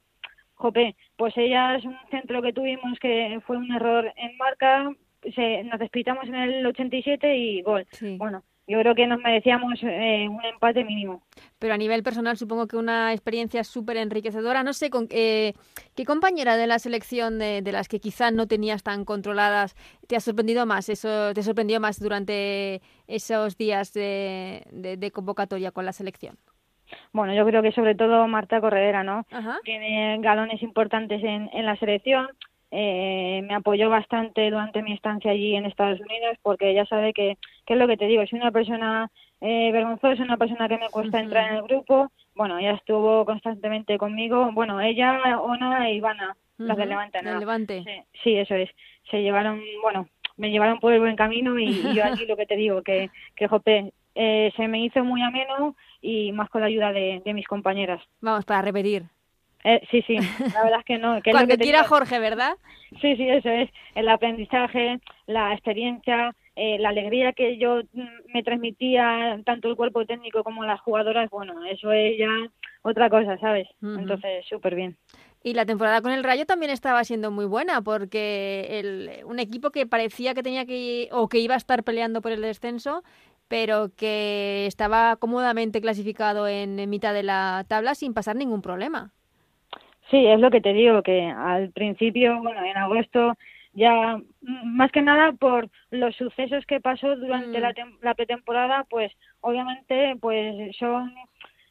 Jope, 0.57 0.95
pues 1.17 1.35
ella 1.37 1.75
es 1.75 1.83
un 1.83 1.97
centro 2.09 2.41
que 2.41 2.53
tuvimos 2.53 2.97
que 2.99 3.41
fue 3.45 3.57
un 3.57 3.71
error 3.73 4.13
en 4.15 4.37
marca, 4.37 4.89
se, 5.35 5.63
nos 5.65 5.79
despitamos 5.79 6.25
en 6.27 6.35
el 6.35 6.65
87 6.65 7.35
y 7.35 7.61
gol. 7.61 7.85
Sí. 7.91 8.15
Bueno, 8.17 8.43
yo 8.67 8.79
creo 8.79 8.95
que 8.95 9.05
nos 9.07 9.19
merecíamos 9.19 9.79
eh, 9.83 10.27
un 10.29 10.43
empate 10.43 10.83
mínimo. 10.83 11.21
Pero 11.59 11.73
a 11.73 11.77
nivel 11.77 12.01
personal 12.03 12.37
supongo 12.37 12.67
que 12.67 12.77
una 12.77 13.11
experiencia 13.13 13.63
súper 13.63 13.97
enriquecedora. 13.97 14.63
No 14.63 14.73
sé, 14.73 14.89
con, 14.89 15.07
eh, 15.11 15.53
¿qué 15.95 16.05
compañera 16.05 16.57
de 16.57 16.67
la 16.67 16.79
selección 16.79 17.37
de, 17.39 17.61
de 17.61 17.71
las 17.71 17.87
que 17.87 17.99
quizás 17.99 18.33
no 18.33 18.47
tenías 18.47 18.83
tan 18.83 19.05
controladas 19.05 19.75
te 20.07 20.15
ha 20.15 20.19
sorprendido 20.19 20.65
más? 20.65 20.89
Eso 20.89 21.33
¿Te 21.33 21.43
sorprendió 21.43 21.79
más 21.79 21.99
durante 21.99 22.81
esos 23.07 23.57
días 23.57 23.93
de, 23.93 24.63
de- 24.71 24.97
de 24.97 25.11
convocatoria 25.11 25.71
con 25.71 25.85
la 25.85 25.93
selección? 25.93 26.37
Bueno, 27.13 27.33
yo 27.33 27.45
creo 27.45 27.61
que 27.63 27.71
sobre 27.71 27.95
todo 27.95 28.27
Marta 28.27 28.61
Corredera, 28.61 29.03
¿no? 29.03 29.25
Ajá. 29.31 29.59
tiene 29.63 30.19
galones 30.21 30.61
importantes 30.61 31.23
en, 31.23 31.49
en 31.53 31.65
la 31.65 31.75
selección. 31.77 32.27
Eh, 32.77 33.41
me 33.47 33.55
apoyó 33.55 33.89
bastante 33.89 34.51
durante 34.51 34.83
mi 34.83 34.91
estancia 34.91 35.31
allí 35.31 35.55
en 35.55 35.65
Estados 35.65 36.01
Unidos 36.01 36.37
porque 36.41 36.71
ella 36.71 36.85
sabe 36.85 37.13
que, 37.13 37.37
que 37.65 37.73
es 37.73 37.79
lo 37.79 37.87
que 37.87 37.95
te 37.95 38.05
digo, 38.05 38.27
soy 38.27 38.39
una 38.39 38.51
persona 38.51 39.09
eh, 39.39 39.71
vergonzosa, 39.71 40.21
una 40.23 40.35
persona 40.35 40.67
que 40.67 40.77
me 40.77 40.89
cuesta 40.89 41.21
entrar 41.21 41.49
en 41.51 41.55
el 41.57 41.63
grupo. 41.63 42.11
Bueno, 42.35 42.59
ella 42.59 42.73
estuvo 42.73 43.23
constantemente 43.23 43.97
conmigo. 43.97 44.51
Bueno, 44.51 44.81
ella, 44.81 45.39
Ona 45.39 45.87
e 45.87 45.93
Ivana, 45.95 46.35
las 46.57 46.75
del 46.75 46.87
Ujú, 46.87 46.89
Levante. 46.89 47.17
del 47.23 47.33
¿no? 47.33 47.39
Levante. 47.39 47.83
Sí, 47.85 48.19
sí, 48.23 48.35
eso 48.35 48.55
es. 48.55 48.69
Se 49.09 49.21
llevaron, 49.21 49.61
bueno, 49.81 50.09
me 50.35 50.51
llevaron 50.51 50.79
por 50.81 50.91
el 50.91 50.99
buen 50.99 51.15
camino 51.15 51.57
y, 51.57 51.69
y 51.69 51.95
yo 51.95 52.03
aquí 52.03 52.25
lo 52.27 52.35
que 52.35 52.45
te 52.45 52.57
digo, 52.57 52.81
que, 52.81 53.09
que 53.37 53.47
jope, 53.47 53.93
eh, 54.15 54.51
se 54.57 54.67
me 54.67 54.83
hizo 54.83 55.01
muy 55.01 55.21
ameno 55.21 55.77
y 56.01 56.33
más 56.33 56.49
con 56.49 56.59
la 56.59 56.67
ayuda 56.67 56.91
de, 56.91 57.21
de 57.23 57.33
mis 57.33 57.47
compañeras. 57.47 58.01
Vamos, 58.19 58.43
para 58.43 58.61
repetir. 58.63 59.03
Eh, 59.67 59.81
sí, 59.89 60.03
sí, 60.05 60.15
la 60.53 60.63
verdad 60.63 60.79
es 60.79 60.85
que 60.85 60.99
no. 60.99 61.19
Que 61.23 61.31
es 61.31 61.33
lo 61.33 61.39
Cuando 61.39 61.57
que 61.57 61.63
quiera. 61.63 61.83
Jorge, 61.83 62.19
¿verdad? 62.19 62.55
Sí, 63.01 63.15
sí, 63.15 63.27
eso 63.27 63.49
es. 63.49 63.67
El 63.95 64.07
aprendizaje, 64.09 64.99
la 65.25 65.53
experiencia, 65.53 66.35
eh, 66.55 66.77
la 66.77 66.89
alegría 66.89 67.33
que 67.33 67.57
yo 67.57 67.81
mm, 67.93 68.31
me 68.31 68.43
transmitía 68.43 69.39
tanto 69.43 69.67
el 69.67 69.75
cuerpo 69.75 70.05
técnico 70.05 70.43
como 70.43 70.63
las 70.65 70.79
jugadoras, 70.81 71.31
bueno, 71.31 71.65
eso 71.65 71.91
es 71.91 72.15
ya 72.19 72.29
otra 72.83 73.09
cosa, 73.09 73.39
¿sabes? 73.39 73.67
Entonces, 73.81 74.45
súper 74.47 74.75
bien. 74.75 74.97
Y 75.41 75.55
la 75.55 75.65
temporada 75.65 76.01
con 76.01 76.11
el 76.11 76.23
Rayo 76.23 76.45
también 76.45 76.71
estaba 76.71 77.03
siendo 77.03 77.31
muy 77.31 77.45
buena 77.45 77.81
porque 77.81 78.67
el, 78.79 79.25
un 79.25 79.39
equipo 79.39 79.71
que 79.71 79.87
parecía 79.87 80.35
que 80.35 80.43
tenía 80.43 80.67
que 80.67 81.09
o 81.11 81.27
que 81.27 81.39
iba 81.39 81.55
a 81.55 81.57
estar 81.57 81.83
peleando 81.83 82.21
por 82.21 82.31
el 82.31 82.41
descenso, 82.41 83.03
pero 83.47 83.89
que 83.95 84.67
estaba 84.67 85.15
cómodamente 85.15 85.81
clasificado 85.81 86.47
en, 86.47 86.77
en 86.77 86.89
mitad 86.91 87.15
de 87.15 87.23
la 87.23 87.65
tabla 87.67 87.95
sin 87.95 88.13
pasar 88.13 88.35
ningún 88.35 88.61
problema. 88.61 89.11
Sí, 90.11 90.25
es 90.27 90.39
lo 90.39 90.51
que 90.51 90.61
te 90.61 90.73
digo, 90.73 91.01
que 91.01 91.23
al 91.25 91.71
principio, 91.71 92.39
bueno, 92.41 92.63
en 92.63 92.77
agosto 92.77 93.35
ya, 93.73 94.17
mm, 94.17 94.75
más 94.77 94.91
que 94.91 95.01
nada 95.01 95.33
por 95.33 95.67
los 95.91 96.15
sucesos 96.15 96.65
que 96.65 96.79
pasó 96.79 97.15
durante 97.15 97.57
Mm. 97.59 97.61
la, 97.61 97.73
la 98.01 98.13
pretemporada, 98.13 98.85
pues 98.89 99.11
obviamente 99.41 100.15
pues 100.21 100.75
son, 100.77 101.13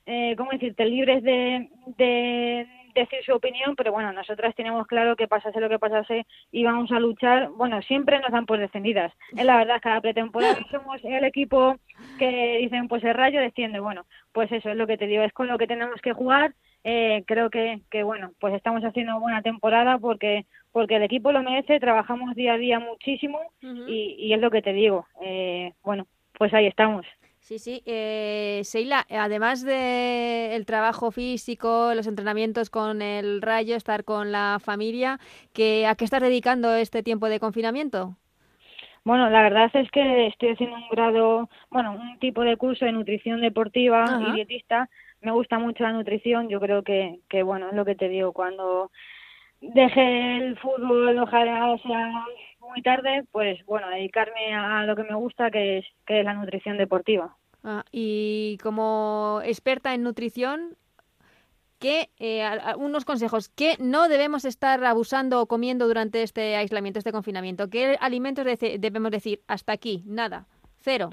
eh, 0.06 0.34
¿cómo 0.36 0.50
decirte?, 0.50 0.84
libres 0.84 1.22
de, 1.22 1.68
de 1.96 2.66
decir 2.94 3.18
su 3.24 3.32
opinión, 3.32 3.74
pero 3.74 3.90
bueno, 3.92 4.12
nosotras 4.12 4.54
teníamos 4.54 4.86
claro 4.86 5.16
que 5.16 5.26
pasase 5.28 5.60
lo 5.60 5.68
que 5.68 5.78
pasase, 5.78 6.26
íbamos 6.52 6.92
a 6.92 7.00
luchar, 7.00 7.48
bueno, 7.56 7.80
siempre 7.82 8.20
nos 8.20 8.30
dan 8.30 8.46
por 8.46 8.58
descendidas. 8.58 9.12
Es 9.36 9.44
la 9.44 9.56
verdad, 9.56 9.80
cada 9.80 10.00
pretemporada 10.00 10.56
somos 10.70 11.02
el 11.04 11.24
equipo 11.24 11.76
que 12.18 12.58
dicen, 12.58 12.86
pues 12.88 13.02
el 13.02 13.14
rayo 13.14 13.40
desciende, 13.40 13.80
bueno, 13.80 14.04
pues 14.32 14.52
eso 14.52 14.70
es 14.70 14.76
lo 14.76 14.86
que 14.86 14.96
te 14.98 15.06
digo, 15.06 15.22
es 15.22 15.32
con 15.32 15.48
lo 15.48 15.56
que 15.58 15.66
tenemos 15.66 16.00
que 16.02 16.12
jugar, 16.12 16.52
eh, 16.84 17.24
creo 17.26 17.50
que, 17.50 17.80
que 17.90 18.02
bueno, 18.02 18.32
pues 18.38 18.54
estamos 18.54 18.82
haciendo 18.84 19.18
buena 19.18 19.42
temporada 19.42 19.98
porque 19.98 20.46
porque 20.70 20.96
el 20.96 21.02
equipo 21.04 21.32
lo 21.32 21.42
merece, 21.42 21.78
trabajamos 21.78 22.34
día 22.34 22.54
a 22.54 22.58
día 22.58 22.80
muchísimo 22.80 23.40
y, 23.60 24.16
y 24.18 24.32
es 24.32 24.40
lo 24.40 24.50
que 24.50 24.60
te 24.60 24.72
digo. 24.72 25.06
Eh, 25.22 25.72
bueno, 25.84 26.06
pues 26.36 26.52
ahí 26.52 26.66
estamos. 26.66 27.06
Sí, 27.38 27.58
sí. 27.58 27.82
Eh, 27.86 28.62
Seila, 28.64 29.06
además 29.08 29.62
de 29.62 30.56
el 30.56 30.66
trabajo 30.66 31.10
físico, 31.10 31.92
los 31.94 32.06
entrenamientos 32.06 32.70
con 32.70 33.02
el 33.02 33.40
Rayo, 33.40 33.76
estar 33.76 34.04
con 34.04 34.32
la 34.32 34.58
familia, 34.64 35.20
¿qué, 35.52 35.86
¿a 35.86 35.94
qué 35.94 36.04
estás 36.06 36.22
dedicando 36.22 36.74
este 36.74 37.02
tiempo 37.02 37.28
de 37.28 37.38
confinamiento? 37.38 38.16
Bueno, 39.04 39.28
la 39.28 39.42
verdad 39.42 39.70
es 39.74 39.90
que 39.90 40.28
estoy 40.28 40.48
haciendo 40.50 40.76
un 40.76 40.88
grado, 40.90 41.50
bueno, 41.70 41.92
un 41.92 42.18
tipo 42.18 42.42
de 42.42 42.56
curso 42.56 42.86
de 42.86 42.92
nutrición 42.92 43.42
deportiva 43.42 44.04
Ajá. 44.04 44.22
y 44.28 44.32
dietista. 44.32 44.88
Me 45.24 45.32
gusta 45.32 45.58
mucho 45.58 45.82
la 45.82 45.92
nutrición. 45.92 46.48
Yo 46.48 46.60
creo 46.60 46.82
que, 46.82 47.20
que 47.28 47.42
bueno, 47.42 47.68
es 47.70 47.74
lo 47.74 47.84
que 47.84 47.94
te 47.94 48.08
digo. 48.08 48.32
Cuando 48.32 48.90
deje 49.60 50.36
el 50.36 50.58
fútbol, 50.58 51.18
ojalá 51.18 51.76
sea 51.78 52.24
muy 52.60 52.82
tarde, 52.82 53.24
pues 53.32 53.64
bueno, 53.66 53.88
dedicarme 53.88 54.54
a 54.54 54.84
lo 54.84 54.96
que 54.96 55.04
me 55.04 55.14
gusta, 55.14 55.50
que 55.50 55.78
es, 55.78 55.86
que 56.06 56.20
es 56.20 56.24
la 56.24 56.34
nutrición 56.34 56.76
deportiva. 56.76 57.36
Ah, 57.62 57.84
y 57.92 58.58
como 58.62 59.40
experta 59.44 59.94
en 59.94 60.02
nutrición, 60.02 60.76
¿qué, 61.78 62.10
eh, 62.18 62.46
unos 62.76 63.04
consejos, 63.04 63.48
¿qué 63.48 63.76
no 63.78 64.08
debemos 64.08 64.44
estar 64.44 64.84
abusando 64.84 65.40
o 65.40 65.46
comiendo 65.46 65.86
durante 65.86 66.22
este 66.22 66.56
aislamiento, 66.56 66.98
este 66.98 67.12
confinamiento? 67.12 67.70
¿Qué 67.70 67.96
alimentos 68.00 68.44
debemos 68.44 69.10
decir 69.10 69.40
hasta 69.46 69.72
aquí? 69.72 70.02
Nada, 70.06 70.46
cero. 70.80 71.10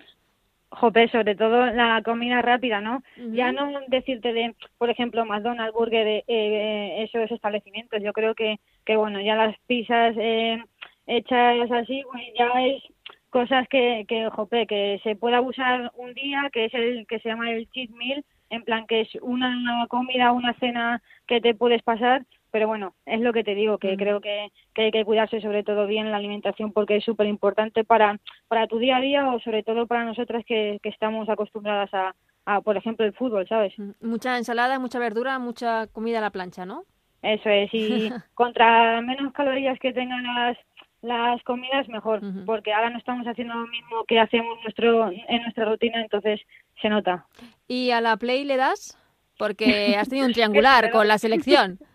Jope, 0.72 1.10
sobre 1.10 1.36
todo 1.36 1.66
la 1.68 2.02
comida 2.04 2.42
rápida, 2.42 2.80
¿no? 2.80 3.04
Ya 3.34 3.52
no 3.52 3.70
decirte 3.88 4.32
de, 4.32 4.56
por 4.78 4.90
ejemplo, 4.90 5.26
McDonald's, 5.26 5.74
Burger, 5.74 6.08
eh, 6.08 6.24
eh, 6.28 7.04
esos 7.04 7.30
establecimientos. 7.30 8.02
Yo 8.02 8.14
creo 8.14 8.34
que, 8.36 8.58
que 8.86 8.96
bueno, 8.96 9.20
ya 9.20 9.36
las 9.36 9.56
pizzas, 9.68 10.16
eh, 10.18 10.64
hechas 11.08 11.70
así, 11.72 12.04
pues 12.10 12.24
ya 12.40 12.50
es 12.66 12.82
cosas 13.30 13.68
que, 13.68 14.06
que, 14.08 14.30
jope, 14.30 14.66
que 14.66 15.00
se 15.04 15.16
puede 15.18 15.36
abusar 15.36 15.92
un 15.96 16.14
día, 16.14 16.50
que 16.54 16.66
es 16.66 16.74
el 16.74 17.06
que 17.06 17.20
se 17.20 17.30
llama 17.30 17.52
el 17.52 17.70
cheat 17.72 17.90
meal, 17.92 18.24
en 18.50 18.64
plan 18.64 18.88
que 18.88 19.02
es 19.02 19.10
una 19.22 19.86
comida, 19.90 20.32
una 20.32 20.54
cena 20.54 21.02
que 21.28 21.42
te 21.42 21.54
puedes 21.54 21.82
pasar, 21.84 22.26
pero 22.52 22.68
bueno, 22.68 22.94
es 23.06 23.22
lo 23.22 23.34
que 23.34 23.44
te 23.44 23.56
digo, 23.56 23.78
que 23.78 23.96
creo 23.98 24.22
que, 24.22 24.52
que, 24.74 24.84
hay 24.84 24.92
que 24.92 25.06
cuidarse 25.06 25.42
sobre 25.42 25.64
todo 25.64 25.88
bien 25.88 26.12
la 26.12 26.18
alimentación 26.18 26.72
porque 26.74 26.98
es 26.98 27.04
súper 27.04 27.28
importante 27.28 27.84
para, 27.84 28.20
para 28.48 28.68
tu 28.68 28.78
día 28.78 28.98
a 28.98 29.02
día 29.02 29.34
o 29.34 29.40
sobre 29.40 29.64
todo 29.64 29.88
para 29.88 30.06
nosotras 30.06 30.44
que, 30.46 30.80
que 30.84 30.90
estamos 30.90 31.30
acostumbradas 31.30 31.94
a, 31.94 32.14
a, 32.46 32.62
por 32.62 32.78
ejemplo, 32.78 33.06
el 33.06 33.14
fútbol, 33.14 33.48
¿sabes? 33.48 33.74
Mucha 34.02 34.38
ensalada, 34.38 34.80
mucha 34.80 35.00
verdura, 35.00 35.40
mucha 35.40 35.88
comida 35.88 36.20
a 36.20 36.22
la 36.22 36.32
plancha, 36.32 36.66
¿no? 36.66 36.84
Eso 37.22 37.50
es, 37.50 37.70
y 37.74 38.10
contra 38.34 39.02
menos 39.02 39.32
calorías 39.34 39.78
que 39.80 39.94
tengan 39.94 40.24
las, 40.24 40.58
las 41.02 41.42
comidas 41.44 41.88
mejor, 41.88 42.22
porque 42.46 42.74
ahora 42.74 42.90
no 42.90 42.98
estamos 42.98 43.26
haciendo 43.28 43.54
lo 43.54 43.68
mismo 43.68 44.04
que 44.08 44.20
hacemos 44.20 44.58
nuestro 44.64 45.12
en 45.12 45.42
nuestra 45.44 45.66
rutina, 45.66 46.02
entonces 46.02 46.42
se 46.82 46.90
nota. 46.90 47.26
¿Y 47.68 47.92
a 47.92 48.02
la 48.02 48.18
Play 48.18 48.44
le 48.44 48.58
das? 48.58 48.98
Porque 49.38 49.96
has 50.00 50.10
tenido 50.10 50.28
un 50.28 50.34
triangular 50.34 50.92
con 50.92 51.08
la 51.08 51.18
selección. 51.18 51.80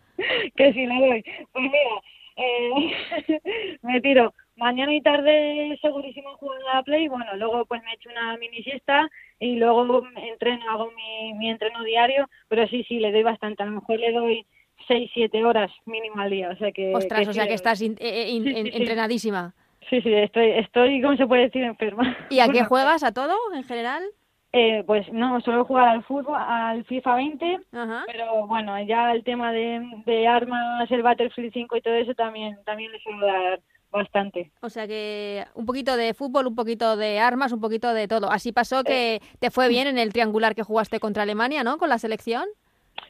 que 0.56 0.72
si 0.72 0.86
le 0.86 1.06
doy. 1.06 1.24
Pues 1.52 1.64
mira, 1.64 2.02
eh, 2.36 3.78
me 3.82 4.00
tiro 4.00 4.34
mañana 4.56 4.94
y 4.94 5.00
tarde 5.02 5.78
segurísimo 5.80 6.36
jugando 6.36 6.68
a 6.68 6.76
la 6.76 6.82
Play, 6.82 7.08
bueno, 7.08 7.26
luego 7.36 7.64
pues 7.66 7.82
me 7.82 7.92
echo 7.92 8.08
una 8.10 8.36
mini 8.38 8.62
siesta 8.62 9.08
y 9.38 9.56
luego 9.56 10.02
entreno, 10.16 10.70
hago 10.70 10.90
mi, 10.92 11.34
mi 11.34 11.50
entreno 11.50 11.82
diario, 11.84 12.28
pero 12.48 12.66
sí, 12.68 12.84
sí, 12.88 12.98
le 12.98 13.12
doy 13.12 13.22
bastante, 13.22 13.62
a 13.62 13.66
lo 13.66 13.72
mejor 13.72 13.98
le 13.98 14.12
doy 14.12 14.46
seis, 14.86 15.10
siete 15.12 15.44
horas 15.44 15.70
mínimo 15.84 16.20
al 16.20 16.30
día. 16.30 16.50
O 16.50 16.56
sea 16.56 16.72
que. 16.72 16.94
Ostras, 16.94 17.28
o 17.28 17.32
sea 17.32 17.46
que 17.46 17.54
estás 17.54 17.80
eh, 17.82 17.94
eh, 18.00 18.70
entrenadísima. 18.74 19.54
Sí, 19.88 20.00
sí, 20.00 20.12
estoy, 20.12 20.50
estoy, 20.50 21.00
¿cómo 21.00 21.16
se 21.16 21.26
puede 21.26 21.42
decir? 21.42 21.62
Enferma. 21.62 22.16
¿Y 22.30 22.40
a 22.40 22.48
qué 22.48 22.64
juegas? 22.64 23.04
¿A 23.04 23.12
todo 23.12 23.34
en 23.54 23.62
general? 23.62 24.02
Eh, 24.58 24.84
pues 24.86 25.06
no, 25.12 25.38
suelo 25.42 25.66
jugar 25.66 25.88
al 25.88 26.02
fútbol, 26.04 26.34
al 26.34 26.82
FIFA 26.86 27.16
20, 27.16 27.60
pero 28.06 28.46
bueno, 28.46 28.82
ya 28.84 29.12
el 29.12 29.22
tema 29.22 29.52
de, 29.52 29.86
de 30.06 30.26
armas, 30.26 30.90
el 30.90 31.02
Battlefield 31.02 31.52
5 31.52 31.76
y 31.76 31.82
todo 31.82 31.92
eso 31.92 32.14
también, 32.14 32.58
también 32.64 32.90
le 32.90 32.98
suelo 33.00 33.26
dar 33.26 33.60
bastante. 33.92 34.50
O 34.62 34.70
sea 34.70 34.86
que 34.86 35.44
un 35.52 35.66
poquito 35.66 35.94
de 35.98 36.14
fútbol, 36.14 36.46
un 36.46 36.54
poquito 36.54 36.96
de 36.96 37.18
armas, 37.18 37.52
un 37.52 37.60
poquito 37.60 37.92
de 37.92 38.08
todo. 38.08 38.32
Así 38.32 38.50
pasó 38.50 38.82
que 38.82 39.20
te 39.40 39.50
fue 39.50 39.68
bien 39.68 39.88
en 39.88 39.98
el 39.98 40.14
triangular 40.14 40.54
que 40.54 40.62
jugaste 40.62 41.00
contra 41.00 41.24
Alemania, 41.24 41.62
¿no? 41.62 41.76
Con 41.76 41.90
la 41.90 41.98
selección. 41.98 42.46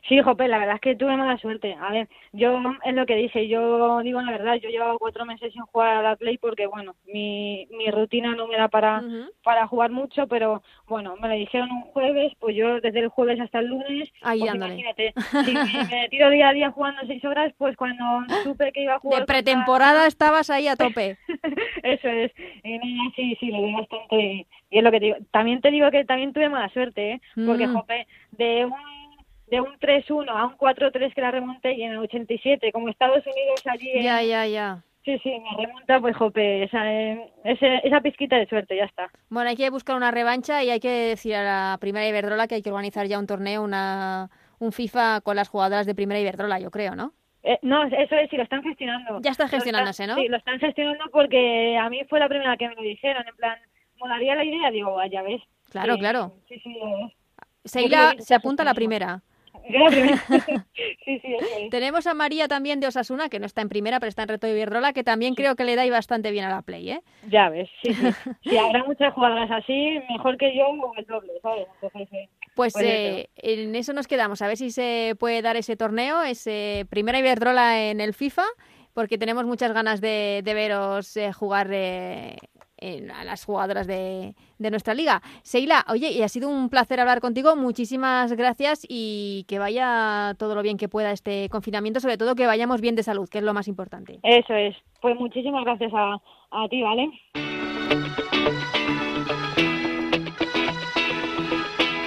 Sí, 0.08 0.20
Jope, 0.20 0.46
la 0.46 0.58
verdad 0.58 0.76
es 0.76 0.80
que 0.80 0.94
tuve 0.94 1.16
mala 1.16 1.36
suerte. 1.38 1.76
A 1.80 1.90
ver, 1.90 2.08
yo 2.32 2.60
es 2.84 2.94
lo 2.94 3.06
que 3.06 3.16
dije, 3.16 3.48
yo 3.48 4.00
digo 4.02 4.20
la 4.20 4.30
verdad, 4.30 4.54
yo 4.54 4.68
llevaba 4.68 4.98
cuatro 4.98 5.24
meses 5.24 5.52
sin 5.52 5.62
jugar 5.62 5.96
a 5.96 6.02
la 6.02 6.16
Play 6.16 6.38
porque, 6.38 6.66
bueno, 6.66 6.94
mi, 7.06 7.66
mi 7.70 7.90
rutina 7.90 8.34
no 8.34 8.46
me 8.46 8.56
da 8.56 8.68
para, 8.68 9.02
para 9.42 9.66
jugar 9.66 9.90
mucho, 9.90 10.28
pero 10.28 10.62
bueno, 10.86 11.16
me 11.16 11.28
lo 11.28 11.34
dijeron 11.34 11.70
un 11.70 11.82
jueves, 11.82 12.32
pues 12.38 12.54
yo 12.54 12.80
desde 12.80 13.00
el 13.00 13.08
jueves 13.08 13.40
hasta 13.40 13.58
el 13.58 13.66
lunes, 13.66 14.12
Ahí 14.22 14.40
pues 14.40 14.54
imagínate, 14.54 15.12
si 15.44 15.52
me, 15.94 16.08
tiro 16.08 16.30
día 16.30 16.50
a 16.50 16.52
día 16.52 16.70
jugando 16.70 17.02
seis 17.06 17.24
horas, 17.24 17.52
pues 17.58 17.76
cuando 17.76 18.04
supe 18.44 18.70
que 18.72 18.82
iba 18.82 18.94
a 18.94 19.00
jugar... 19.00 19.20
De 19.20 19.26
pretemporada 19.26 20.06
estabas 20.06 20.50
ahí 20.50 20.68
a 20.68 20.76
tope. 20.76 21.18
Eso 21.82 22.08
es, 22.08 22.32
y 22.62 22.78
sí, 23.16 23.36
sí, 23.40 23.50
lo 23.50 23.62
vi 23.62 23.72
bastante 23.72 24.16
y, 24.16 24.46
es 24.70 24.82
lo 24.82 24.90
que 24.90 25.00
te 25.00 25.06
digo. 25.06 25.16
También 25.30 25.60
te 25.60 25.70
digo 25.70 25.90
que 25.90 26.04
también 26.04 26.32
tuve 26.32 26.48
mala 26.48 26.68
suerte, 26.68 27.12
¿eh? 27.12 27.20
Porque, 27.46 27.66
Jope, 27.66 28.06
de 28.32 28.66
un 28.66 29.05
de 29.46 29.60
un 29.60 29.78
3-1 29.78 30.28
a 30.28 30.46
un 30.46 30.56
4-3 30.56 31.14
que 31.14 31.20
la 31.20 31.30
remonté 31.30 31.74
y 31.74 31.82
en 31.82 31.92
el 31.92 31.98
87, 31.98 32.72
como 32.72 32.88
Estados 32.88 33.24
Unidos 33.26 33.62
allí... 33.66 34.02
Ya, 34.02 34.22
ya, 34.22 34.46
ya. 34.46 34.82
Sí, 35.04 35.16
sí, 35.22 35.30
me 35.38 35.64
remonta, 35.64 36.00
pues 36.00 36.16
jope, 36.16 36.64
esa, 36.64 36.92
eh, 36.92 37.30
esa 37.44 38.00
pizquita 38.00 38.36
de 38.36 38.46
suerte, 38.46 38.76
ya 38.76 38.84
está. 38.84 39.08
Bueno, 39.28 39.48
hay 39.48 39.56
que 39.56 39.70
buscar 39.70 39.94
una 39.94 40.10
revancha 40.10 40.64
y 40.64 40.70
hay 40.70 40.80
que 40.80 40.90
decir 40.90 41.36
a 41.36 41.44
la 41.44 41.78
primera 41.78 42.08
Iberdrola 42.08 42.48
que 42.48 42.56
hay 42.56 42.62
que 42.62 42.72
organizar 42.72 43.06
ya 43.06 43.20
un 43.20 43.28
torneo, 43.28 43.62
una, 43.62 44.30
un 44.58 44.72
FIFA 44.72 45.20
con 45.20 45.36
las 45.36 45.48
jugadoras 45.48 45.86
de 45.86 45.94
primera 45.94 46.18
Iberdrola, 46.18 46.58
yo 46.58 46.72
creo, 46.72 46.96
¿no? 46.96 47.12
Eh, 47.44 47.60
no, 47.62 47.84
eso 47.84 48.16
es, 48.16 48.28
sí, 48.28 48.36
lo 48.36 48.42
están 48.42 48.64
gestionando. 48.64 49.20
Ya 49.22 49.30
está 49.30 49.46
gestionándose, 49.46 50.08
¿no? 50.08 50.16
Sí, 50.16 50.26
lo 50.26 50.38
están 50.38 50.58
gestionando 50.58 51.04
porque 51.12 51.78
a 51.80 51.88
mí 51.88 52.00
fue 52.08 52.18
la 52.18 52.28
primera 52.28 52.56
que 52.56 52.68
me 52.68 52.74
lo 52.74 52.82
dijeron, 52.82 53.22
en 53.28 53.36
plan, 53.36 53.56
molaría 53.98 54.34
la 54.34 54.44
idea, 54.44 54.72
digo, 54.72 55.00
ya 55.04 55.22
ves. 55.22 55.40
Claro, 55.70 55.96
claro. 55.98 56.32
Sí, 56.48 56.58
sí, 56.58 56.76
Seila 57.64 58.14
se 58.18 58.34
apunta 58.34 58.64
a 58.64 58.66
la 58.66 58.74
primera. 58.74 59.22
Tenemos 61.70 62.06
a 62.06 62.14
María 62.14 62.48
también 62.48 62.80
de 62.80 62.86
Osasuna, 62.86 63.28
que 63.28 63.38
no 63.38 63.46
está 63.46 63.62
en 63.62 63.68
primera, 63.68 64.00
pero 64.00 64.08
está 64.08 64.22
en 64.22 64.28
Reto 64.28 64.46
de 64.46 64.54
Iberdrola, 64.54 64.92
que 64.92 65.04
también 65.04 65.34
creo 65.34 65.56
que 65.56 65.64
le 65.64 65.76
da 65.76 65.84
y 65.84 65.90
bastante 65.90 66.30
bien 66.30 66.44
a 66.44 66.50
la 66.50 66.62
Play, 66.62 66.90
¿eh? 66.90 67.02
Ya 67.28 67.48
ves, 67.48 67.68
sí, 67.82 67.92
sí. 67.92 68.02
si 68.42 68.56
habrá 68.56 68.84
muchas 68.84 69.12
jugadoras 69.14 69.50
así, 69.50 69.98
mejor 70.10 70.36
que 70.36 70.56
yo 70.56 70.68
o 70.68 70.94
el 70.96 71.06
doble, 71.06 71.32
¿sabes? 71.42 71.66
pues, 72.54 72.54
pues 72.54 72.76
eh, 72.80 73.28
en 73.36 73.74
eso 73.74 73.92
nos 73.92 74.06
quedamos, 74.06 74.42
a 74.42 74.46
ver 74.46 74.56
si 74.56 74.70
se 74.70 75.14
puede 75.18 75.42
dar 75.42 75.56
ese 75.56 75.76
torneo, 75.76 76.22
ese 76.22 76.86
primera 76.88 77.18
Iberdrola 77.18 77.90
en 77.90 78.00
el 78.00 78.14
FIFA, 78.14 78.44
porque 78.94 79.18
tenemos 79.18 79.44
muchas 79.44 79.72
ganas 79.72 80.00
de, 80.00 80.42
veros 80.44 81.16
eh, 81.16 81.32
jugar 81.32 81.68
eh, 81.70 82.36
a 82.80 83.24
las 83.24 83.44
jugadoras 83.44 83.86
de, 83.86 84.34
de, 84.58 84.70
nuestra 84.70 84.94
liga. 84.94 85.22
Seila, 85.42 85.84
oye, 85.88 86.10
y 86.10 86.22
ha 86.22 86.28
sido 86.28 86.48
un 86.48 86.68
placer 86.68 87.00
hablar 87.00 87.20
contigo. 87.20 87.56
Muchísimas 87.56 88.32
gracias 88.32 88.86
y 88.88 89.44
que 89.48 89.58
vaya 89.58 90.34
todo 90.38 90.54
lo 90.54 90.62
bien 90.62 90.76
que 90.76 90.88
pueda 90.88 91.12
este 91.12 91.48
confinamiento, 91.48 92.00
sobre 92.00 92.18
todo 92.18 92.34
que 92.34 92.46
vayamos 92.46 92.80
bien 92.80 92.94
de 92.94 93.02
salud, 93.02 93.28
que 93.28 93.38
es 93.38 93.44
lo 93.44 93.54
más 93.54 93.68
importante. 93.68 94.18
Eso 94.22 94.54
es. 94.54 94.76
Pues 95.00 95.16
muchísimas 95.16 95.64
gracias 95.64 95.92
a, 95.94 96.16
a 96.50 96.68
ti, 96.68 96.82
¿vale? 96.82 97.10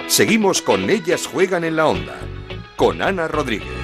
Seguimos 0.08 0.62
con 0.62 0.90
Ellas 0.90 1.28
Juegan 1.28 1.64
en 1.64 1.76
la 1.76 1.88
Onda, 1.88 2.16
con 2.76 3.02
Ana 3.02 3.28
Rodríguez. 3.28 3.79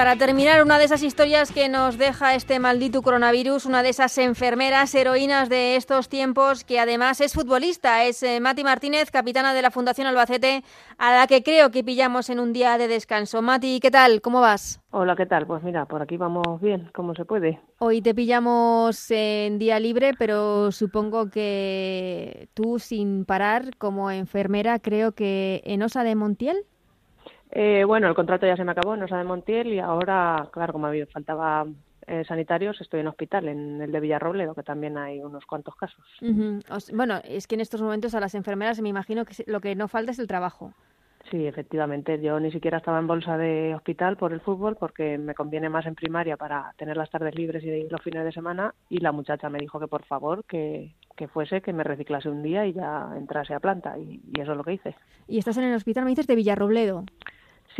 Para 0.00 0.16
terminar, 0.16 0.62
una 0.62 0.78
de 0.78 0.86
esas 0.86 1.02
historias 1.02 1.52
que 1.52 1.68
nos 1.68 1.98
deja 1.98 2.34
este 2.34 2.58
maldito 2.58 3.02
coronavirus, 3.02 3.66
una 3.66 3.82
de 3.82 3.90
esas 3.90 4.16
enfermeras 4.16 4.94
heroínas 4.94 5.50
de 5.50 5.76
estos 5.76 6.08
tiempos, 6.08 6.64
que 6.64 6.80
además 6.80 7.20
es 7.20 7.34
futbolista, 7.34 8.02
es 8.04 8.22
eh, 8.22 8.40
Mati 8.40 8.64
Martínez, 8.64 9.10
capitana 9.10 9.52
de 9.52 9.60
la 9.60 9.70
Fundación 9.70 10.06
Albacete, 10.06 10.64
a 10.96 11.14
la 11.14 11.26
que 11.26 11.42
creo 11.42 11.70
que 11.70 11.84
pillamos 11.84 12.30
en 12.30 12.40
un 12.40 12.54
día 12.54 12.78
de 12.78 12.88
descanso. 12.88 13.42
Mati, 13.42 13.78
¿qué 13.78 13.90
tal? 13.90 14.22
¿Cómo 14.22 14.40
vas? 14.40 14.80
Hola, 14.90 15.14
¿qué 15.16 15.26
tal? 15.26 15.46
Pues 15.46 15.62
mira, 15.62 15.84
por 15.84 16.00
aquí 16.00 16.16
vamos 16.16 16.62
bien, 16.62 16.88
como 16.94 17.14
se 17.14 17.26
puede. 17.26 17.60
Hoy 17.78 18.00
te 18.00 18.14
pillamos 18.14 19.10
en 19.10 19.58
día 19.58 19.78
libre, 19.80 20.14
pero 20.18 20.72
supongo 20.72 21.28
que 21.28 22.48
tú 22.54 22.78
sin 22.78 23.26
parar 23.26 23.76
como 23.76 24.10
enfermera, 24.10 24.78
creo 24.78 25.12
que 25.12 25.60
en 25.66 25.82
Osa 25.82 26.04
de 26.04 26.14
Montiel. 26.14 26.64
Eh, 27.52 27.84
bueno, 27.84 28.08
el 28.08 28.14
contrato 28.14 28.46
ya 28.46 28.56
se 28.56 28.64
me 28.64 28.72
acabó 28.72 28.94
en 28.94 29.02
Osa 29.02 29.18
de 29.18 29.24
Montiel 29.24 29.68
y 29.72 29.80
ahora, 29.80 30.48
claro, 30.52 30.72
como 30.72 30.86
había, 30.86 31.06
faltaba 31.06 31.66
eh, 32.06 32.24
sanitarios, 32.24 32.80
estoy 32.80 33.00
en 33.00 33.08
hospital, 33.08 33.48
en 33.48 33.80
el 33.82 33.92
de 33.92 34.00
Villarrobledo, 34.00 34.54
que 34.54 34.62
también 34.62 34.96
hay 34.98 35.20
unos 35.20 35.44
cuantos 35.46 35.74
casos. 35.76 36.04
Bueno, 36.92 37.20
es 37.24 37.46
que 37.46 37.56
en 37.56 37.60
estos 37.60 37.82
momentos 37.82 38.14
a 38.14 38.20
las 38.20 38.34
enfermeras 38.34 38.80
me 38.80 38.88
imagino 38.88 39.24
que 39.24 39.44
lo 39.46 39.60
que 39.60 39.74
no 39.74 39.88
falta 39.88 40.12
es 40.12 40.18
el 40.18 40.26
trabajo. 40.26 40.72
Sí, 41.30 41.46
efectivamente. 41.46 42.20
Yo 42.20 42.40
ni 42.40 42.50
siquiera 42.50 42.78
estaba 42.78 42.98
en 42.98 43.06
bolsa 43.06 43.36
de 43.36 43.74
hospital 43.74 44.16
por 44.16 44.32
el 44.32 44.40
fútbol 44.40 44.76
porque 44.76 45.18
me 45.18 45.34
conviene 45.34 45.68
más 45.68 45.86
en 45.86 45.94
primaria 45.94 46.36
para 46.36 46.72
tener 46.76 46.96
las 46.96 47.10
tardes 47.10 47.34
libres 47.34 47.62
y 47.62 47.88
los 47.88 48.02
fines 48.02 48.24
de 48.24 48.32
semana. 48.32 48.74
Y 48.88 48.98
la 48.98 49.12
muchacha 49.12 49.48
me 49.48 49.58
dijo 49.58 49.78
que 49.78 49.86
por 49.86 50.04
favor 50.04 50.44
que, 50.44 50.94
que 51.16 51.28
fuese, 51.28 51.60
que 51.60 51.72
me 51.72 51.84
reciclase 51.84 52.28
un 52.28 52.42
día 52.42 52.66
y 52.66 52.72
ya 52.72 53.12
entrase 53.16 53.54
a 53.54 53.60
planta. 53.60 53.96
Y, 53.98 54.20
y, 54.34 54.40
eso 54.40 54.52
es 54.52 54.56
lo 54.56 54.64
que 54.64 54.72
hice. 54.72 54.96
¿Y 55.28 55.38
estás 55.38 55.58
en 55.58 55.64
el 55.64 55.74
hospital, 55.74 56.04
me 56.04 56.10
dices, 56.10 56.26
de 56.26 56.34
Villarrobledo? 56.34 57.04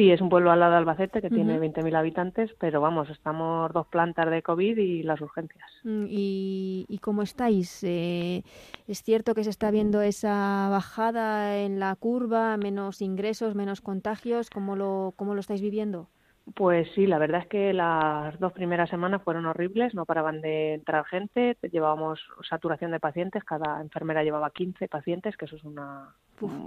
Sí, 0.01 0.11
es 0.11 0.23
un 0.23 0.31
pueblo 0.31 0.51
al 0.51 0.61
lado 0.61 0.73
de 0.73 0.79
Albacete 0.79 1.21
que 1.21 1.29
tiene 1.29 1.61
20.000 1.61 1.95
habitantes, 1.95 2.51
pero 2.59 2.81
vamos, 2.81 3.11
estamos 3.11 3.71
dos 3.71 3.87
plantas 3.89 4.31
de 4.31 4.41
COVID 4.41 4.79
y 4.79 5.03
las 5.03 5.21
urgencias. 5.21 5.71
Mm, 5.85 6.07
¿Y, 6.09 6.87
y 6.89 6.99
cómo 7.01 7.21
estáis? 7.21 7.85
Eh, 7.85 8.43
¿Es 8.89 9.03
cierto 9.03 9.35
que 9.35 9.45
se 9.45 9.51
está 9.51 9.71
viendo 9.71 10.01
esa 10.01 10.69
bajada 10.71 11.59
en 11.59 11.79
la 11.81 11.95
curva, 11.97 12.57
menos 12.57 13.03
ingresos, 13.03 13.55
menos 13.55 13.83
contagios? 13.83 14.49
¿Cómo 14.49 14.75
lo, 14.75 15.13
cómo 15.17 15.35
lo 15.35 15.41
estáis 15.41 15.61
viviendo? 15.61 16.09
Pues 16.55 16.89
sí, 16.95 17.07
la 17.07 17.19
verdad 17.19 17.43
es 17.43 17.49
que 17.49 17.75
las 17.75 18.41
dos 18.41 18.55
primeras 18.55 18.89
semanas 18.89 19.23
fueron 19.23 19.45
horribles, 19.45 19.95
no 19.95 20.07
paraban 20.07 20.41
de 20.41 20.73
entrar 20.73 21.05
gente, 21.05 21.59
llevábamos 21.71 22.21
saturación 22.49 22.91
de 22.91 23.01
pacientes, 23.01 23.45
cada 23.45 23.83
enfermera 23.83 24.25
llevaba 24.25 24.49
15 24.49 24.89
pacientes, 24.89 25.37
que 25.37 25.45
eso 25.45 25.57
es 25.57 25.65
una, 25.65 26.15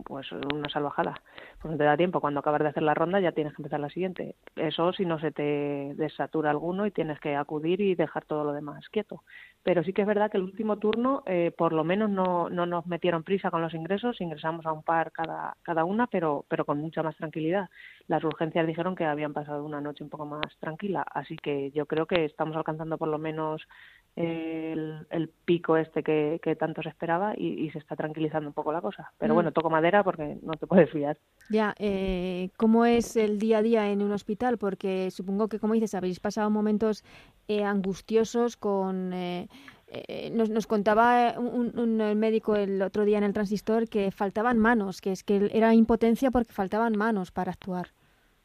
pues 0.06 0.32
una 0.32 0.70
salvajada. 0.70 1.22
Pues 1.62 1.72
no 1.72 1.78
te 1.78 1.84
da 1.84 1.98
tiempo. 1.98 2.22
Cuando 2.22 2.40
acabas 2.40 2.62
de 2.62 2.70
hacer 2.70 2.84
la 2.84 2.94
ronda 2.94 3.20
ya 3.20 3.32
tienes 3.32 3.54
que 3.54 3.62
empezar 3.62 3.80
la 3.80 3.90
siguiente. 3.90 4.36
Eso 4.56 4.94
si 4.94 5.06
no 5.06 5.20
se 5.20 5.32
te 5.32 5.94
desatura 5.96 6.50
alguno 6.50 6.86
y 6.86 6.92
tienes 6.92 7.20
que 7.20 7.36
acudir 7.36 7.82
y 7.82 7.96
dejar 7.96 8.26
todo 8.26 8.44
lo 8.44 8.54
demás 8.54 8.88
quieto. 8.90 9.24
Pero 9.64 9.84
sí 9.84 9.94
que 9.94 10.02
es 10.02 10.08
verdad 10.08 10.30
que 10.30 10.38
el 10.38 10.44
último 10.44 10.78
turno, 10.78 11.24
eh, 11.26 11.52
por 11.58 11.72
lo 11.72 11.84
menos 11.84 12.10
no, 12.10 12.50
no 12.50 12.66
nos 12.66 12.86
metieron 12.86 13.24
prisa 13.24 13.50
con 13.50 13.62
los 13.62 13.74
ingresos. 13.74 14.20
Ingresamos 14.20 14.66
a 14.66 14.74
un 14.74 14.84
par 14.84 15.12
cada, 15.12 15.56
cada 15.64 15.86
una, 15.86 16.08
pero, 16.08 16.46
pero 16.50 16.66
con 16.66 16.80
mucha 16.80 17.02
más 17.02 17.16
tranquilidad. 17.16 17.70
Las 18.08 18.24
urgencias 18.24 18.68
dijeron 18.68 18.96
que 18.96 19.06
habían 19.06 19.34
pasado 19.34 19.64
una 19.64 19.80
noche 19.80 20.04
un 20.04 20.10
poco 20.10 20.26
más 20.26 20.58
tranquila. 20.60 21.06
Así 21.14 21.38
que 21.38 21.72
yo 21.72 21.86
creo 21.86 22.06
que 22.06 22.26
estamos 22.26 22.56
alcanzando 22.58 22.98
por 22.98 23.08
lo 23.08 23.18
menos 23.18 23.62
el, 24.16 25.08
el 25.10 25.28
pico 25.28 25.76
este 25.76 26.04
que, 26.04 26.40
que 26.44 26.56
tanto 26.56 26.84
se 26.84 26.90
esperaba 26.90 27.34
y, 27.36 27.70
se 27.72 27.80
está 27.80 27.96
tranquilizando 27.96 28.48
un 28.48 28.54
poco 28.54 28.72
la 28.72 28.82
cosa. 28.82 29.12
Pero 29.18 29.34
mm. 29.34 29.36
bueno, 29.36 29.52
toco 29.52 29.70
madera 29.70 30.04
porque 30.04 30.38
no 30.44 30.54
te 30.54 30.68
puedes 30.68 30.90
fiar. 30.92 31.18
Ya, 31.50 31.74
eh, 31.80 32.50
¿cómo 32.58 32.86
es 32.86 33.16
el 33.16 33.40
día 33.40 33.60
a 33.60 33.62
día 33.62 33.90
en 33.90 34.02
un 34.02 34.12
hospital? 34.12 34.58
Porque 34.58 35.10
supongo 35.12 35.48
que, 35.48 35.60
como 35.60 35.74
dices, 35.74 35.96
habéis 35.96 36.20
pasado 36.20 36.50
momentos 36.50 37.04
eh, 37.48 37.64
angustiosos 37.64 38.58
con... 38.58 39.14
Eh, 39.14 39.48
eh, 39.96 40.32
nos, 40.34 40.50
nos, 40.50 40.66
contaba 40.66 41.36
un, 41.38 41.78
un, 41.78 42.18
médico 42.18 42.56
el 42.56 42.82
otro 42.82 43.06
día 43.06 43.20
en 43.20 43.24
el 43.24 43.34
transistor 43.34 43.88
que 43.88 44.10
faltaban 44.10 44.58
manos, 44.58 45.02
que 45.02 45.12
es 45.12 45.24
que 45.24 45.52
era 45.54 45.76
impotencia 45.76 46.32
porque 46.32 46.52
faltaban 46.52 46.98
manos 46.98 47.32
para 47.32 47.52
actuar. 47.52 47.90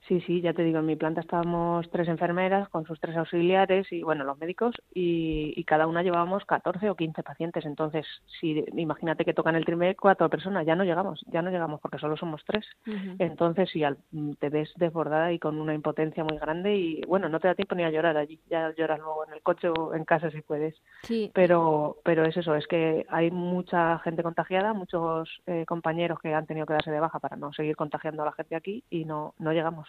Sí, 0.08 0.22
sí, 0.22 0.40
ya 0.40 0.54
te 0.54 0.64
digo, 0.64 0.78
en 0.78 0.86
mi 0.86 0.96
planta 0.96 1.20
estábamos 1.20 1.88
tres 1.90 2.08
enfermeras 2.08 2.70
con 2.70 2.86
sus 2.86 2.98
tres 2.98 3.14
auxiliares 3.14 3.92
y, 3.92 4.02
bueno, 4.02 4.24
los 4.24 4.38
médicos 4.38 4.74
y, 4.94 5.62
cada 5.68 5.86
una 5.86 6.02
llevábamos 6.02 6.46
14 6.46 6.88
o 6.88 6.94
15 6.94 7.22
pacientes. 7.22 7.66
Entonces, 7.66 8.06
si 8.40 8.64
imagínate 8.74 9.26
que 9.26 9.34
tocan 9.34 9.54
el 9.54 9.66
primer 9.66 9.96
cuatro 9.96 10.30
personas, 10.30 10.64
ya 10.64 10.74
no 10.74 10.84
llegamos, 10.84 11.22
ya 11.30 11.42
no 11.42 11.50
llegamos 11.50 11.78
porque 11.82 11.98
solo 11.98 12.16
somos 12.16 12.42
tres. 12.46 12.64
Entonces, 13.18 13.68
si 13.68 13.82
te 14.38 14.48
ves 14.48 14.72
desbordada 14.76 15.30
y 15.30 15.38
con 15.38 15.60
una 15.60 15.74
impotencia 15.74 16.24
muy 16.24 16.38
grande 16.38 16.74
y, 16.74 17.02
bueno, 17.02 17.28
no 17.28 17.38
te 17.38 17.48
da 17.48 17.54
tiempo 17.54 17.74
ni 17.74 17.84
a 17.84 17.90
llorar 17.90 18.16
allí, 18.16 18.40
ya 18.48 18.72
lloras 18.74 18.98
luego 18.98 19.26
en 19.26 19.34
el 19.34 19.42
coche 19.42 19.68
o 19.68 19.94
en 19.94 20.06
casa 20.06 20.30
si 20.30 20.40
puedes. 20.40 20.74
Sí. 21.02 21.30
Pero, 21.34 21.98
pero 22.02 22.24
es 22.24 22.34
eso, 22.34 22.54
es 22.54 22.66
que 22.66 23.04
hay 23.10 23.30
mucha 23.30 23.98
gente 23.98 24.22
contagiada, 24.22 24.72
muchos 24.72 25.42
eh, 25.46 25.66
compañeros 25.66 26.18
que 26.20 26.32
han 26.32 26.46
tenido 26.46 26.64
que 26.64 26.72
darse 26.72 26.90
de 26.90 27.00
baja 27.00 27.18
para 27.18 27.36
no 27.36 27.52
seguir 27.52 27.76
contagiando 27.76 28.22
a 28.22 28.26
la 28.26 28.32
gente 28.32 28.56
aquí 28.56 28.84
y 28.88 29.04
no, 29.04 29.34
no 29.38 29.52
llegamos. 29.52 29.86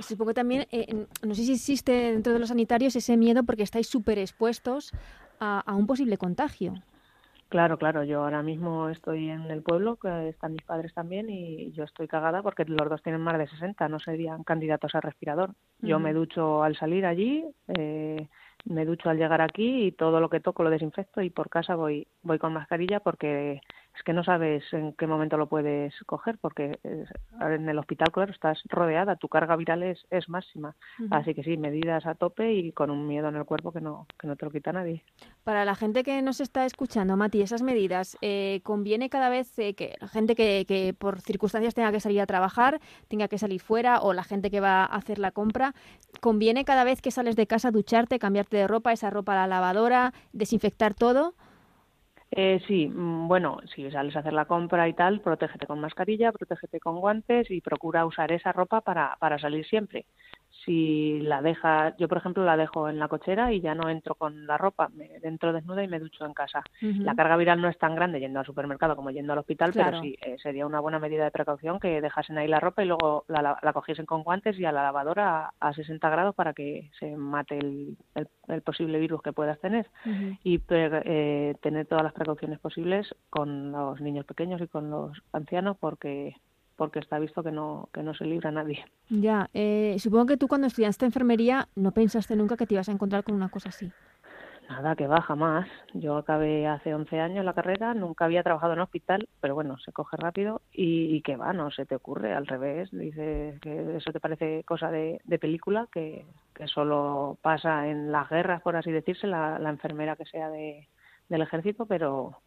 Supongo 0.00 0.34
también, 0.34 0.66
eh, 0.70 1.06
no 1.22 1.34
sé 1.34 1.44
si 1.44 1.52
existe 1.52 1.92
dentro 1.92 2.32
de 2.32 2.38
los 2.38 2.48
sanitarios 2.48 2.96
ese 2.96 3.16
miedo 3.16 3.44
porque 3.44 3.62
estáis 3.62 3.88
súper 3.88 4.18
expuestos 4.18 4.92
a, 5.40 5.74
un 5.74 5.86
posible 5.86 6.16
contagio. 6.18 6.74
Claro, 7.48 7.78
claro, 7.78 8.04
yo 8.04 8.22
ahora 8.22 8.42
mismo 8.42 8.90
estoy 8.90 9.28
en 9.28 9.50
el 9.50 9.62
pueblo, 9.62 9.96
que 9.96 10.28
están 10.28 10.52
mis 10.52 10.62
padres 10.62 10.94
también, 10.94 11.28
y 11.28 11.72
yo 11.72 11.82
estoy 11.82 12.06
cagada 12.06 12.42
porque 12.42 12.64
los 12.64 12.88
dos 12.88 13.02
tienen 13.02 13.20
más 13.22 13.36
de 13.38 13.48
60, 13.48 13.88
no 13.88 13.98
serían 13.98 14.44
candidatos 14.44 14.94
a 14.94 15.00
respirador. 15.00 15.54
Yo 15.80 15.98
me 15.98 16.12
ducho 16.12 16.62
al 16.62 16.76
salir 16.76 17.06
allí, 17.06 17.44
eh, 17.66 18.28
me 18.66 18.84
ducho 18.84 19.10
al 19.10 19.18
llegar 19.18 19.40
aquí 19.40 19.86
y 19.86 19.92
todo 19.92 20.20
lo 20.20 20.30
que 20.30 20.38
toco 20.38 20.62
lo 20.62 20.70
desinfecto 20.70 21.22
y 21.22 21.30
por 21.30 21.48
casa 21.48 21.74
voy, 21.74 22.06
voy 22.22 22.38
con 22.38 22.52
mascarilla 22.52 23.00
porque 23.00 23.60
es 24.00 24.04
que 24.04 24.14
no 24.14 24.24
sabes 24.24 24.64
en 24.72 24.94
qué 24.94 25.06
momento 25.06 25.36
lo 25.36 25.46
puedes 25.46 25.92
coger 26.06 26.38
porque 26.38 26.78
en 26.82 27.68
el 27.68 27.78
hospital, 27.78 28.10
claro, 28.10 28.32
estás 28.32 28.62
rodeada, 28.70 29.16
tu 29.16 29.28
carga 29.28 29.56
viral 29.56 29.82
es, 29.82 30.06
es 30.08 30.26
máxima. 30.30 30.74
Así 31.10 31.34
que 31.34 31.42
sí, 31.42 31.58
medidas 31.58 32.06
a 32.06 32.14
tope 32.14 32.50
y 32.50 32.72
con 32.72 32.90
un 32.90 33.06
miedo 33.06 33.28
en 33.28 33.36
el 33.36 33.44
cuerpo 33.44 33.72
que 33.72 33.82
no, 33.82 34.06
que 34.18 34.26
no 34.26 34.36
te 34.36 34.46
lo 34.46 34.50
quita 34.50 34.72
nadie. 34.72 35.04
Para 35.44 35.66
la 35.66 35.74
gente 35.74 36.02
que 36.02 36.22
nos 36.22 36.40
está 36.40 36.64
escuchando, 36.64 37.18
Mati, 37.18 37.42
esas 37.42 37.60
medidas, 37.60 38.16
eh, 38.22 38.60
¿conviene 38.62 39.10
cada 39.10 39.28
vez 39.28 39.58
eh, 39.58 39.74
que 39.74 39.96
la 40.00 40.08
gente 40.08 40.34
que, 40.34 40.64
que 40.66 40.94
por 40.94 41.20
circunstancias 41.20 41.74
tenga 41.74 41.92
que 41.92 42.00
salir 42.00 42.22
a 42.22 42.26
trabajar, 42.26 42.80
tenga 43.08 43.28
que 43.28 43.36
salir 43.36 43.60
fuera 43.60 44.00
o 44.00 44.14
la 44.14 44.24
gente 44.24 44.50
que 44.50 44.60
va 44.60 44.84
a 44.84 44.96
hacer 44.96 45.18
la 45.18 45.30
compra, 45.30 45.74
¿conviene 46.22 46.64
cada 46.64 46.84
vez 46.84 47.02
que 47.02 47.10
sales 47.10 47.36
de 47.36 47.46
casa 47.46 47.70
ducharte, 47.70 48.18
cambiarte 48.18 48.56
de 48.56 48.66
ropa, 48.66 48.94
esa 48.94 49.10
ropa 49.10 49.32
a 49.32 49.36
la 49.36 49.46
lavadora, 49.46 50.14
desinfectar 50.32 50.94
todo? 50.94 51.34
Eh, 52.32 52.60
sí, 52.68 52.86
mm, 52.88 53.26
bueno, 53.28 53.58
si 53.74 53.90
sales 53.90 54.14
a 54.16 54.20
hacer 54.20 54.32
la 54.32 54.44
compra 54.44 54.88
y 54.88 54.94
tal, 54.94 55.20
protégete 55.20 55.66
con 55.66 55.80
mascarilla, 55.80 56.30
protégete 56.32 56.78
con 56.78 57.00
guantes 57.00 57.50
y 57.50 57.60
procura 57.60 58.06
usar 58.06 58.30
esa 58.32 58.52
ropa 58.52 58.80
para, 58.82 59.16
para 59.18 59.38
salir 59.38 59.66
siempre 59.66 60.06
si 60.64 61.20
la 61.20 61.40
deja, 61.40 61.96
yo 61.96 62.08
por 62.08 62.18
ejemplo 62.18 62.44
la 62.44 62.56
dejo 62.56 62.88
en 62.88 62.98
la 62.98 63.08
cochera 63.08 63.52
y 63.52 63.60
ya 63.60 63.74
no 63.74 63.88
entro 63.88 64.14
con 64.14 64.46
la 64.46 64.58
ropa, 64.58 64.88
me 64.88 65.10
entro 65.22 65.52
desnuda 65.52 65.82
y 65.82 65.88
me 65.88 65.98
ducho 65.98 66.26
en 66.26 66.34
casa. 66.34 66.62
La 66.80 67.14
carga 67.14 67.36
viral 67.36 67.60
no 67.60 67.68
es 67.68 67.78
tan 67.78 67.94
grande 67.94 68.20
yendo 68.20 68.40
al 68.40 68.46
supermercado 68.46 68.96
como 68.96 69.10
yendo 69.10 69.32
al 69.32 69.38
hospital, 69.38 69.72
pero 69.74 70.00
sí, 70.00 70.16
eh, 70.20 70.36
sería 70.42 70.66
una 70.66 70.80
buena 70.80 70.98
medida 70.98 71.24
de 71.24 71.30
precaución 71.30 71.80
que 71.80 72.00
dejasen 72.00 72.38
ahí 72.38 72.48
la 72.48 72.60
ropa 72.60 72.82
y 72.82 72.86
luego 72.86 73.24
la, 73.28 73.58
la, 73.62 73.72
cogiesen 73.72 74.06
con 74.06 74.22
guantes 74.22 74.58
y 74.58 74.64
a 74.64 74.72
la 74.72 74.82
lavadora 74.82 75.52
a, 75.58 75.72
60 75.72 76.10
grados 76.10 76.34
para 76.34 76.52
que 76.52 76.90
se 76.98 77.16
mate 77.16 77.58
el, 77.58 77.96
el, 78.48 78.62
posible 78.62 78.98
virus 78.98 79.22
que 79.22 79.32
puedas 79.32 79.58
tener. 79.60 79.86
Y 80.44 80.60
eh, 80.68 81.54
tener 81.62 81.86
todas 81.86 82.04
las 82.04 82.12
precauciones 82.12 82.58
posibles 82.58 83.14
con 83.30 83.72
los 83.72 84.00
niños 84.00 84.26
pequeños 84.26 84.60
y 84.60 84.66
con 84.66 84.90
los 84.90 85.22
ancianos 85.32 85.76
porque 85.78 86.34
porque 86.80 86.98
está 86.98 87.18
visto 87.18 87.42
que 87.42 87.52
no, 87.52 87.90
que 87.92 88.02
no 88.02 88.14
se 88.14 88.24
libra 88.24 88.50
nadie. 88.50 88.86
Ya, 89.10 89.50
eh, 89.52 89.96
supongo 89.98 90.24
que 90.24 90.38
tú 90.38 90.48
cuando 90.48 90.66
estudiaste 90.66 91.04
enfermería 91.04 91.68
no 91.76 91.92
pensaste 91.92 92.34
nunca 92.36 92.56
que 92.56 92.66
te 92.66 92.72
ibas 92.72 92.88
a 92.88 92.92
encontrar 92.92 93.22
con 93.22 93.34
una 93.34 93.50
cosa 93.50 93.68
así. 93.68 93.92
Nada, 94.66 94.96
que 94.96 95.06
va, 95.06 95.20
jamás. 95.20 95.68
Yo 95.92 96.16
acabé 96.16 96.66
hace 96.66 96.94
11 96.94 97.20
años 97.20 97.44
la 97.44 97.52
carrera, 97.52 97.92
nunca 97.92 98.24
había 98.24 98.42
trabajado 98.42 98.72
en 98.72 98.78
hospital, 98.78 99.28
pero 99.42 99.54
bueno, 99.54 99.76
se 99.76 99.92
coge 99.92 100.16
rápido 100.16 100.62
y, 100.72 101.20
que 101.20 101.36
va, 101.36 101.52
no 101.52 101.70
se 101.70 101.84
te 101.84 101.96
ocurre, 101.96 102.32
al 102.32 102.46
revés, 102.46 102.88
dices 102.92 103.60
que 103.60 103.98
eso 103.98 104.10
te 104.10 104.20
parece 104.20 104.64
cosa 104.64 104.90
de, 104.90 105.20
película, 105.38 105.86
que, 105.92 106.24
que, 106.54 106.66
solo 106.66 107.36
pasa 107.42 107.88
en 107.88 108.10
las 108.10 108.30
guerras, 108.30 108.62
por 108.62 108.76
así 108.76 108.90
decirse, 108.90 109.26
la, 109.26 109.58
la 109.58 109.68
enfermera 109.68 110.16
que 110.16 110.24
sea 110.24 110.48
de, 110.48 110.88
del 111.28 111.42
ejército, 111.42 111.84
pero, 111.84 112.38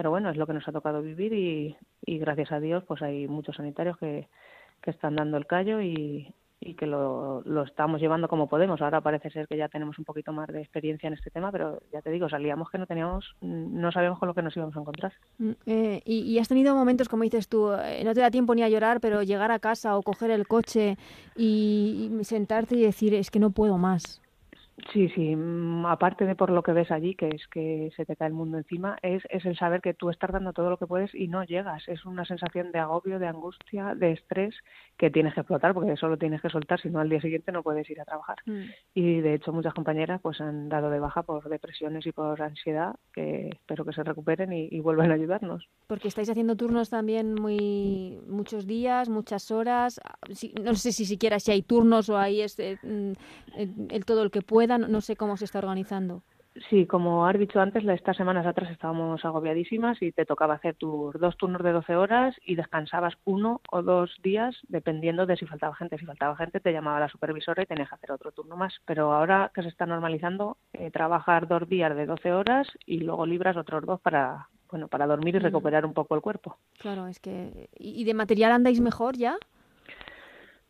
pero 0.00 0.08
bueno, 0.08 0.30
es 0.30 0.38
lo 0.38 0.46
que 0.46 0.54
nos 0.54 0.66
ha 0.66 0.72
tocado 0.72 1.02
vivir 1.02 1.34
y, 1.34 1.76
gracias 2.06 2.52
a 2.52 2.58
Dios 2.58 2.82
pues 2.84 3.02
hay 3.02 3.28
muchos 3.28 3.56
sanitarios 3.56 3.98
que, 3.98 4.28
que 4.80 4.92
están 4.92 5.14
dando 5.14 5.36
el 5.36 5.46
callo 5.46 5.82
y, 5.82 6.34
y 6.58 6.72
que 6.72 6.86
lo, 6.86 7.42
lo, 7.42 7.64
estamos 7.64 8.00
llevando 8.00 8.26
como 8.26 8.48
podemos. 8.48 8.80
Ahora 8.80 9.02
parece 9.02 9.28
ser 9.28 9.46
que 9.46 9.58
ya 9.58 9.68
tenemos 9.68 9.98
un 9.98 10.06
poquito 10.06 10.32
más 10.32 10.48
de 10.48 10.62
experiencia 10.62 11.08
en 11.08 11.12
este 11.12 11.28
tema, 11.28 11.52
pero 11.52 11.82
ya 11.92 12.00
te 12.00 12.08
digo, 12.08 12.30
salíamos 12.30 12.70
que 12.70 12.78
no 12.78 12.86
teníamos, 12.86 13.36
no 13.42 13.92
sabíamos 13.92 14.18
con 14.18 14.28
lo 14.28 14.34
que 14.34 14.40
nos 14.40 14.56
íbamos 14.56 14.74
a 14.74 14.80
encontrar. 14.80 15.12
Mm, 15.36 15.50
eh, 15.66 16.00
y, 16.06 16.38
has 16.38 16.48
tenido 16.48 16.74
momentos, 16.74 17.10
como 17.10 17.24
dices 17.24 17.50
tú, 17.50 17.70
eh, 17.70 18.00
no 18.02 18.14
te 18.14 18.20
da 18.20 18.30
tiempo 18.30 18.54
ni 18.54 18.62
a 18.62 18.70
llorar, 18.70 19.02
pero 19.02 19.22
llegar 19.22 19.50
a 19.50 19.58
casa 19.58 19.98
o 19.98 20.02
coger 20.02 20.30
el 20.30 20.48
coche 20.48 20.96
y 21.36 22.10
sentarte 22.22 22.74
y 22.74 22.80
decir, 22.80 23.12
es 23.12 23.30
que 23.30 23.38
no 23.38 23.50
puedo 23.50 23.76
más. 23.76 24.22
Sí, 24.92 25.08
sí, 25.10 25.36
mm, 25.36 25.86
aparte 25.86 26.24
de 26.26 26.34
por 26.34 26.50
lo 26.50 26.62
que 26.62 26.72
ves 26.72 26.90
allí, 26.90 27.14
que 27.14 27.28
es 27.28 27.46
que 27.48 27.90
se 27.96 28.06
te 28.06 28.16
cae 28.16 28.28
el 28.28 28.34
mundo 28.34 28.56
encima, 28.58 28.96
es, 29.02 29.22
es 29.28 29.44
el 29.44 29.56
saber 29.56 29.80
que 29.80 29.94
tú 29.94 30.10
estás 30.10 30.32
dando 30.32 30.52
todo 30.52 30.70
lo 30.70 30.78
que 30.78 30.86
puedes 30.86 31.14
y 31.14 31.28
no 31.28 31.44
llegas. 31.44 31.86
Es 31.88 32.04
una 32.06 32.24
sensación 32.24 32.72
de 32.72 32.78
agobio, 32.78 33.18
de 33.18 33.26
angustia, 33.28 33.94
de 33.94 34.12
estrés 34.12 34.54
que 35.00 35.10
tienes 35.10 35.32
que 35.32 35.40
explotar 35.40 35.72
porque 35.72 35.92
eso 35.92 36.08
lo 36.08 36.18
tienes 36.18 36.42
que 36.42 36.50
soltar, 36.50 36.78
si 36.78 36.90
no 36.90 37.00
al 37.00 37.08
día 37.08 37.22
siguiente 37.22 37.52
no 37.52 37.62
puedes 37.62 37.88
ir 37.88 37.98
a 38.02 38.04
trabajar. 38.04 38.36
Mm. 38.44 38.64
Y 38.92 39.20
de 39.22 39.32
hecho 39.32 39.50
muchas 39.50 39.72
compañeras 39.72 40.20
pues 40.20 40.42
han 40.42 40.68
dado 40.68 40.90
de 40.90 41.00
baja 41.00 41.22
por 41.22 41.48
depresiones 41.48 42.06
y 42.06 42.12
por 42.12 42.42
ansiedad, 42.42 42.94
que 43.14 43.48
espero 43.48 43.86
que 43.86 43.94
se 43.94 44.04
recuperen 44.04 44.52
y, 44.52 44.68
y 44.70 44.80
vuelvan 44.80 45.10
a 45.10 45.14
ayudarnos. 45.14 45.66
Porque 45.86 46.08
estáis 46.08 46.28
haciendo 46.28 46.54
turnos 46.54 46.90
también 46.90 47.34
muy 47.34 48.18
muchos 48.26 48.66
días, 48.66 49.08
muchas 49.08 49.50
horas, 49.50 49.98
no 50.62 50.74
sé 50.74 50.92
si 50.92 51.06
siquiera 51.06 51.40
si 51.40 51.50
hay 51.50 51.62
turnos 51.62 52.10
o 52.10 52.18
hay 52.18 52.42
este, 52.42 52.78
mm, 52.82 53.12
el 53.88 54.04
todo 54.04 54.22
el 54.22 54.30
que 54.30 54.42
pueda 54.42 54.76
no, 54.76 55.00
sé 55.00 55.16
cómo 55.16 55.38
se 55.38 55.46
está 55.46 55.60
organizando. 55.60 56.22
Sí, 56.68 56.86
como 56.86 57.26
has 57.26 57.38
dicho 57.38 57.60
antes, 57.60 57.84
estas 57.84 58.16
semanas 58.16 58.44
atrás 58.44 58.70
estábamos 58.70 59.24
agobiadísimas 59.24 60.02
y 60.02 60.10
te 60.10 60.26
tocaba 60.26 60.54
hacer 60.54 60.74
tus 60.74 61.14
dos 61.20 61.36
turnos 61.36 61.62
de 61.62 61.72
12 61.72 61.94
horas 61.94 62.34
y 62.44 62.56
descansabas 62.56 63.14
uno 63.24 63.60
o 63.70 63.82
dos 63.82 64.10
días 64.22 64.56
dependiendo 64.68 65.26
de 65.26 65.36
si 65.36 65.46
faltaba 65.46 65.76
gente. 65.76 65.98
Si 65.98 66.06
faltaba 66.06 66.36
gente 66.36 66.58
te 66.58 66.72
llamaba 66.72 66.98
la 66.98 67.08
supervisora 67.08 67.62
y 67.62 67.66
tenías 67.66 67.88
que 67.88 67.94
hacer 67.94 68.10
otro 68.10 68.32
turno 68.32 68.56
más. 68.56 68.74
Pero 68.84 69.12
ahora 69.12 69.52
que 69.54 69.62
se 69.62 69.68
está 69.68 69.86
normalizando, 69.86 70.56
eh, 70.72 70.90
trabajar 70.90 71.46
dos 71.46 71.68
días 71.68 71.94
de 71.94 72.06
12 72.06 72.32
horas 72.32 72.66
y 72.84 72.98
luego 72.98 73.26
libras 73.26 73.56
otros 73.56 73.86
dos 73.86 74.00
para, 74.00 74.48
bueno, 74.70 74.88
para 74.88 75.06
dormir 75.06 75.36
y 75.36 75.38
recuperar 75.38 75.86
un 75.86 75.94
poco 75.94 76.16
el 76.16 76.20
cuerpo. 76.20 76.56
Claro, 76.78 77.06
es 77.06 77.20
que... 77.20 77.68
¿Y 77.78 78.02
de 78.04 78.14
material 78.14 78.52
andáis 78.52 78.80
mejor 78.80 79.16
ya? 79.16 79.36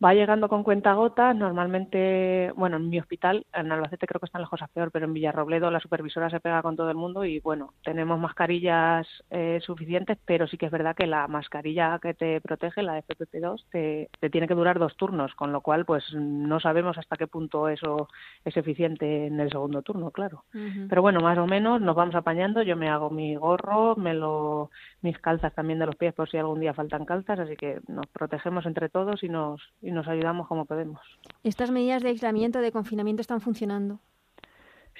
Va 0.03 0.15
llegando 0.15 0.49
con 0.49 0.63
cuentagotas, 0.63 1.37
normalmente, 1.37 2.53
bueno, 2.57 2.79
en 2.79 2.89
mi 2.89 2.99
hospital, 2.99 3.45
en 3.53 3.71
Albacete 3.71 4.07
creo 4.07 4.19
que 4.19 4.27
están 4.27 4.41
las 4.41 4.49
cosas 4.49 4.71
peor, 4.71 4.91
pero 4.91 5.05
en 5.05 5.13
Villarrobledo 5.13 5.71
la 5.71 5.79
supervisora 5.79 6.31
se 6.31 6.41
pega 6.41 6.63
con 6.63 6.75
todo 6.75 6.89
el 6.89 6.97
mundo 6.97 7.27
y 7.27 7.41
bueno, 7.41 7.75
tenemos 7.85 8.19
mascarillas 8.19 9.07
eh, 9.29 9.61
suficientes, 9.63 10.17
pero 10.25 10.47
sí 10.47 10.57
que 10.57 10.67
es 10.67 10.73
verdad 10.73 10.97
que 10.97 11.07
la 11.07 11.29
mascarilla 11.29 11.99
que 12.01 12.15
te 12.15 12.41
protege, 12.41 12.83
la 12.83 12.99
FPP2, 13.03 13.67
te, 13.71 14.09
te, 14.19 14.31
tiene 14.31 14.49
que 14.49 14.55
durar 14.55 14.79
dos 14.79 14.97
turnos, 14.97 15.35
con 15.35 15.53
lo 15.53 15.61
cual 15.61 15.85
pues 15.85 16.03
no 16.15 16.61
sabemos 16.61 16.97
hasta 16.97 17.19
qué 17.19 17.27
punto 17.27 17.69
eso 17.69 18.09
es 18.47 18.57
eficiente 18.57 19.27
en 19.27 19.39
el 19.39 19.51
segundo 19.51 19.83
turno, 19.83 20.13
claro. 20.13 20.45
Pero 20.89 21.03
bueno, 21.03 21.21
más 21.21 21.37
o 21.37 21.47
menos 21.47 21.79
nos 21.83 21.95
vamos 21.95 22.15
apañando, 22.15 22.63
yo 22.63 22.75
me 22.75 22.89
hago 22.89 23.11
mi 23.11 23.37
gorro, 23.37 23.97
me 23.97 24.15
lo, 24.15 24.71
mis 25.03 25.19
calzas 25.19 25.55
también 25.55 25.79
de 25.79 25.85
los 25.85 25.97
pies 25.97 26.15
por 26.15 26.31
si 26.31 26.39
algún 26.39 26.61
día 26.61 26.73
faltan 26.73 27.05
calzas, 27.05 27.39
así 27.39 27.55
que 27.57 27.81
nos 27.87 28.07
protegemos 28.07 28.65
entre 28.65 28.89
todos 28.89 29.23
y 29.23 29.29
nos 29.29 29.61
y 29.83 29.90
nos 29.93 30.09
ayudamos 30.09 30.47
como 30.49 30.65
podemos. 30.65 31.01
¿Estas 31.43 31.71
medidas 31.71 32.03
de 32.03 32.11
aislamiento, 32.11 32.61
de 32.61 32.73
confinamiento 32.73 33.21
están 33.21 33.41
funcionando? 33.41 34.01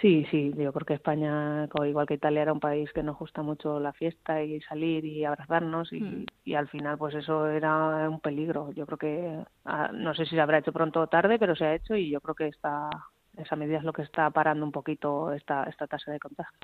Sí, 0.01 0.27
sí, 0.31 0.53
yo 0.57 0.73
creo 0.73 0.87
que 0.87 0.95
España, 0.95 1.69
igual 1.87 2.07
que 2.07 2.15
Italia, 2.15 2.43
era 2.43 2.53
un 2.55 2.61
país 2.61 2.91
que 2.93 3.03
nos 3.03 3.19
gusta 3.19 3.43
mucho 3.43 3.79
la 3.81 3.93
fiesta 3.93 4.43
y 4.43 4.61
salir 4.63 5.05
y 5.05 5.27
abrazarnos 5.27 5.93
y, 5.93 6.01
mm. 6.01 6.27
y 6.45 6.55
al 6.55 6.69
final 6.69 6.97
pues 6.97 7.15
eso 7.15 7.47
era 7.47 8.09
un 8.09 8.21
peligro. 8.21 8.73
Yo 8.73 8.87
creo 8.87 8.99
que, 8.99 9.45
ah, 9.67 9.91
no 9.93 10.15
sé 10.15 10.25
si 10.25 10.37
se 10.37 10.41
habrá 10.41 10.59
hecho 10.59 10.73
pronto 10.73 11.01
o 11.01 11.07
tarde, 11.07 11.39
pero 11.39 11.55
se 11.55 11.67
ha 11.67 11.75
hecho 11.75 11.97
y 11.97 12.09
yo 12.09 12.21
creo 12.23 12.35
que 12.35 12.49
esta, 12.49 12.89
esa 13.37 13.57
medida 13.57 13.79
es 13.79 13.85
lo 13.85 13.93
que 13.93 14.03
está 14.03 14.31
parando 14.31 14.65
un 14.65 14.73
poquito 14.73 15.33
esta, 15.33 15.65
esta 15.65 15.87
tasa 15.87 16.11
de 16.11 16.19
contagio. 16.19 16.59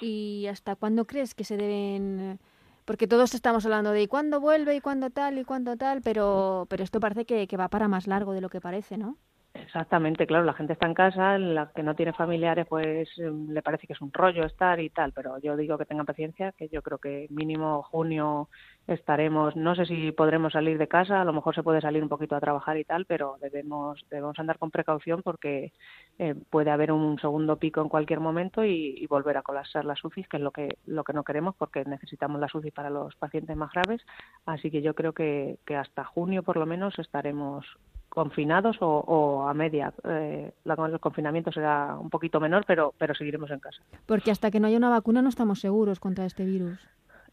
¿Y 0.00 0.46
hasta 0.48 0.76
cuándo 0.76 1.06
crees 1.06 1.34
que 1.34 1.44
se 1.44 1.56
deben 1.56 2.38
porque 2.84 3.06
todos 3.06 3.34
estamos 3.34 3.64
hablando 3.64 3.92
de 3.92 4.08
cuándo 4.08 4.40
vuelve 4.40 4.74
y 4.74 4.80
cuándo 4.80 5.10
tal 5.10 5.38
y 5.38 5.44
cuándo 5.44 5.76
tal, 5.76 6.02
pero, 6.02 6.66
pero 6.68 6.84
esto 6.84 7.00
parece 7.00 7.24
que, 7.24 7.46
que 7.46 7.56
va 7.56 7.68
para 7.68 7.88
más 7.88 8.06
largo 8.06 8.32
de 8.32 8.40
lo 8.40 8.48
que 8.48 8.60
parece, 8.60 8.98
¿no? 8.98 9.18
Exactamente, 9.54 10.26
claro, 10.26 10.44
la 10.44 10.54
gente 10.54 10.72
está 10.72 10.86
en 10.86 10.94
casa, 10.94 11.36
la 11.38 11.70
que 11.74 11.82
no 11.82 11.94
tiene 11.94 12.14
familiares 12.14 12.66
pues 12.66 13.08
em, 13.18 13.50
le 13.50 13.60
parece 13.60 13.86
que 13.86 13.92
es 13.92 14.00
un 14.00 14.12
rollo 14.12 14.46
estar 14.46 14.80
y 14.80 14.88
tal, 14.88 15.12
pero 15.12 15.38
yo 15.38 15.56
digo 15.56 15.76
que 15.76 15.84
tengan 15.84 16.06
paciencia, 16.06 16.52
que 16.52 16.68
yo 16.68 16.80
creo 16.80 16.98
que 16.98 17.26
mínimo 17.30 17.82
junio 17.82 18.48
estaremos, 18.86 19.54
no 19.56 19.74
sé 19.74 19.86
si 19.86 20.12
podremos 20.12 20.52
salir 20.52 20.78
de 20.78 20.88
casa, 20.88 21.20
a 21.20 21.24
lo 21.24 21.32
mejor 21.32 21.54
se 21.54 21.62
puede 21.62 21.80
salir 21.80 22.02
un 22.02 22.08
poquito 22.08 22.34
a 22.34 22.40
trabajar 22.40 22.76
y 22.76 22.84
tal, 22.84 23.06
pero 23.06 23.36
debemos 23.40 24.04
debemos 24.10 24.38
andar 24.38 24.58
con 24.58 24.70
precaución 24.70 25.22
porque 25.22 25.72
eh, 26.18 26.34
puede 26.50 26.70
haber 26.70 26.92
un 26.92 27.18
segundo 27.18 27.56
pico 27.56 27.80
en 27.80 27.88
cualquier 27.88 28.20
momento 28.20 28.64
y, 28.64 29.06
volver 29.06 29.36
a 29.36 29.42
colapsar 29.42 29.84
las 29.84 30.02
UCI, 30.02 30.24
que 30.24 30.38
es 30.38 30.42
lo 30.42 30.52
que 30.52 30.78
lo 30.86 31.04
que 31.04 31.12
no 31.12 31.22
queremos 31.22 31.54
porque 31.54 31.84
necesitamos 31.84 32.40
las 32.40 32.54
UCI 32.54 32.70
para 32.70 32.88
los 32.88 33.14
pacientes 33.16 33.56
más 33.56 33.70
graves, 33.72 34.00
así 34.46 34.70
que 34.70 34.80
yo 34.80 34.94
creo 34.94 35.12
que, 35.12 35.58
que 35.66 35.76
hasta 35.76 36.04
junio 36.04 36.42
por 36.42 36.56
lo 36.56 36.64
menos 36.64 36.98
estaremos 36.98 37.66
confinados 38.12 38.76
o, 38.80 39.48
a 39.48 39.54
media. 39.54 39.92
Eh, 40.04 40.52
el 40.64 41.00
confinamiento 41.00 41.50
será 41.50 41.96
un 41.98 42.10
poquito 42.10 42.40
menor, 42.40 42.64
pero, 42.66 42.92
pero 42.98 43.14
seguiremos 43.14 43.50
en 43.50 43.58
casa. 43.58 43.82
Porque 44.04 44.30
hasta 44.30 44.50
que 44.50 44.60
no 44.60 44.66
haya 44.66 44.76
una 44.76 44.90
vacuna 44.90 45.22
no 45.22 45.30
estamos 45.30 45.60
seguros 45.60 45.98
contra 45.98 46.26
este 46.26 46.44
virus. 46.44 46.78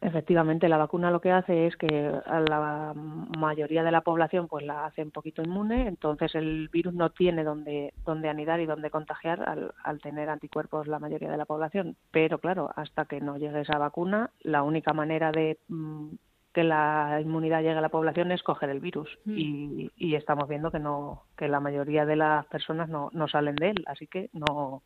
Efectivamente, 0.02 0.70
la 0.70 0.78
vacuna 0.78 1.12
lo 1.12 1.20
que 1.20 1.32
hace 1.32 1.68
es 1.68 1.76
que 1.76 2.10
a 2.26 2.39
la 2.39 2.93
mayoría 3.38 3.84
de 3.84 3.91
la 3.91 4.00
población 4.00 4.47
pues 4.47 4.66
la 4.66 4.86
hace 4.86 5.04
un 5.04 5.12
poquito 5.12 5.41
inmune, 5.41 5.88
entonces 5.88 6.36
el 6.36 6.70
virus 6.70 6.93
no 6.93 7.10
tiene 7.10 7.43
donde, 7.43 7.93
donde 8.06 8.30
anidar 8.30 8.62
y 8.62 8.66
donde 8.66 8.91
contagiar 8.91 9.47
al, 9.47 9.74
al 9.84 10.00
tener 10.00 10.30
anticuerpos 10.30 10.88
la 10.88 11.00
mayoría 11.00 11.30
de 11.30 11.38
la 11.38 11.45
población. 11.45 11.97
Pero 12.12 12.38
claro, 12.38 12.70
hasta 12.78 13.06
que 13.06 13.20
no 13.20 13.38
llegue 13.38 13.62
esa 13.62 13.78
vacuna, 13.78 14.32
la 14.39 14.64
única 14.64 14.93
manera 14.93 15.34
de 15.34 15.58
mm, 15.68 16.12
que 16.54 16.64
la 16.64 17.20
inmunidad 17.22 17.62
llegue 17.62 17.78
a 17.78 17.82
la 17.82 17.89
población 17.89 18.32
es 18.32 18.41
coger 18.41 18.70
el 18.70 18.80
virus 18.80 19.10
mm. 19.26 19.38
y, 19.38 19.91
y, 19.97 20.16
estamos 20.16 20.47
viendo 20.47 20.72
que 20.72 20.80
no 20.80 21.24
que 21.38 21.50
la 21.50 21.60
mayoría 21.60 22.06
de 22.06 22.16
las 22.16 22.45
personas 22.47 22.89
no, 22.89 23.10
no 23.14 23.28
salen 23.28 23.56
de 23.56 23.72
él 23.72 23.84
así 23.86 24.08
que 24.08 24.30
no 24.34 24.82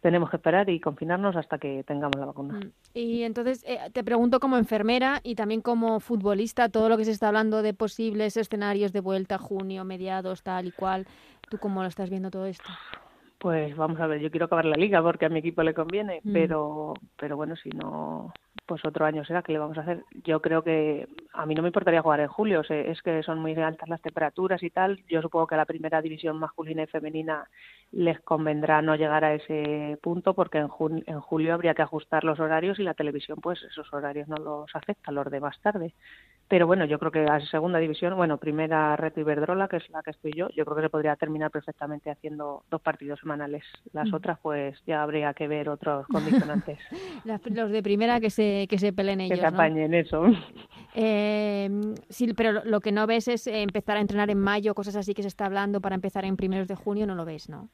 tenemos 0.00 0.30
que 0.30 0.36
esperar 0.36 0.68
y 0.70 0.80
confinarnos 0.80 1.36
hasta 1.36 1.58
que 1.58 1.82
tengamos 1.84 2.18
la 2.18 2.26
vacuna. 2.26 2.60
Mm. 2.60 2.70
Y 2.94 3.22
entonces 3.22 3.64
eh, 3.66 3.78
te 3.92 4.04
pregunto 4.04 4.40
como 4.40 4.56
enfermera 4.56 5.20
y 5.22 5.34
también 5.34 5.60
como 5.60 6.00
futbolista, 6.00 6.68
todo 6.68 6.88
lo 6.88 6.96
que 6.96 7.04
se 7.04 7.10
está 7.10 7.28
hablando 7.28 7.62
de 7.62 7.74
posibles 7.74 8.36
escenarios 8.36 8.92
de 8.92 9.00
vuelta, 9.00 9.38
junio, 9.38 9.84
mediados, 9.84 10.42
tal 10.42 10.66
y 10.66 10.72
cual, 10.72 11.06
¿tú 11.48 11.58
cómo 11.58 11.82
lo 11.82 11.88
estás 11.88 12.10
viendo 12.10 12.30
todo 12.30 12.46
esto? 12.46 12.68
Pues 13.38 13.76
vamos 13.76 14.00
a 14.00 14.06
ver, 14.06 14.20
yo 14.20 14.30
quiero 14.30 14.46
acabar 14.46 14.64
la 14.64 14.76
liga 14.76 15.00
porque 15.00 15.26
a 15.26 15.28
mi 15.28 15.38
equipo 15.38 15.62
le 15.62 15.74
conviene, 15.74 16.20
mm. 16.24 16.32
pero 16.32 16.94
pero 17.16 17.36
bueno, 17.36 17.54
si 17.56 17.70
no 17.70 18.32
pues 18.66 18.84
otro 18.84 19.06
año 19.06 19.24
será 19.24 19.42
que 19.42 19.52
le 19.52 19.58
vamos 19.58 19.78
a 19.78 19.82
hacer. 19.82 20.04
Yo 20.24 20.40
creo 20.40 20.62
que 20.62 21.08
a 21.32 21.46
mí 21.46 21.54
no 21.54 21.62
me 21.62 21.68
importaría 21.68 22.02
jugar 22.02 22.20
en 22.20 22.28
julio, 22.28 22.62
es 22.68 23.02
que 23.02 23.22
son 23.22 23.38
muy 23.38 23.54
altas 23.54 23.88
las 23.88 24.02
temperaturas 24.02 24.62
y 24.62 24.70
tal. 24.70 25.02
Yo 25.08 25.22
supongo 25.22 25.46
que 25.46 25.54
a 25.54 25.58
la 25.58 25.64
primera 25.64 26.02
división 26.02 26.38
masculina 26.38 26.82
y 26.82 26.86
femenina 26.86 27.48
les 27.92 28.20
convendrá 28.20 28.82
no 28.82 28.94
llegar 28.96 29.24
a 29.24 29.34
ese 29.34 29.98
punto 30.02 30.34
porque 30.34 30.58
en, 30.58 30.68
en 31.06 31.20
julio 31.20 31.54
habría 31.54 31.74
que 31.74 31.82
ajustar 31.82 32.24
los 32.24 32.38
horarios 32.40 32.78
y 32.78 32.82
la 32.82 32.94
televisión 32.94 33.38
pues 33.40 33.62
esos 33.62 33.92
horarios 33.92 34.28
no 34.28 34.36
los 34.36 34.74
acepta, 34.74 35.12
los 35.12 35.30
de 35.30 35.40
más 35.40 35.58
tarde. 35.60 35.94
Pero 36.48 36.66
bueno, 36.66 36.86
yo 36.86 36.98
creo 36.98 37.12
que 37.12 37.26
a 37.26 37.40
segunda 37.40 37.78
división, 37.78 38.16
bueno, 38.16 38.38
primera 38.38 38.96
Reto 38.96 39.20
Iberdrola, 39.20 39.68
que 39.68 39.76
es 39.76 39.90
la 39.90 40.02
que 40.02 40.12
estoy 40.12 40.32
yo, 40.34 40.48
yo 40.56 40.64
creo 40.64 40.76
que 40.76 40.82
se 40.82 40.88
podría 40.88 41.14
terminar 41.14 41.50
perfectamente 41.50 42.10
haciendo 42.10 42.64
dos 42.70 42.80
partidos 42.80 43.20
semanales. 43.20 43.64
Las 43.92 44.10
mm. 44.10 44.14
otras, 44.14 44.38
pues 44.40 44.82
ya 44.86 45.02
habría 45.02 45.34
que 45.34 45.46
ver 45.46 45.68
otros 45.68 46.06
condicionantes. 46.06 46.78
los 47.50 47.70
de 47.70 47.82
primera 47.82 48.18
que 48.18 48.30
se, 48.30 48.47
que 48.68 48.78
se 48.78 48.92
peleen 48.92 49.20
ellos. 49.20 49.38
Que 49.38 49.40
se 49.40 49.46
apañen, 49.46 49.94
eso. 49.94 50.24
Eh, 51.00 51.70
sí, 52.08 52.32
pero 52.34 52.64
lo 52.64 52.80
que 52.80 52.90
no 52.90 53.06
ves 53.06 53.28
es 53.28 53.46
empezar 53.46 53.98
a 53.98 54.00
entrenar 54.00 54.30
en 54.30 54.40
mayo, 54.40 54.74
cosas 54.74 54.96
así 54.96 55.14
que 55.14 55.22
se 55.22 55.28
está 55.28 55.46
hablando 55.46 55.80
para 55.80 55.94
empezar 55.94 56.24
en 56.24 56.36
primeros 56.36 56.66
de 56.66 56.74
junio, 56.74 57.06
no 57.06 57.14
lo 57.14 57.24
ves, 57.24 57.48
¿no? 57.48 57.68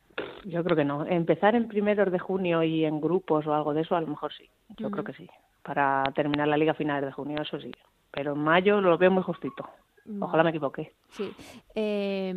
Yo 0.45 0.63
creo 0.63 0.77
que 0.77 0.85
no. 0.85 1.07
Empezar 1.07 1.55
en 1.55 1.67
primeros 1.67 2.13
de 2.13 2.19
junio 2.19 2.63
y 2.63 2.85
en 2.85 3.01
grupos 3.01 3.47
o 3.47 3.55
algo 3.55 3.73
de 3.73 3.81
eso, 3.81 3.97
a 3.97 4.01
lo 4.03 4.09
mejor 4.09 4.31
sí. 4.35 4.45
Yo 4.77 4.91
creo 4.91 5.05
que 5.05 5.15
sí. 5.15 5.31
Para 5.63 6.03
terminar 6.15 6.49
la 6.49 6.59
liga 6.59 6.73
a 6.73 6.75
finales 6.75 7.07
de 7.07 7.13
junio, 7.13 7.41
eso 7.41 7.59
sí 7.61 7.73
pero 8.15 8.35
en 8.35 8.39
mayo 8.39 8.81
lo 8.81 8.97
veo 8.97 9.11
muy 9.11 9.25
justito. 9.25 9.69
Ojalá 10.21 10.45
me 10.45 10.51
equivoque. 10.51 10.93
Sí. 11.15 11.31
Eh, 11.77 12.35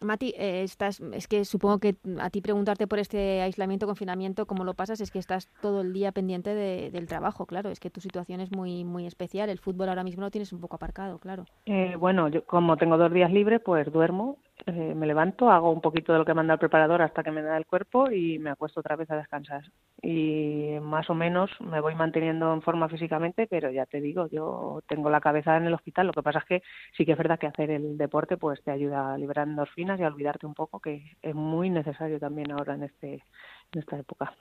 Mati, 0.00 0.34
eh, 0.36 0.62
estás, 0.64 1.00
es 1.00 1.28
que 1.28 1.44
supongo 1.44 1.78
que 1.78 1.96
a 2.20 2.30
ti 2.30 2.40
preguntarte 2.40 2.88
por 2.88 2.98
este 2.98 3.42
aislamiento, 3.42 3.86
confinamiento, 3.86 4.46
cómo 4.46 4.64
lo 4.64 4.74
pasas, 4.74 5.00
es 5.00 5.10
que 5.12 5.20
estás 5.20 5.48
todo 5.62 5.82
el 5.82 5.92
día 5.92 6.10
pendiente 6.10 6.54
del 6.54 7.06
trabajo, 7.06 7.46
claro. 7.46 7.70
Es 7.70 7.78
que 7.78 7.90
tu 7.90 8.00
situación 8.00 8.40
es 8.40 8.50
muy 8.50 8.84
muy 8.84 9.06
especial. 9.06 9.50
El 9.50 9.58
fútbol 9.58 9.88
ahora 9.88 10.02
mismo 10.02 10.22
lo 10.22 10.30
tienes 10.30 10.52
un 10.52 10.60
poco 10.60 10.76
aparcado, 10.76 11.18
claro. 11.18 11.44
Eh, 11.66 11.94
bueno, 11.96 12.28
yo 12.28 12.44
como 12.44 12.76
tengo 12.76 12.96
dos 12.96 13.12
días 13.12 13.30
libres, 13.32 13.60
pues 13.64 13.90
duermo 13.92 14.38
eh, 14.66 14.94
me 14.94 15.06
levanto, 15.06 15.50
hago 15.50 15.70
un 15.70 15.80
poquito 15.80 16.12
de 16.12 16.18
lo 16.18 16.24
que 16.24 16.34
manda 16.34 16.54
el 16.54 16.58
preparador 16.58 17.02
hasta 17.02 17.22
que 17.22 17.30
me 17.30 17.42
da 17.42 17.56
el 17.56 17.66
cuerpo 17.66 18.10
y 18.10 18.38
me 18.38 18.50
acuesto 18.50 18.80
otra 18.80 18.96
vez 18.96 19.10
a 19.10 19.16
descansar. 19.16 19.62
Y 20.02 20.76
más 20.82 21.08
o 21.10 21.14
menos 21.14 21.50
me 21.60 21.80
voy 21.80 21.94
manteniendo 21.94 22.52
en 22.52 22.62
forma 22.62 22.88
físicamente, 22.88 23.46
pero 23.46 23.70
ya 23.70 23.86
te 23.86 24.00
digo, 24.00 24.28
yo 24.28 24.82
tengo 24.88 25.10
la 25.10 25.20
cabeza 25.20 25.56
en 25.56 25.66
el 25.66 25.74
hospital. 25.74 26.08
Lo 26.08 26.12
que 26.12 26.22
pasa 26.22 26.40
es 26.40 26.44
que 26.44 26.62
sí 26.96 27.06
que 27.06 27.12
es 27.12 27.18
verdad 27.18 27.38
que 27.38 27.46
hacer 27.46 27.70
el 27.70 27.96
deporte 28.08 28.36
pues 28.38 28.62
te 28.62 28.70
ayuda 28.70 29.14
a 29.14 29.18
liberar 29.18 29.46
endorfinas 29.46 30.00
y 30.00 30.02
a 30.02 30.08
olvidarte 30.08 30.46
un 30.46 30.54
poco, 30.54 30.80
que 30.80 31.16
es 31.22 31.34
muy 31.34 31.68
necesario 31.68 32.18
también 32.18 32.50
ahora 32.50 32.74
en, 32.74 32.84
este, 32.84 33.22
en 33.72 33.80
esta 33.80 33.98
época. 33.98 34.32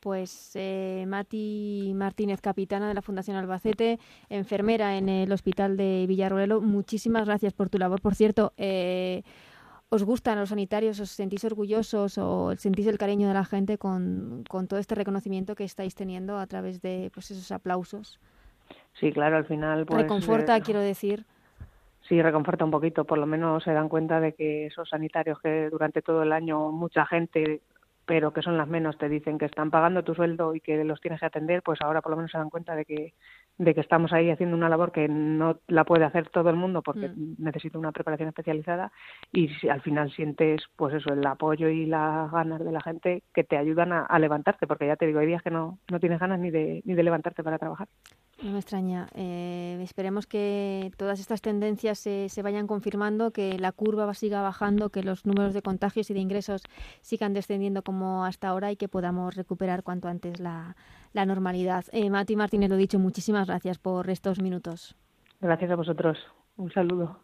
Pues 0.00 0.52
eh, 0.54 1.04
Mati 1.06 1.92
Martínez, 1.94 2.40
capitana 2.40 2.88
de 2.88 2.94
la 2.94 3.02
Fundación 3.02 3.36
Albacete, 3.36 3.98
enfermera 4.28 4.96
en 4.96 5.08
el 5.08 5.32
Hospital 5.32 5.76
de 5.76 6.04
Villarroelo, 6.06 6.60
muchísimas 6.60 7.26
gracias 7.26 7.52
por 7.52 7.68
tu 7.68 7.78
labor. 7.78 8.00
Por 8.00 8.14
cierto, 8.14 8.52
eh, 8.56 9.22
¿os 9.88 10.04
gustan 10.04 10.38
los 10.38 10.50
sanitarios? 10.50 11.00
¿Os 11.00 11.10
sentís 11.10 11.44
orgullosos 11.44 12.18
o 12.18 12.54
sentís 12.56 12.86
el 12.86 12.98
cariño 12.98 13.28
de 13.28 13.34
la 13.34 13.44
gente 13.44 13.78
con, 13.78 14.44
todo 14.68 14.78
este 14.78 14.94
reconocimiento 14.94 15.54
que 15.54 15.64
estáis 15.64 15.94
teniendo 15.94 16.38
a 16.38 16.46
través 16.46 16.80
de 16.80 17.10
pues, 17.12 17.30
esos 17.30 17.50
aplausos? 17.52 18.20
Sí, 19.00 19.12
claro, 19.12 19.36
al 19.36 19.46
final... 19.46 19.86
Pues, 19.86 20.02
Reconforta, 20.02 20.56
eh, 20.56 20.62
quiero 20.62 20.80
decir. 20.80 21.26
Sí, 22.08 22.22
reconforta 22.22 22.64
un 22.64 22.70
poquito, 22.70 23.04
por 23.04 23.18
lo 23.18 23.26
menos 23.26 23.62
se 23.64 23.72
dan 23.72 23.88
cuenta 23.88 24.18
de 24.20 24.32
que 24.32 24.66
esos 24.66 24.88
sanitarios 24.88 25.40
que 25.40 25.68
durante 25.68 26.00
todo 26.00 26.22
el 26.22 26.32
año 26.32 26.70
mucha 26.72 27.04
gente 27.04 27.60
pero 28.08 28.32
que 28.32 28.40
son 28.40 28.56
las 28.56 28.66
menos, 28.66 28.96
te 28.96 29.06
dicen 29.10 29.36
que 29.36 29.44
están 29.44 29.70
pagando 29.70 30.02
tu 30.02 30.14
sueldo 30.14 30.54
y 30.54 30.60
que 30.60 30.82
los 30.82 30.98
tienes 30.98 31.20
que 31.20 31.26
atender, 31.26 31.62
pues 31.62 31.78
ahora 31.82 32.00
por 32.00 32.10
lo 32.10 32.16
menos 32.16 32.30
se 32.30 32.38
dan 32.38 32.48
cuenta 32.48 32.74
de 32.74 32.86
que, 32.86 33.12
de 33.58 33.74
que 33.74 33.82
estamos 33.82 34.14
ahí 34.14 34.30
haciendo 34.30 34.56
una 34.56 34.70
labor 34.70 34.92
que 34.92 35.08
no 35.08 35.58
la 35.66 35.84
puede 35.84 36.06
hacer 36.06 36.30
todo 36.30 36.48
el 36.48 36.56
mundo 36.56 36.80
porque 36.80 37.10
mm. 37.10 37.34
necesita 37.36 37.78
una 37.78 37.92
preparación 37.92 38.30
especializada 38.30 38.90
y 39.30 39.48
si 39.48 39.68
al 39.68 39.82
final 39.82 40.10
sientes 40.10 40.62
pues 40.74 40.94
eso, 40.94 41.12
el 41.12 41.26
apoyo 41.26 41.68
y 41.68 41.84
las 41.84 42.32
ganas 42.32 42.64
de 42.64 42.72
la 42.72 42.80
gente 42.80 43.24
que 43.34 43.44
te 43.44 43.58
ayudan 43.58 43.92
a, 43.92 44.18
levantarte, 44.18 44.66
porque 44.66 44.86
ya 44.86 44.96
te 44.96 45.06
digo, 45.06 45.18
hay 45.18 45.26
días 45.26 45.42
que 45.42 45.50
no, 45.50 45.78
no 45.90 46.00
tienes 46.00 46.18
ganas 46.18 46.40
ni 46.40 46.50
de, 46.50 46.80
ni 46.86 46.94
de 46.94 47.02
levantarte 47.02 47.44
para 47.44 47.58
trabajar. 47.58 47.88
No 48.40 48.52
me 48.52 48.60
extraña. 48.60 49.08
Eh, 49.14 49.80
esperemos 49.82 50.28
que 50.28 50.92
todas 50.96 51.18
estas 51.18 51.42
tendencias 51.42 51.98
se, 51.98 52.28
se, 52.28 52.42
vayan 52.42 52.68
confirmando, 52.68 53.32
que 53.32 53.58
la 53.58 53.72
curva 53.72 54.14
siga 54.14 54.42
bajando, 54.42 54.90
que 54.90 55.02
los 55.02 55.26
números 55.26 55.54
de 55.54 55.62
contagios 55.62 56.08
y 56.10 56.14
de 56.14 56.20
ingresos 56.20 56.62
sigan 57.00 57.34
descendiendo 57.34 57.82
como 57.82 58.24
hasta 58.24 58.48
ahora 58.48 58.70
y 58.70 58.76
que 58.76 58.88
podamos 58.88 59.34
recuperar 59.34 59.82
cuanto 59.82 60.06
antes 60.06 60.38
la, 60.38 60.76
la 61.12 61.26
normalidad. 61.26 61.86
Eh, 61.90 62.10
Mati 62.10 62.36
Martínez, 62.36 62.70
lo 62.70 62.76
dicho, 62.76 63.00
muchísimas 63.00 63.48
gracias 63.48 63.78
por 63.78 64.08
estos 64.08 64.40
minutos. 64.40 64.94
Gracias 65.40 65.70
a 65.72 65.76
vosotros. 65.76 66.18
Un 66.56 66.70
saludo. 66.70 67.20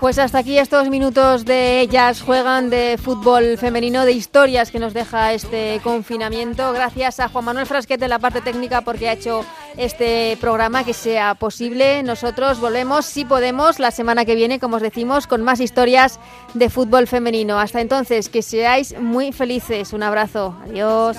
Pues 0.00 0.18
hasta 0.18 0.38
aquí 0.38 0.56
estos 0.56 0.88
minutos 0.88 1.44
de 1.44 1.80
ellas 1.80 2.22
juegan 2.22 2.70
de 2.70 2.98
fútbol 3.00 3.58
femenino, 3.58 4.06
de 4.06 4.12
historias 4.12 4.70
que 4.70 4.78
nos 4.78 4.94
deja 4.94 5.34
este 5.34 5.78
confinamiento. 5.84 6.72
Gracias 6.72 7.20
a 7.20 7.28
Juan 7.28 7.44
Manuel 7.44 7.66
Frasquete 7.66 8.06
de 8.06 8.08
la 8.08 8.18
parte 8.18 8.40
técnica 8.40 8.80
porque 8.80 9.10
ha 9.10 9.12
hecho 9.12 9.44
este 9.76 10.38
programa 10.40 10.84
que 10.84 10.94
sea 10.94 11.34
posible. 11.34 12.02
Nosotros 12.02 12.60
volvemos, 12.60 13.04
si 13.04 13.26
podemos, 13.26 13.78
la 13.78 13.90
semana 13.90 14.24
que 14.24 14.34
viene, 14.34 14.58
como 14.58 14.76
os 14.76 14.82
decimos, 14.82 15.26
con 15.26 15.42
más 15.42 15.60
historias 15.60 16.18
de 16.54 16.70
fútbol 16.70 17.06
femenino. 17.06 17.60
Hasta 17.60 17.82
entonces, 17.82 18.30
que 18.30 18.40
seáis 18.40 18.98
muy 18.98 19.32
felices. 19.32 19.92
Un 19.92 20.02
abrazo. 20.02 20.56
Adiós. 20.64 21.18